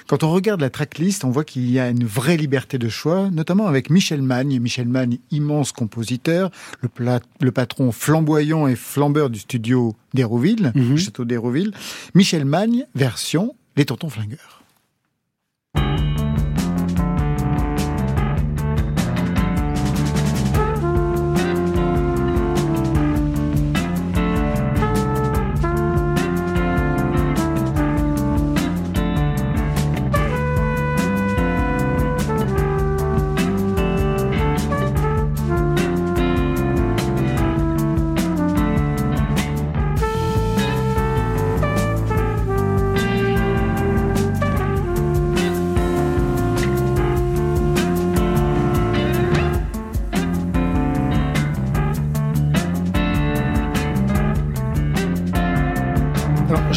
Quand 0.07 0.23
on 0.23 0.31
regarde 0.31 0.61
la 0.61 0.71
tracklist, 0.71 1.25
on 1.25 1.31
voit 1.31 1.45
qu'il 1.45 1.71
y 1.71 1.79
a 1.79 1.89
une 1.89 2.05
vraie 2.05 2.37
liberté 2.37 2.79
de 2.79 2.89
choix, 2.89 3.31
notamment 3.31 3.67
avec 3.67 3.91
Michel 3.91 4.23
Magne. 4.23 4.61
Michel 4.61 4.89
Magne, 4.89 5.19
immense 5.31 5.73
compositeur, 5.73 6.51
le, 6.83 7.51
patron 7.51 7.93
flamboyant 7.93 8.67
et 8.67 8.77
flambeur 8.77 9.31
du 9.31 9.39
studio 9.39 9.95
d'Hérouville, 10.13 10.73
le 10.75 10.97
château 10.97 11.25
d'Hérouville. 11.25 11.73
Michel 12.15 12.45
Magne, 12.45 12.87
version 12.95 13.55
Les 13.77 13.85
Tontons 13.85 14.11
Flingueurs. 14.11 14.63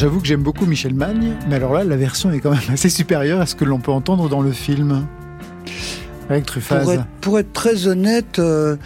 J'avoue 0.07 0.21
que 0.21 0.27
j'aime 0.27 0.41
beaucoup 0.41 0.65
Michel 0.65 0.93
Magne, 0.93 1.33
mais 1.49 1.55
alors 1.55 1.73
là, 1.73 1.83
la 1.83 1.97
version 1.97 2.31
est 2.31 2.39
quand 2.39 2.51
même 2.51 2.61
assez 2.71 2.87
supérieure 2.87 3.41
à 3.41 3.45
ce 3.45 3.55
que 3.55 3.65
l'on 3.65 3.79
peut 3.79 3.91
entendre 3.91 4.29
dans 4.29 4.39
le 4.39 4.53
film. 4.53 5.05
Avec 6.29 6.45
Truffaz. 6.45 6.83
Pour 6.83 6.93
être, 6.93 7.05
pour 7.19 7.39
être 7.39 7.51
très 7.51 7.87
honnête, 7.87 8.39
euh, 8.39 8.77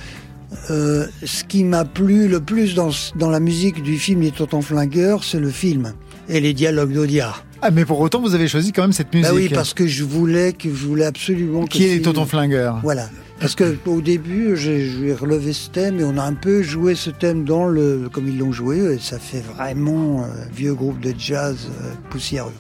euh, 0.72 1.06
ce 1.24 1.44
qui 1.44 1.64
m'a 1.64 1.86
plu 1.86 2.28
le 2.28 2.40
plus 2.40 2.74
dans, 2.74 2.90
dans 3.18 3.30
la 3.30 3.40
musique 3.40 3.84
du 3.84 4.00
film 4.00 4.22
Les 4.22 4.32
Tontons 4.32 4.64
Flingueurs, 4.64 5.24
c'est 5.24 5.40
le 5.40 5.52
film 5.52 5.94
et 6.28 6.40
les 6.40 6.56
dialogues 6.56 6.92
d'Odia. 6.92 7.36
Ah, 7.62 7.70
mais 7.70 7.86
pour 7.86 8.00
autant, 8.00 8.20
vous 8.20 8.34
avez 8.34 8.48
choisi 8.48 8.72
quand 8.72 8.82
même 8.82 8.92
cette 8.92 9.14
musique. 9.14 9.30
Bah 9.30 9.36
oui, 9.36 9.50
parce 9.54 9.76
que 9.76 9.86
je 9.86 10.04
voulais 10.04 10.54
que 10.54 10.70
je 10.70 10.88
voulais 10.88 11.06
absolument. 11.06 11.66
que 11.66 11.70
Qui 11.70 11.86
est 11.86 11.98
les 11.98 12.02
Tontons 12.02 12.26
Flingueurs 12.26 12.80
Voilà. 12.82 13.10
Parce 13.42 13.56
que 13.56 13.76
au 13.88 14.02
début, 14.02 14.56
j'ai 14.56 15.16
relevé 15.16 15.52
ce 15.52 15.72
thème 15.72 16.00
et 16.00 16.04
on 16.04 16.16
a 16.20 16.22
un 16.22 16.36
peu 16.36 16.62
joué 16.62 16.94
ce 16.94 17.10
thème 17.10 17.44
dans 17.44 17.66
le 17.66 18.08
comme 18.08 18.28
ils 18.28 18.38
l'ont 18.38 18.52
joué 18.52 18.78
et 18.94 19.00
ça 19.00 19.18
fait 19.18 19.42
vraiment 19.42 20.22
euh, 20.22 20.28
vieux 20.54 20.76
groupe 20.76 21.00
de 21.00 21.12
jazz 21.18 21.68
euh, 21.82 21.92
poussiéreux. 22.12 22.54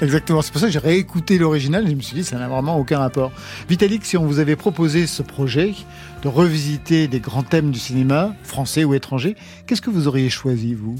Exactement, 0.00 0.40
c'est 0.40 0.50
pour 0.50 0.62
ça 0.62 0.68
que 0.68 0.72
j'ai 0.72 0.78
réécouté 0.78 1.36
l'original 1.36 1.86
et 1.86 1.90
je 1.90 1.94
me 1.94 2.00
suis 2.00 2.16
dit 2.16 2.24
ça 2.24 2.38
n'a 2.38 2.48
vraiment 2.48 2.78
aucun 2.78 3.00
rapport. 3.00 3.32
Vitalik, 3.68 4.06
si 4.06 4.16
on 4.16 4.24
vous 4.24 4.38
avait 4.38 4.56
proposé 4.56 5.06
ce 5.06 5.22
projet 5.22 5.74
de 6.22 6.28
revisiter 6.28 7.06
des 7.06 7.20
grands 7.20 7.42
thèmes 7.42 7.70
du 7.70 7.78
cinéma, 7.78 8.34
français 8.44 8.84
ou 8.84 8.94
étranger, 8.94 9.36
qu'est-ce 9.66 9.82
que 9.82 9.90
vous 9.90 10.08
auriez 10.08 10.30
choisi, 10.30 10.72
vous? 10.72 10.96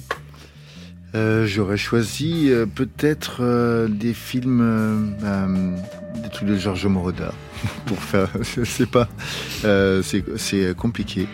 Euh, 1.15 1.47
J'aurais 1.47 1.77
choisi 1.77 2.51
euh, 2.51 2.67
peut-être 2.67 3.39
euh, 3.41 3.87
des 3.89 4.15
films, 4.15 5.15
des 6.23 6.29
trucs 6.31 6.49
de 6.49 6.57
Georges 6.57 6.87
Moroder, 6.87 7.31
pour 7.87 7.99
faire, 8.03 8.29
je 8.57 8.65
sais 8.65 8.87
pas, 8.87 9.09
c'est 9.63 10.77
compliqué. 10.77 11.29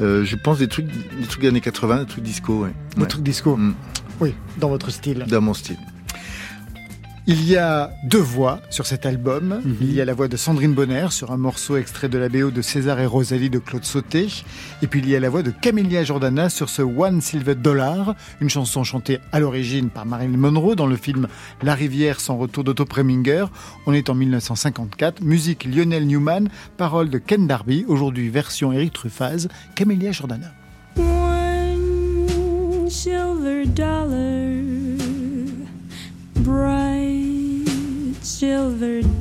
Je 0.00 0.36
pense 0.36 0.58
des 0.58 0.68
trucs, 0.68 0.86
des 0.86 1.26
trucs 1.26 1.44
années 1.44 1.60
80, 1.60 2.00
des 2.00 2.06
trucs 2.06 2.24
disco, 2.24 2.62
ouais. 2.64 2.72
Des 2.96 3.02
Ouais. 3.02 3.08
trucs 3.08 3.22
disco 3.22 3.56
Mm. 3.56 3.74
Oui, 4.20 4.34
dans 4.58 4.68
votre 4.70 4.90
style. 4.90 5.24
Dans 5.28 5.40
mon 5.42 5.52
style. 5.54 5.76
Il 7.28 7.44
y 7.44 7.56
a 7.56 7.92
deux 8.04 8.20
voix 8.20 8.60
sur 8.70 8.86
cet 8.86 9.04
album. 9.04 9.60
Mhm. 9.64 9.76
Il 9.80 9.92
y 9.92 10.00
a 10.00 10.04
la 10.04 10.14
voix 10.14 10.28
de 10.28 10.36
Sandrine 10.36 10.74
Bonner 10.74 11.08
sur 11.10 11.32
un 11.32 11.36
morceau 11.36 11.76
extrait 11.76 12.08
de 12.08 12.18
la 12.18 12.28
BO 12.28 12.52
de 12.52 12.62
César 12.62 13.00
et 13.00 13.06
Rosalie 13.06 13.50
de 13.50 13.58
Claude 13.58 13.84
Sauté. 13.84 14.28
Et 14.80 14.86
puis 14.86 15.00
il 15.00 15.08
y 15.08 15.16
a 15.16 15.18
la 15.18 15.28
voix 15.28 15.42
de 15.42 15.50
Camélia 15.50 16.04
Jordana 16.04 16.48
sur 16.48 16.68
ce 16.68 16.82
One 16.82 17.20
Silver 17.20 17.56
Dollar, 17.56 18.14
une 18.40 18.48
chanson 18.48 18.84
chantée 18.84 19.18
à 19.32 19.40
l'origine 19.40 19.90
par 19.90 20.06
Marilyn 20.06 20.36
Monroe 20.36 20.76
dans 20.76 20.86
le 20.86 20.94
film 20.94 21.26
La 21.64 21.74
rivière 21.74 22.20
sans 22.20 22.36
retour 22.36 22.62
d'Otto 22.62 22.84
Preminger. 22.84 23.46
On 23.86 23.92
est 23.92 24.08
en 24.08 24.14
1954. 24.14 25.20
Musique 25.20 25.64
Lionel 25.64 26.06
Newman, 26.06 26.48
paroles 26.76 27.10
de 27.10 27.18
Ken 27.18 27.48
Darby, 27.48 27.84
aujourd'hui 27.88 28.28
version 28.28 28.72
Eric 28.72 28.92
Truffaz, 28.92 29.48
Camélia 29.74 30.12
Jordana. 30.12 30.52
One 30.96 32.88
silver 32.88 33.66
dollar, 33.66 34.45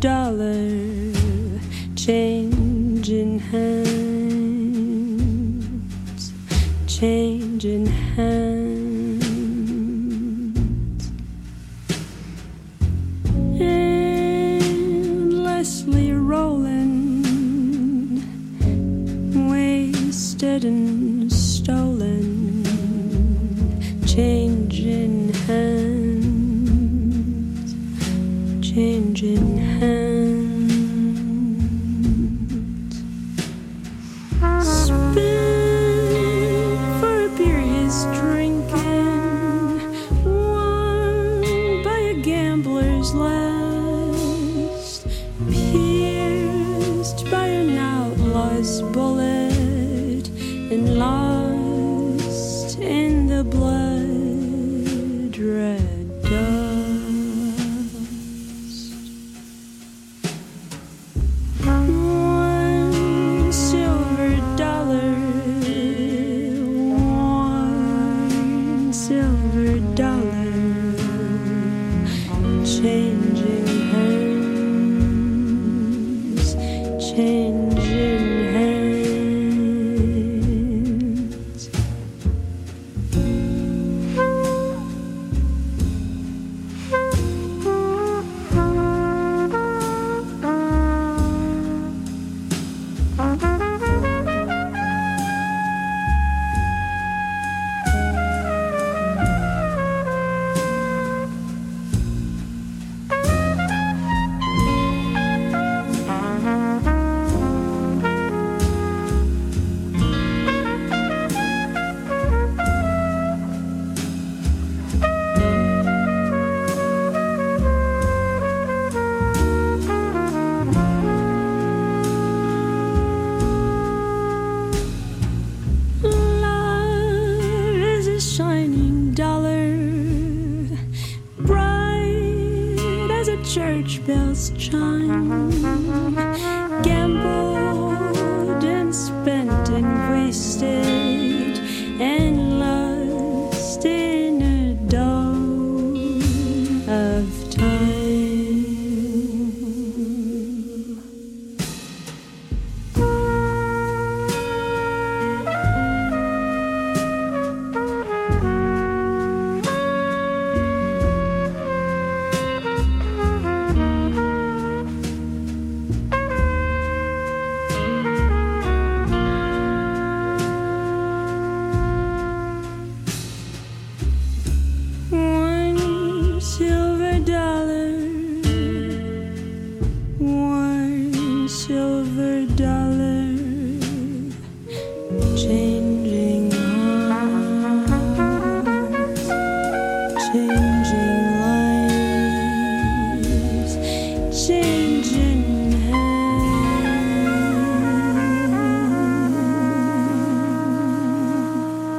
silver 0.05 0.84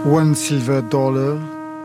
One 0.06 0.34
Silver 0.34 0.82
Dollar, 0.88 1.38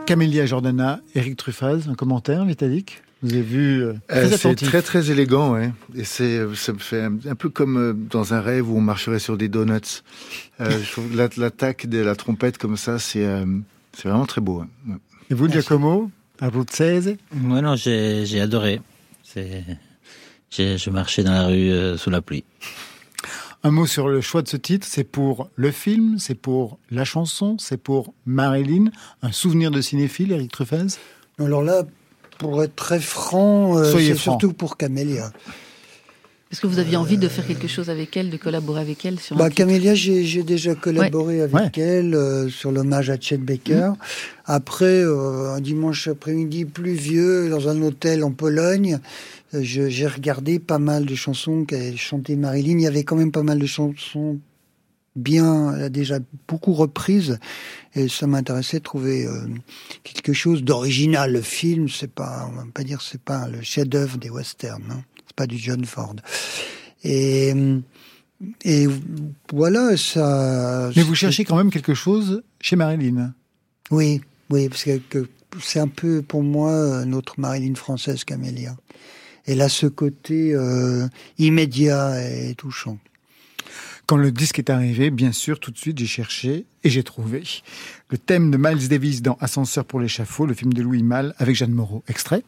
Camélia 0.06 0.46
Jordana, 0.46 1.00
Eric 1.14 1.36
Truffaz, 1.36 1.88
un 1.88 1.94
commentaire, 1.94 2.44
Vitalik 2.44 3.02
Vous 3.22 3.32
avez 3.32 3.42
vu 3.42 3.82
euh, 3.82 3.94
Euh, 4.12 4.28
très 4.28 4.36
c'est 4.36 4.54
très 4.54 4.82
très 4.82 5.10
élégant, 5.10 5.52
ouais. 5.54 5.72
Et 5.94 6.04
c'est, 6.04 6.40
ça 6.54 6.72
me 6.72 6.78
fait 6.78 7.02
un, 7.02 7.16
un 7.28 7.34
peu 7.34 7.48
comme 7.48 7.76
euh, 7.76 7.92
dans 7.92 8.32
un 8.34 8.40
rêve 8.40 8.70
où 8.70 8.76
on 8.76 8.80
marcherait 8.80 9.18
sur 9.18 9.36
des 9.36 9.48
donuts. 9.48 10.02
Euh, 10.60 10.70
je 10.84 10.90
trouve 10.92 11.16
la- 11.16 11.28
l'attaque 11.36 11.86
de 11.86 11.98
la 11.98 12.14
trompette 12.14 12.58
comme 12.58 12.76
ça, 12.76 12.98
c'est 12.98 13.24
euh, 13.26 13.44
c'est 13.96 14.08
vraiment 14.08 14.26
très 14.26 14.40
beau. 14.40 14.60
Ouais. 14.88 14.94
Et 15.30 15.34
vous, 15.34 15.48
Giacomo 15.48 16.10
Abruzzese 16.40 17.16
Ouais, 17.44 17.60
non, 17.62 17.74
j'ai 17.76 18.40
adoré. 18.40 18.80
C'est, 19.24 19.64
j'ai- 20.50 20.78
je 20.78 20.90
marchais 20.90 21.24
dans 21.24 21.32
la 21.32 21.46
rue 21.46 21.70
euh, 21.70 21.96
sous 21.96 22.10
la 22.10 22.22
pluie. 22.22 22.44
Un 23.64 23.70
mot 23.70 23.86
sur 23.86 24.08
le 24.08 24.20
choix 24.20 24.42
de 24.42 24.48
ce 24.48 24.56
titre, 24.56 24.86
c'est 24.90 25.04
pour 25.04 25.48
le 25.54 25.70
film, 25.70 26.16
c'est 26.18 26.34
pour 26.34 26.78
la 26.90 27.04
chanson, 27.04 27.56
c'est 27.58 27.76
pour 27.76 28.12
Marilyn, 28.26 28.86
un 29.22 29.30
souvenir 29.30 29.70
de 29.70 29.80
cinéphile, 29.80 30.32
Eric 30.32 30.50
Truffaz? 30.50 30.98
Alors 31.38 31.62
là, 31.62 31.84
pour 32.38 32.62
être 32.64 32.74
très 32.74 32.98
franc, 32.98 33.78
euh, 33.78 33.92
c'est 33.92 34.16
surtout 34.16 34.52
pour 34.52 34.76
Camélia. 34.76 35.30
Est-ce 36.50 36.60
que 36.60 36.66
vous 36.66 36.80
aviez 36.80 36.96
envie 36.96 37.16
de 37.16 37.28
faire 37.28 37.46
quelque 37.46 37.68
chose 37.68 37.88
avec 37.88 38.14
elle, 38.16 38.28
de 38.28 38.36
collaborer 38.36 38.82
avec 38.82 39.06
elle 39.06 39.18
sur 39.18 39.36
Bah, 39.36 39.48
Camélia, 39.48 39.94
j'ai 39.94 40.42
déjà 40.42 40.74
collaboré 40.74 41.40
avec 41.40 41.54
Ouais. 41.54 41.70
elle 41.76 42.14
euh, 42.14 42.48
sur 42.50 42.72
l'hommage 42.72 43.08
à 43.08 43.18
Chet 43.18 43.38
Baker. 43.38 43.92
Après, 44.44 44.84
euh, 44.84 45.54
un 45.54 45.60
dimanche 45.60 46.08
après-midi 46.08 46.66
pluvieux, 46.66 47.48
dans 47.48 47.68
un 47.68 47.80
hôtel 47.80 48.22
en 48.22 48.32
Pologne, 48.32 48.94
euh, 48.96 48.98
j'ai 49.60 50.06
regardé 50.06 50.58
pas 50.58 50.78
mal 50.78 51.06
de 51.06 51.14
chansons 51.14 51.64
qu'elle 51.64 51.98
chantait 51.98 52.36
Marilyn. 52.36 52.78
Il 52.78 52.82
y 52.82 52.86
avait 52.86 53.04
quand 53.04 53.16
même 53.16 53.32
pas 53.32 53.42
mal 53.42 53.58
de 53.58 53.66
chansons 53.66 54.38
bien, 55.14 55.74
elle 55.74 55.82
a 55.82 55.88
déjà 55.90 56.18
beaucoup 56.48 56.72
reprises, 56.72 57.38
et 57.94 58.08
ça 58.08 58.26
m'intéressait 58.26 58.78
de 58.78 58.82
trouver 58.82 59.26
euh, 59.26 59.46
quelque 60.04 60.32
chose 60.32 60.62
d'original. 60.62 61.32
Le 61.32 61.42
film, 61.42 61.88
c'est 61.88 62.10
pas, 62.10 62.48
on 62.50 62.56
va 62.56 62.64
pas 62.72 62.82
dire, 62.82 63.02
c'est 63.02 63.20
pas 63.20 63.46
le 63.48 63.60
chef-d'œuvre 63.60 64.16
des 64.16 64.30
westerns, 64.30 64.90
hein. 64.90 65.02
c'est 65.26 65.36
pas 65.36 65.46
du 65.46 65.58
John 65.58 65.84
Ford. 65.84 66.16
Et 67.04 67.54
et 68.64 68.88
voilà, 69.52 69.96
ça. 69.96 70.90
Mais 70.96 71.02
vous 71.02 71.14
cherchez 71.14 71.44
quand 71.44 71.56
même 71.56 71.70
quelque 71.70 71.94
chose 71.94 72.42
chez 72.60 72.76
Marilyn. 72.76 73.34
Oui, 73.90 74.20
oui, 74.50 74.68
parce 74.68 74.84
que, 74.84 74.98
que 74.98 75.28
c'est 75.60 75.78
un 75.78 75.88
peu 75.88 76.22
pour 76.22 76.42
moi 76.42 76.70
euh, 76.70 77.04
notre 77.04 77.38
Marilyn 77.38 77.74
française, 77.74 78.24
Camélia. 78.24 78.76
Elle 79.46 79.60
a 79.60 79.68
ce 79.68 79.86
côté 79.86 80.54
euh, 80.54 81.06
immédiat 81.38 82.20
et 82.24 82.54
touchant. 82.54 82.98
Quand 84.06 84.16
le 84.16 84.32
disque 84.32 84.58
est 84.58 84.70
arrivé, 84.70 85.10
bien 85.10 85.32
sûr, 85.32 85.60
tout 85.60 85.70
de 85.70 85.78
suite, 85.78 85.98
j'ai 85.98 86.06
cherché 86.06 86.66
et 86.84 86.90
j'ai 86.90 87.02
trouvé 87.02 87.42
le 88.10 88.18
thème 88.18 88.50
de 88.50 88.56
Miles 88.56 88.88
Davis 88.88 89.22
dans 89.22 89.36
Ascenseur 89.40 89.84
pour 89.84 90.00
l'échafaud, 90.00 90.46
le 90.46 90.54
film 90.54 90.72
de 90.72 90.82
Louis 90.82 91.02
Malle 91.02 91.34
avec 91.38 91.56
Jeanne 91.56 91.72
Moreau. 91.72 92.02
Extrait. 92.08 92.42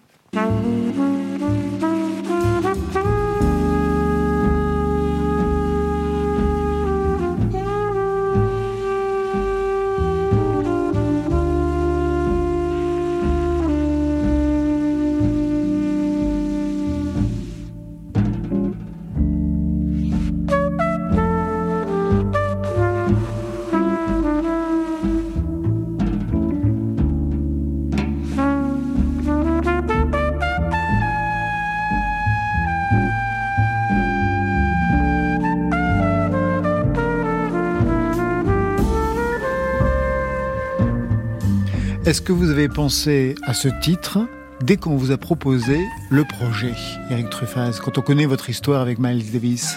Est-ce 42.15 42.23
que 42.23 42.33
vous 42.33 42.49
avez 42.49 42.69
pensé 42.69 43.35
à 43.43 43.55
ce 43.55 43.67
titre 43.67 44.21
dès 44.63 44.77
qu'on 44.77 44.95
vous 44.95 45.11
a 45.11 45.17
proposé 45.17 45.81
le 46.11 46.23
projet, 46.23 46.73
Eric 47.11 47.29
Truffaz, 47.29 47.81
quand 47.83 47.99
on 47.99 48.03
connaît 48.03 48.27
votre 48.27 48.49
histoire 48.49 48.81
avec 48.81 49.01
Miles 49.01 49.33
Davis? 49.33 49.75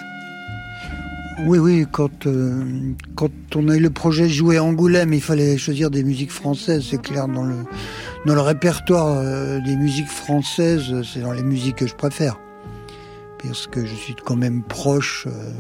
Oui, 1.48 1.58
oui, 1.58 1.88
quand, 1.92 2.28
euh, 2.28 2.94
quand 3.16 3.32
on 3.56 3.68
a 3.70 3.76
eu 3.76 3.80
le 3.80 3.90
projet 3.90 4.26
de 4.28 4.32
jouer 4.32 4.58
à 4.58 4.64
Angoulême, 4.64 5.16
il 5.16 5.22
fallait 5.22 5.58
choisir 5.58 5.90
des 5.90 6.04
musiques 6.04 6.30
françaises, 6.30 6.86
c'est 6.92 7.02
clair, 7.02 7.28
dans 7.28 7.44
le, 7.44 7.56
dans 8.28 8.36
le 8.36 8.42
répertoire 8.42 9.18
euh, 9.18 9.60
des 9.62 9.76
musiques 9.76 10.08
françaises, 10.08 10.94
c'est 11.12 11.22
dans 11.22 11.34
les 11.34 11.42
musiques 11.42 11.78
que 11.78 11.88
je 11.88 11.96
préfère. 11.96 12.38
Parce 13.42 13.66
que 13.66 13.84
je 13.84 13.96
suis 13.96 14.16
quand 14.24 14.36
même 14.36 14.62
proche 14.62 15.26
euh, 15.26 15.52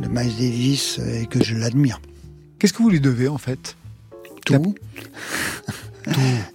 de 0.00 0.08
Miles 0.08 0.34
Davis 0.40 0.98
et 0.98 1.26
que 1.26 1.44
je 1.44 1.54
l'admire. 1.54 2.00
Qu'est-ce 2.58 2.72
que 2.72 2.82
vous 2.82 2.90
lui 2.90 3.00
devez 3.00 3.28
en 3.28 3.38
fait? 3.38 3.76
Tout. 4.44 4.74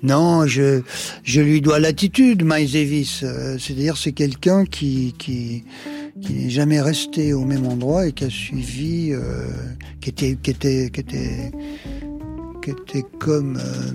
Non, 0.04 0.46
je, 0.48 0.82
je 1.24 1.42
lui 1.42 1.62
dois 1.62 1.80
l'attitude, 1.80 2.44
Miles 2.46 2.72
Davis. 2.72 3.22
Euh, 3.24 3.58
C'est-à-dire, 3.60 3.98
c'est 3.98 4.12
quelqu'un 4.12 4.66
qui, 4.66 5.16
qui, 5.18 5.64
n'est 6.30 6.50
jamais 6.50 6.82
resté 6.82 7.34
au 7.34 7.46
même 7.46 7.66
endroit 7.66 8.08
et 8.08 8.12
qui 8.12 8.26
a 8.26 8.30
suivi, 8.30 9.12
euh, 9.12 9.48
qui 10.02 10.10
était, 10.10 10.38
qui 10.42 10.52
était, 10.52 10.90
qui 10.92 11.00
était, 11.00 11.52
qui 12.62 12.72
était 12.72 13.06
comme, 13.20 13.58
euh, 13.58 13.92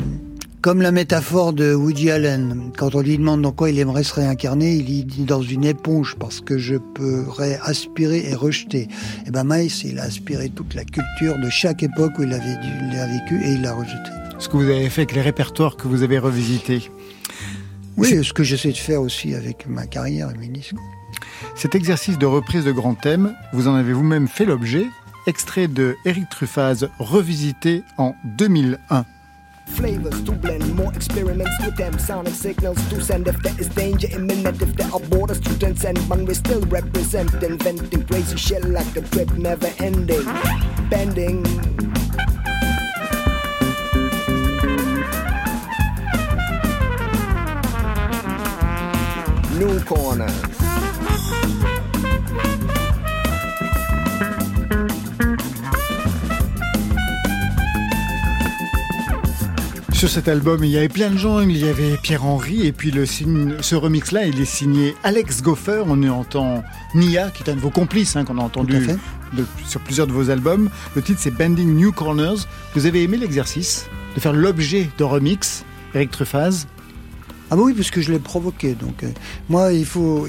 comme 0.63 0.83
la 0.83 0.93
métaphore 0.93 1.53
de 1.53 1.75
Woody 1.75 2.11
Allen. 2.11 2.73
Quand 2.77 2.95
on 2.95 3.01
lui 3.01 3.19
demande 3.19 3.43
dans 3.43 3.53
quoi 3.53 3.71
il 3.71 3.79
aimerait 3.79 4.05
se 4.05 4.15
réincarner, 4.15 4.77
il 4.77 5.07
dit 5.07 5.25
dans 5.25 5.43
une 5.43 5.65
éponge 5.65 6.17
parce 6.19 6.41
que 6.41 6.59
je 6.59 6.77
pourrais 6.77 7.59
aspirer 7.63 8.25
et 8.29 8.35
rejeter. 8.35 8.89
Et 9.27 9.31
ben 9.31 9.45
Miles, 9.45 9.71
il 9.85 9.99
a 9.99 10.05
aspiré 10.05 10.49
toute 10.49 10.75
la 10.75 10.85
culture 10.85 11.39
de 11.39 11.51
chaque 11.51 11.83
époque 11.83 12.19
où 12.19 12.23
il 12.23 12.33
a 12.33 12.39
vécu 12.39 13.43
et 13.45 13.53
il 13.53 13.63
l'a 13.63 13.75
rejeté. 13.75 14.28
Ce 14.39 14.49
que 14.49 14.57
vous 14.57 14.65
avez 14.65 14.89
fait 14.89 15.03
avec 15.03 15.15
les 15.15 15.21
répertoires 15.21 15.77
que 15.77 15.89
vous 15.89 16.03
avez 16.03 16.19
revisités. 16.19 16.91
Oui, 17.97 18.25
ce 18.25 18.33
que 18.33 18.45
j'essaie 18.45 18.71
de 18.71 18.77
faire 18.77 19.03
aussi 19.03 19.35
avec 19.35 19.67
ma 19.67 19.87
carrière 19.87 20.31
et 20.31 20.39
mes 20.39 20.49
disques. 20.49 20.77
Cet 21.57 21.75
exercice 21.75 22.19
de 22.19 22.27
reprise 22.27 22.65
de 22.65 22.71
grands 22.71 22.95
thèmes, 22.95 23.35
vous 23.53 23.67
en 23.67 23.75
avez 23.75 23.93
vous-même 23.93 24.29
fait 24.29 24.45
l'objet. 24.45 24.87
Extrait 25.27 25.67
de 25.67 25.97
Eric 26.05 26.29
Truffaz, 26.29 26.89
revisité 27.01 27.83
en 27.99 28.15
2001. 28.25 29.05
Flavors 29.67 30.25
to 30.25 30.33
blend, 30.33 30.75
more 30.75 30.93
experiments 30.95 31.51
with 31.65 31.77
them. 31.77 31.99
Sonic 31.99 32.35
signals 32.35 32.79
to 32.89 33.01
send 33.01 33.29
if 33.29 33.37
there 33.43 33.55
is 33.61 33.69
danger 33.69 34.09
imminent. 34.13 34.63
If 34.63 34.75
there 34.77 34.89
are 34.93 35.01
borders 35.01 35.41
to 35.41 35.59
transcend, 35.59 35.99
but 36.09 36.19
we 36.21 36.35
still 36.35 36.63
represent 36.71 37.35
inventing 37.43 38.07
crazy 38.07 38.37
shit 38.37 38.65
like 38.65 38.97
a 38.97 39.03
trip 39.03 39.31
never 39.37 39.69
ending. 39.79 40.25
Bending. 40.89 41.45
New 49.59 49.81
corners. 49.85 50.31
Sur 59.93 60.09
cet 60.09 60.29
album, 60.29 60.63
il 60.63 60.71
y 60.71 60.77
avait 60.77 60.89
plein 60.89 61.11
de 61.11 61.19
gens. 61.19 61.41
Il 61.41 61.57
y 61.57 61.69
avait 61.69 61.97
Pierre-Henry 62.01 62.67
et 62.67 62.73
puis 62.73 62.93
le 62.93 63.05
signe- 63.05 63.57
ce 63.61 63.75
remix-là, 63.75 64.27
il 64.27 64.41
est 64.41 64.45
signé 64.45 64.95
Alex 65.03 65.43
Goffer. 65.43 65.83
On 65.87 66.01
y 66.01 66.09
entend 66.09 66.63
Nia, 66.95 67.31
qui 67.31 67.43
est 67.43 67.51
un 67.51 67.57
de 67.57 67.61
vos 67.61 67.71
complices, 67.71 68.15
hein, 68.15 68.25
qu'on 68.25 68.39
a 68.39 68.43
entendu 68.43 68.87
de- 69.33 69.45
sur 69.67 69.81
plusieurs 69.81 70.07
de 70.07 70.13
vos 70.13 70.31
albums. 70.31 70.71
Le 70.95 71.03
titre, 71.03 71.19
c'est 71.21 71.33
Bending 71.33 71.75
New 71.75 71.91
Corners. 71.91 72.47
Vous 72.77 72.87
avez 72.87 73.03
aimé 73.03 73.17
l'exercice 73.17 73.87
de 74.15 74.21
faire 74.21 74.33
l'objet 74.33 74.89
d'un 74.99 75.07
remix, 75.07 75.65
Eric 75.95 76.13
Truffaz? 76.13 76.67
Ah 77.51 77.57
bah 77.57 77.63
oui, 77.65 77.73
parce 77.75 77.91
que 77.91 78.01
je 78.01 78.13
l'ai 78.13 78.19
provoqué. 78.19 78.75
Donc 78.75 79.03
euh, 79.03 79.11
moi, 79.49 79.73
il 79.73 79.85
faut, 79.87 80.27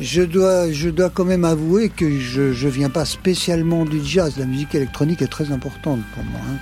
je 0.00 0.22
dois, 0.22 0.70
je 0.72 0.88
dois 0.90 1.10
quand 1.10 1.24
même 1.24 1.44
avouer 1.44 1.88
que 1.88 2.18
je, 2.18 2.52
je 2.52 2.68
viens 2.68 2.90
pas 2.90 3.04
spécialement 3.04 3.84
du 3.84 4.04
jazz. 4.04 4.36
La 4.38 4.46
musique 4.46 4.74
électronique 4.74 5.22
est 5.22 5.28
très 5.28 5.52
importante 5.52 6.00
pour 6.14 6.24
moi. 6.24 6.40
hein. 6.50 6.56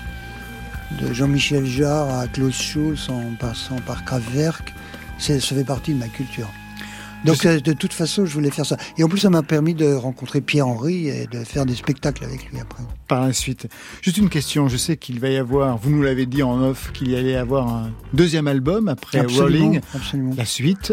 De 1.01 1.13
Jean-Michel 1.15 1.65
Jarre 1.65 2.19
à 2.19 2.27
Klaus 2.29 2.55
Schulz, 2.55 3.09
en 3.09 3.35
passant 3.41 3.77
par 3.87 4.05
Kraftwerk, 4.05 4.75
ça 5.17 5.41
fait 5.41 5.65
partie 5.65 5.95
de 5.95 5.99
ma 5.99 6.09
culture. 6.09 6.51
Donc 7.25 7.45
euh, 7.47 7.61
de 7.61 7.73
toute 7.73 7.93
façon, 7.93 8.27
je 8.27 8.33
voulais 8.33 8.51
faire 8.51 8.67
ça. 8.67 8.77
Et 8.99 9.05
en 9.05 9.09
plus, 9.09 9.19
ça 9.19 9.31
m'a 9.31 9.43
permis 9.43 9.75
de 9.75 9.93
rencontrer 9.95 10.41
Pierre-Henry 10.41 11.09
et 11.09 11.27
de 11.27 11.45
faire 11.45 11.65
des 11.67 11.75
spectacles 11.75 12.25
avec 12.25 12.51
lui 12.51 12.59
après. 12.61 12.83
par 13.09 13.27
la 13.27 13.33
suite. 13.33 13.69
Juste 14.01 14.19
une 14.19 14.29
question, 14.29 14.69
je 14.69 14.77
sais 14.77 14.97
qu'il 14.97 15.21
va 15.21 15.29
y 15.29 15.37
avoir, 15.37 15.79
vous 15.79 15.91
nous 15.91 16.03
l'avez 16.03 16.27
dit 16.27 16.43
en 16.43 16.61
off, 16.63 16.91
qu'il 16.93 17.11
y 17.11 17.17
allait 17.17 17.33
y 17.33 17.37
avoir 17.37 17.69
un 17.69 17.91
deuxième 18.13 18.49
album 18.49 18.89
après 18.89 19.19
Absolument, 19.19 19.67
Rolling, 19.67 19.81
absolument. 19.95 20.35
la 20.37 20.45
suite. 20.45 20.93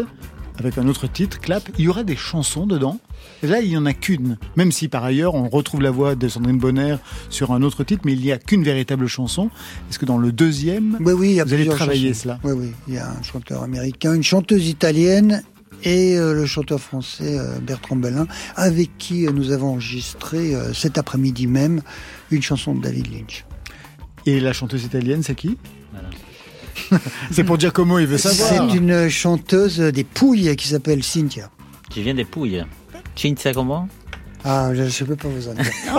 avec 0.58 0.78
un 0.78 0.86
autre 0.88 1.06
titre, 1.06 1.40
Clap. 1.40 1.68
Il 1.78 1.84
y 1.84 1.88
aura 1.88 2.04
des 2.04 2.16
chansons 2.16 2.66
dedans. 2.66 2.98
Là, 3.42 3.60
il 3.62 3.68
n'y 3.70 3.76
en 3.76 3.86
a 3.86 3.92
qu'une. 3.94 4.36
Même 4.56 4.70
si 4.70 4.88
par 4.88 5.02
ailleurs, 5.04 5.34
on 5.34 5.48
retrouve 5.48 5.80
la 5.80 5.90
voix 5.90 6.14
de 6.14 6.28
Sandrine 6.28 6.58
Bonner 6.58 6.96
sur 7.30 7.52
un 7.52 7.62
autre 7.62 7.82
titre, 7.84 8.02
mais 8.04 8.12
il 8.12 8.20
n'y 8.20 8.32
a 8.32 8.38
qu'une 8.38 8.62
véritable 8.62 9.06
chanson. 9.06 9.50
Est-ce 9.88 9.98
que 9.98 10.04
dans 10.06 10.18
le 10.18 10.30
deuxième, 10.32 10.96
Oui, 11.00 11.12
oui, 11.14 11.28
il 11.30 11.34
y 11.36 11.40
a 11.40 11.44
vous 11.44 11.54
allez 11.54 11.66
travailler 11.66 12.08
chansons. 12.08 12.20
cela? 12.22 12.38
Oui, 12.44 12.52
oui. 12.54 12.70
Il 12.88 12.94
y 12.94 12.98
a 12.98 13.08
un 13.10 13.22
chanteur 13.22 13.62
américain, 13.62 14.14
une 14.14 14.22
chanteuse 14.22 14.68
italienne 14.68 15.42
et 15.84 16.16
euh, 16.16 16.34
le 16.34 16.46
chanteur 16.46 16.80
français 16.80 17.38
euh, 17.38 17.58
Bertrand 17.60 17.96
Bellin, 17.96 18.26
avec 18.56 18.90
qui 18.98 19.26
euh, 19.26 19.32
nous 19.32 19.52
avons 19.52 19.72
enregistré 19.72 20.54
euh, 20.54 20.72
cet 20.72 20.98
après-midi 20.98 21.46
même 21.46 21.82
une 22.30 22.42
chanson 22.42 22.74
de 22.74 22.82
David 22.82 23.12
Lynch. 23.12 23.44
Et 24.26 24.40
la 24.40 24.52
chanteuse 24.52 24.84
italienne, 24.84 25.22
c'est 25.22 25.34
qui 25.34 25.56
C'est 27.30 27.44
pour 27.44 27.58
Giacomo, 27.58 27.98
il 27.98 28.06
veut 28.06 28.18
savoir. 28.18 28.70
C'est 28.70 28.76
une 28.76 29.08
chanteuse 29.08 29.78
des 29.78 30.04
Pouilles 30.04 30.54
qui 30.56 30.68
s'appelle 30.68 31.02
Cynthia. 31.02 31.50
Je 31.94 32.00
viens 32.00 32.14
des 32.14 32.24
Pouilles. 32.24 32.64
Cinzia 33.16 33.52
comment? 33.52 33.88
Ah, 34.44 34.70
je 34.74 34.82
ne 34.82 35.08
peux 35.08 35.16
pas 35.16 35.28
vous 35.28 35.48
en 35.48 35.54
dire. 35.54 35.64
Oh, 35.92 35.96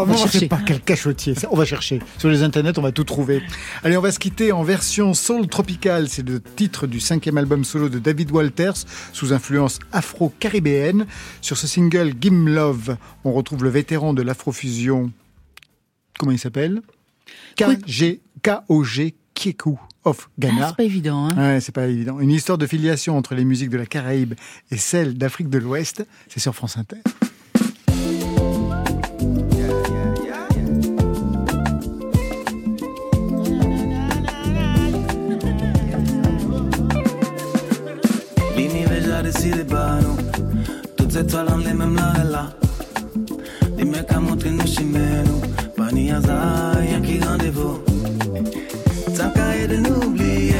On 0.00 0.04
va 0.04 0.06
mais 0.06 0.14
on 0.14 0.16
chercher. 0.16 0.38
sait 0.40 0.48
pas 0.48 0.60
quel 0.64 0.80
cachotier. 0.80 1.34
Ça, 1.34 1.48
On 1.50 1.56
va 1.56 1.64
chercher. 1.64 2.00
Sur 2.18 2.28
les 2.28 2.42
internets, 2.42 2.78
on 2.78 2.82
va 2.82 2.92
tout 2.92 3.04
trouver. 3.04 3.42
Allez, 3.82 3.96
on 3.96 4.00
va 4.00 4.12
se 4.12 4.18
quitter 4.18 4.52
en 4.52 4.62
version 4.62 5.12
soul 5.14 5.48
tropical. 5.48 6.08
C'est 6.08 6.26
le 6.26 6.40
titre 6.40 6.86
du 6.86 7.00
cinquième 7.00 7.36
album 7.36 7.64
solo 7.64 7.88
de 7.88 7.98
David 7.98 8.30
Walters, 8.30 8.84
sous 9.12 9.32
influence 9.32 9.78
afro-caribéenne. 9.92 11.06
Sur 11.40 11.56
ce 11.56 11.66
single, 11.66 12.12
Gim 12.20 12.46
Love, 12.48 12.96
on 13.24 13.32
retrouve 13.32 13.64
le 13.64 13.70
vétéran 13.70 14.14
de 14.14 14.22
l'afrofusion. 14.22 15.10
Comment 16.18 16.32
il 16.32 16.38
s'appelle? 16.38 16.80
KG, 17.56 18.20
K-O-G 18.42 19.14
Kieku 19.34 19.78
of 20.04 20.30
Ghana. 20.38 20.56
Ah, 20.62 20.66
c'est 20.70 20.76
pas 20.76 20.84
évident, 20.84 21.28
hein. 21.28 21.36
Ouais, 21.36 21.60
c'est 21.60 21.72
pas 21.74 21.86
évident. 21.86 22.18
Une 22.20 22.30
histoire 22.30 22.56
de 22.58 22.66
filiation 22.66 23.16
entre 23.16 23.34
les 23.34 23.44
musiques 23.44 23.70
de 23.70 23.76
la 23.76 23.86
Caraïbe 23.86 24.34
et 24.70 24.76
celles 24.76 25.16
d'Afrique 25.18 25.48
de 25.50 25.58
l'Ouest. 25.58 26.06
C'est 26.28 26.40
sur 26.40 26.54
France 26.54 26.76
Inter. 26.78 26.96
Étoiles 41.18 41.48
en 41.52 41.58
les 41.58 41.74
mêmes 41.74 41.96
là 41.96 42.12
et 42.22 42.30
là 42.30 42.50
Les 43.76 43.84
mecs 43.84 44.10
à 44.12 44.20
montrer 44.20 44.50
nous 44.50 44.66
chimères 44.66 45.24
Pas 45.76 45.90
ni 45.92 46.10
hasard, 46.10 46.76
y'a 46.84 47.00
qui 47.00 47.20
rendez-vous 47.20 47.80
Tant 49.16 49.30
qu'à 49.30 49.66
de 49.66 49.76
nous 49.76 50.06
oublier 50.06 50.54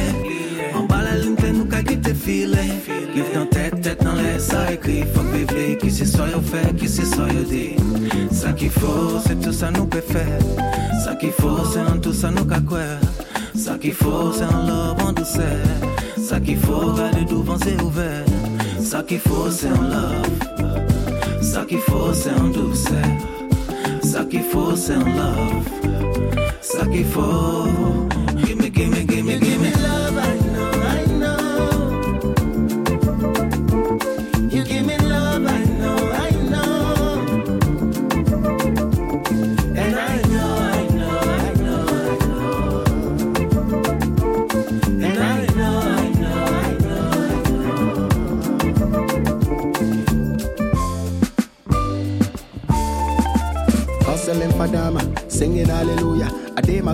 En 0.75 0.83
bas 0.83 1.01
la 1.03 1.17
ligne 1.17 1.35
t'es 1.35 1.51
nous 1.51 1.65
qu'à 1.65 1.81
quitter 1.81 2.13
filer 2.13 2.71
Give 3.15 3.25
dans 3.33 3.45
tête, 3.45 3.81
tête 3.81 4.03
dans 4.03 4.13
les 4.13 4.39
ça 4.39 4.71
écrit 4.71 5.03
Faut 5.13 5.21
vivre, 5.21 5.77
qui 5.79 5.91
c'est 5.91 6.05
ça 6.05 6.27
yo 6.27 6.41
fait, 6.41 6.75
qui 6.75 6.87
c'est 6.87 7.05
ça 7.05 7.27
yo 7.27 7.43
dit 7.43 7.75
Ça 8.31 8.51
qu'il 8.51 8.69
faut, 8.69 9.19
c'est 9.25 9.39
tout 9.39 9.53
ça 9.53 9.71
nous 9.71 9.85
peut 9.85 10.01
faire 10.01 10.39
Ça 11.03 11.15
qu'il 11.15 11.31
faut, 11.31 11.63
c'est 11.71 11.79
en 11.79 11.97
tout 11.99 12.13
ça 12.13 12.31
nous 12.31 12.45
qu'à 12.45 12.59
quoi 12.59 12.79
Ça 13.55 13.77
qu'il 13.77 13.93
faut, 13.93 14.31
c'est 14.33 14.43
en 14.43 14.65
love, 14.67 15.03
en 15.07 15.13
douceur 15.13 15.65
Ça 16.21 16.39
qu'il 16.39 16.57
faut, 16.57 16.93
garder 16.93 17.25
devant 17.25 17.57
c'est 17.57 17.81
ouvert 17.81 18.25
Ça 18.81 19.03
qu'il 19.03 19.19
faut, 19.19 19.49
c'est 19.51 19.67
en 19.67 19.81
love. 19.81 21.41
Ça 21.41 21.65
qu'il 21.65 21.79
faut, 21.79 22.13
c'est 22.13 22.31
en 22.31 22.47
douceur. 22.49 22.95
Ça 24.03 24.23
qu'il 24.25 24.41
faut, 24.43 24.75
c'est 24.75 24.95
en 24.95 25.05
love. 25.05 25.65
Ça 26.61 26.85
qu'il 26.85 27.05
faut 27.05 27.67
Gimme, 28.45 28.69
gimme, 28.69 29.05
gimme, 29.05 29.39
gimme. 29.39 29.63
love 29.63 29.98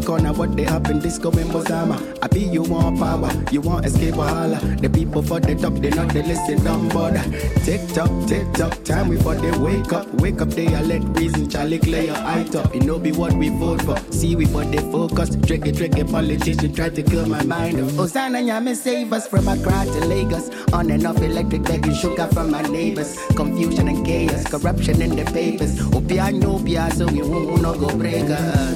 corner, 0.05 0.31
what 0.33 0.55
they 0.55 0.63
happen, 0.63 0.99
disco 0.99 1.31
in 1.31 1.47
Mozama. 1.47 1.97
I 2.21 2.27
be 2.27 2.41
you 2.41 2.61
want 2.63 2.99
power, 2.99 3.31
you 3.51 3.61
want 3.61 3.85
escape 3.85 4.17
or 4.17 4.27
holla. 4.27 4.57
The 4.79 4.89
people 4.89 5.21
for 5.23 5.39
the 5.39 5.55
top, 5.55 5.73
they 5.73 5.89
not 5.89 6.09
they 6.09 6.21
listen, 6.21 6.63
don't 6.63 6.87
bother. 6.89 7.23
Tick 7.63 7.81
tock, 7.93 8.11
tick 8.27 8.45
tock, 8.53 8.83
time 8.83 9.07
we 9.09 9.17
for 9.17 9.35
they 9.35 9.51
wake 9.57 9.91
up. 9.91 10.07
Wake 10.15 10.41
up, 10.41 10.49
they 10.49 10.67
are 10.73 10.83
let 10.83 11.01
reason, 11.17 11.49
Charlie 11.49 11.79
clear 11.79 12.03
your 12.03 12.17
eye 12.17 12.43
top. 12.51 12.75
It 12.75 12.83
no 12.83 12.99
be 12.99 13.11
what 13.11 13.33
we 13.33 13.49
vote 13.49 13.81
for. 13.81 13.97
See 14.11 14.35
we 14.35 14.45
for 14.45 14.63
they 14.63 14.83
focus. 14.91 15.35
Tricky, 15.47 15.71
tricky 15.71 16.03
politician 16.03 16.73
try 16.73 16.89
to 16.89 17.03
kill 17.03 17.25
my 17.25 17.43
mind. 17.43 17.79
Hosanna, 17.91 18.39
Yami, 18.39 18.75
save 18.75 19.11
us 19.11 19.27
from 19.27 19.47
Accra 19.47 19.85
to 19.85 20.05
Lagos. 20.05 20.49
On 20.73 20.89
and 20.91 21.05
off 21.07 21.21
electric 21.21 21.63
begging 21.63 21.95
sugar 21.95 22.27
from 22.27 22.51
my 22.51 22.61
neighbors. 22.63 23.17
Confusion 23.35 23.87
and 23.87 24.05
chaos, 24.05 24.43
corruption 24.45 25.01
in 25.01 25.15
the 25.15 25.25
papers. 25.31 25.79
Opia, 25.97 26.31
no, 26.31 26.59
pia, 26.59 26.91
so 26.91 27.07
we 27.07 27.21
won't 27.21 27.79
go 27.79 27.89
break 27.97 28.29
us. 28.29 28.74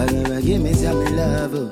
I 0.00 0.06
never 0.06 0.40
give 0.40 0.62
me 0.62 0.72
some 0.72 1.04
love. 1.14 1.54
oh. 1.54 1.68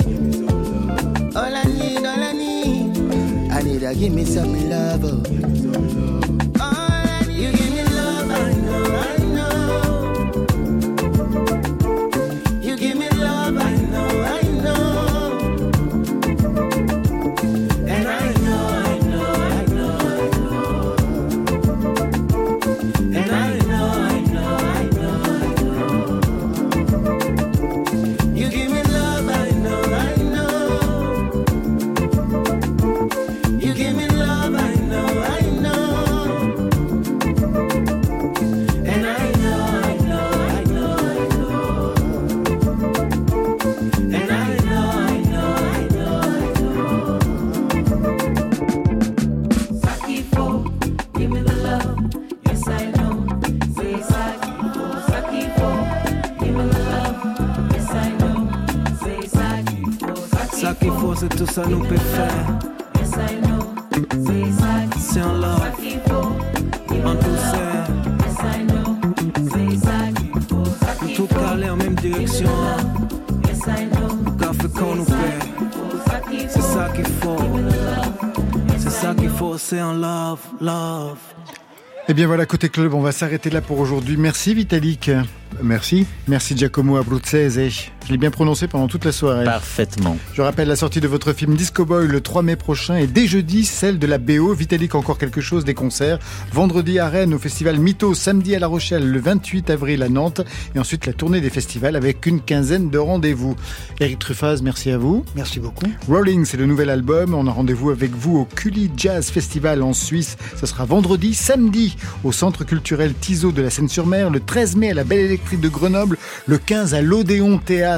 All 1.35 1.55
I 1.57 1.63
need, 1.65 2.05
all 2.05 2.07
I 2.07 2.33
need. 2.33 3.51
I 3.51 3.63
need 3.63 3.81
to 3.81 3.95
give 3.95 4.13
me 4.13 4.25
some 4.27 4.69
love. 4.69 5.03
oh. 5.03 5.23
All 6.61 6.75
I 6.75 7.25
need, 7.27 7.68
tout 61.39 61.47
ça 61.47 61.65
nous 61.67 61.79
peut 61.85 61.97
faire. 61.97 62.59
Yes, 62.99 63.11
I 63.13 63.37
know. 63.43 63.75
Say 64.27 64.45
Sakifo, 64.59 64.99
C'est 64.99 65.23
en 65.23 65.35
love, 65.35 65.63
en 67.05 67.15
douceur. 67.15 67.87
Sakifo, 69.85 70.65
Tout 71.15 71.27
calé 71.29 71.71
en 71.71 71.77
même 71.77 71.95
direction. 71.95 72.51
Yes, 73.47 73.61
I 73.69 73.87
know. 73.87 74.17
Car 74.41 74.53
fait 74.55 74.73
qu'on 74.73 74.97
nous 74.97 75.05
paie. 75.05 76.49
C'est 76.49 76.61
ça 76.61 76.91
qu'il 76.95 77.07
faut. 77.07 77.37
C'est 78.79 78.91
ça 78.91 79.15
qu'il 79.15 79.31
faut, 79.31 79.57
c'est 79.59 79.81
en 79.81 79.93
love, 79.93 80.41
love. 80.61 81.19
Eh 82.09 82.15
bien 82.15 82.27
voilà, 82.27 82.47
côté 82.47 82.69
club, 82.69 82.95
on 82.95 83.01
va 83.01 83.13
s'arrêter 83.13 83.51
là 83.51 83.61
pour 83.61 83.79
aujourd'hui. 83.79 84.17
Merci 84.17 84.55
Vitalik. 84.55 85.11
Merci. 85.63 86.07
Merci 86.27 86.57
Giacomo 86.57 86.97
Abruzzese. 86.97 87.91
Je 88.09 88.13
l'ai 88.15 88.19
bien 88.19 88.31
prononcé 88.31 88.69
pendant 88.69 88.89
toute 88.89 89.05
la 89.05 89.13
soirée. 89.13 89.45
Parfaitement. 89.45 90.17
Je 90.33 90.41
rappelle 90.41 90.67
la 90.67 90.77
sortie 90.77 91.03
de 91.03 91.07
votre 91.07 91.35
film 91.35 91.57
Disco 91.57 91.85
Boy 91.85 92.07
le 92.07 92.23
3 92.23 92.41
mai 92.41 92.57
prochain 92.57 92.97
et 92.97 93.07
dès 93.07 93.27
jeudi 93.27 93.67
celle 93.67 93.99
de 93.99 94.07
la 94.07 94.17
BO. 94.17 94.55
Vitalik 94.55 94.95
encore 94.95 95.19
quelque 95.19 95.43
chose 95.43 95.67
des 95.67 95.75
concerts. 95.75 96.19
Vendredi 96.51 96.99
à 96.99 97.11
Rennes 97.11 97.35
au 97.35 97.39
festival 97.39 97.79
Mytho, 97.79 98.15
samedi 98.15 98.55
à 98.55 98.61
La 98.61 98.67
Rochelle, 98.67 99.07
le 99.07 99.21
28 99.21 99.69
avril 99.69 100.03
à 100.03 100.09
Nantes 100.09 100.41
et 100.75 100.79
ensuite 100.79 101.05
la 101.05 101.13
tournée 101.13 101.43
des 101.43 101.51
festivals 101.51 101.97
avec 101.97 102.25
une 102.25 102.41
quinzaine 102.41 102.89
de 102.89 102.97
rendez-vous. 102.97 103.57
Eric 104.01 104.19
Truffaz, 104.21 104.63
merci 104.63 104.91
à 104.91 104.97
vous. 104.97 105.27
Merci 105.37 105.61
beaucoup. 105.61 105.85
Rolling, 106.09 106.47
c'est 106.47 106.57
le 106.57 106.65
nouvel 106.65 106.89
album. 106.89 107.35
On 107.35 107.47
a 107.47 107.51
rendez-vous 107.51 107.91
avec 107.91 108.13
vous 108.13 108.39
au 108.39 108.45
Cully 108.47 108.91
Jazz 108.97 109.29
Festival 109.29 109.83
en 109.83 109.93
Suisse. 109.93 110.39
Ce 110.59 110.65
sera 110.65 110.87
vendredi, 110.87 111.35
samedi 111.35 111.95
au 112.25 112.33
Centre 112.33 112.65
culturel 112.65 113.13
Tiso 113.13 113.53
de 113.53 113.61
la 113.61 113.69
Seine-sur-Mer, 113.69 114.31
le 114.31 114.41
13 114.41 114.77
mai 114.77 114.93
à 114.93 114.95
la 114.95 115.05
Belle 115.05 115.21
Électrique 115.27 115.61
de 115.61 115.69
Grenoble, 115.69 116.17
le 116.47 116.57
15 116.57 116.95
à 116.95 117.03
l'Odéon 117.03 117.59
Théâtre 117.59 117.98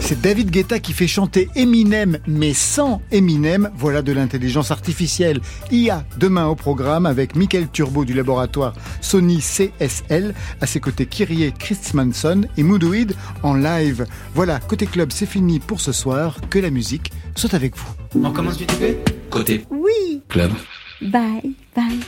C'est 0.00 0.20
David 0.20 0.50
Guetta 0.50 0.80
qui 0.80 0.92
fait 0.92 1.06
chanter 1.06 1.48
Eminem, 1.56 2.18
mais 2.26 2.52
sans 2.52 3.00
Eminem. 3.10 3.70
Voilà 3.74 4.02
de 4.02 4.12
l'intelligence 4.12 4.70
artificielle. 4.70 5.40
IA 5.70 6.04
demain 6.18 6.46
au 6.46 6.54
programme 6.54 7.06
avec 7.06 7.34
Michael 7.36 7.68
Turbo 7.70 8.04
du 8.04 8.12
laboratoire 8.12 8.74
Sony 9.00 9.38
CSL. 9.38 10.34
À 10.60 10.66
ses 10.66 10.80
côtés, 10.80 11.06
Kyrie 11.06 11.52
Christmanson 11.58 12.42
et 12.58 12.62
Moodoid 12.62 13.14
en 13.42 13.54
live. 13.54 14.06
Voilà, 14.34 14.60
côté 14.60 14.86
club, 14.86 15.10
c'est 15.12 15.26
fini 15.26 15.58
pour 15.58 15.80
ce 15.80 15.92
soir. 15.92 16.36
Que 16.50 16.58
la 16.58 16.70
musique 16.70 17.10
soit 17.34 17.54
avec 17.54 17.74
vous. 17.76 17.88
On 18.22 18.30
commence 18.30 18.58
du 18.58 18.66
TP 18.66 18.98
Côté 19.30 19.64
Oui. 19.70 20.20
club. 20.28 20.52
Bye, 21.00 21.54
bye. 21.74 21.98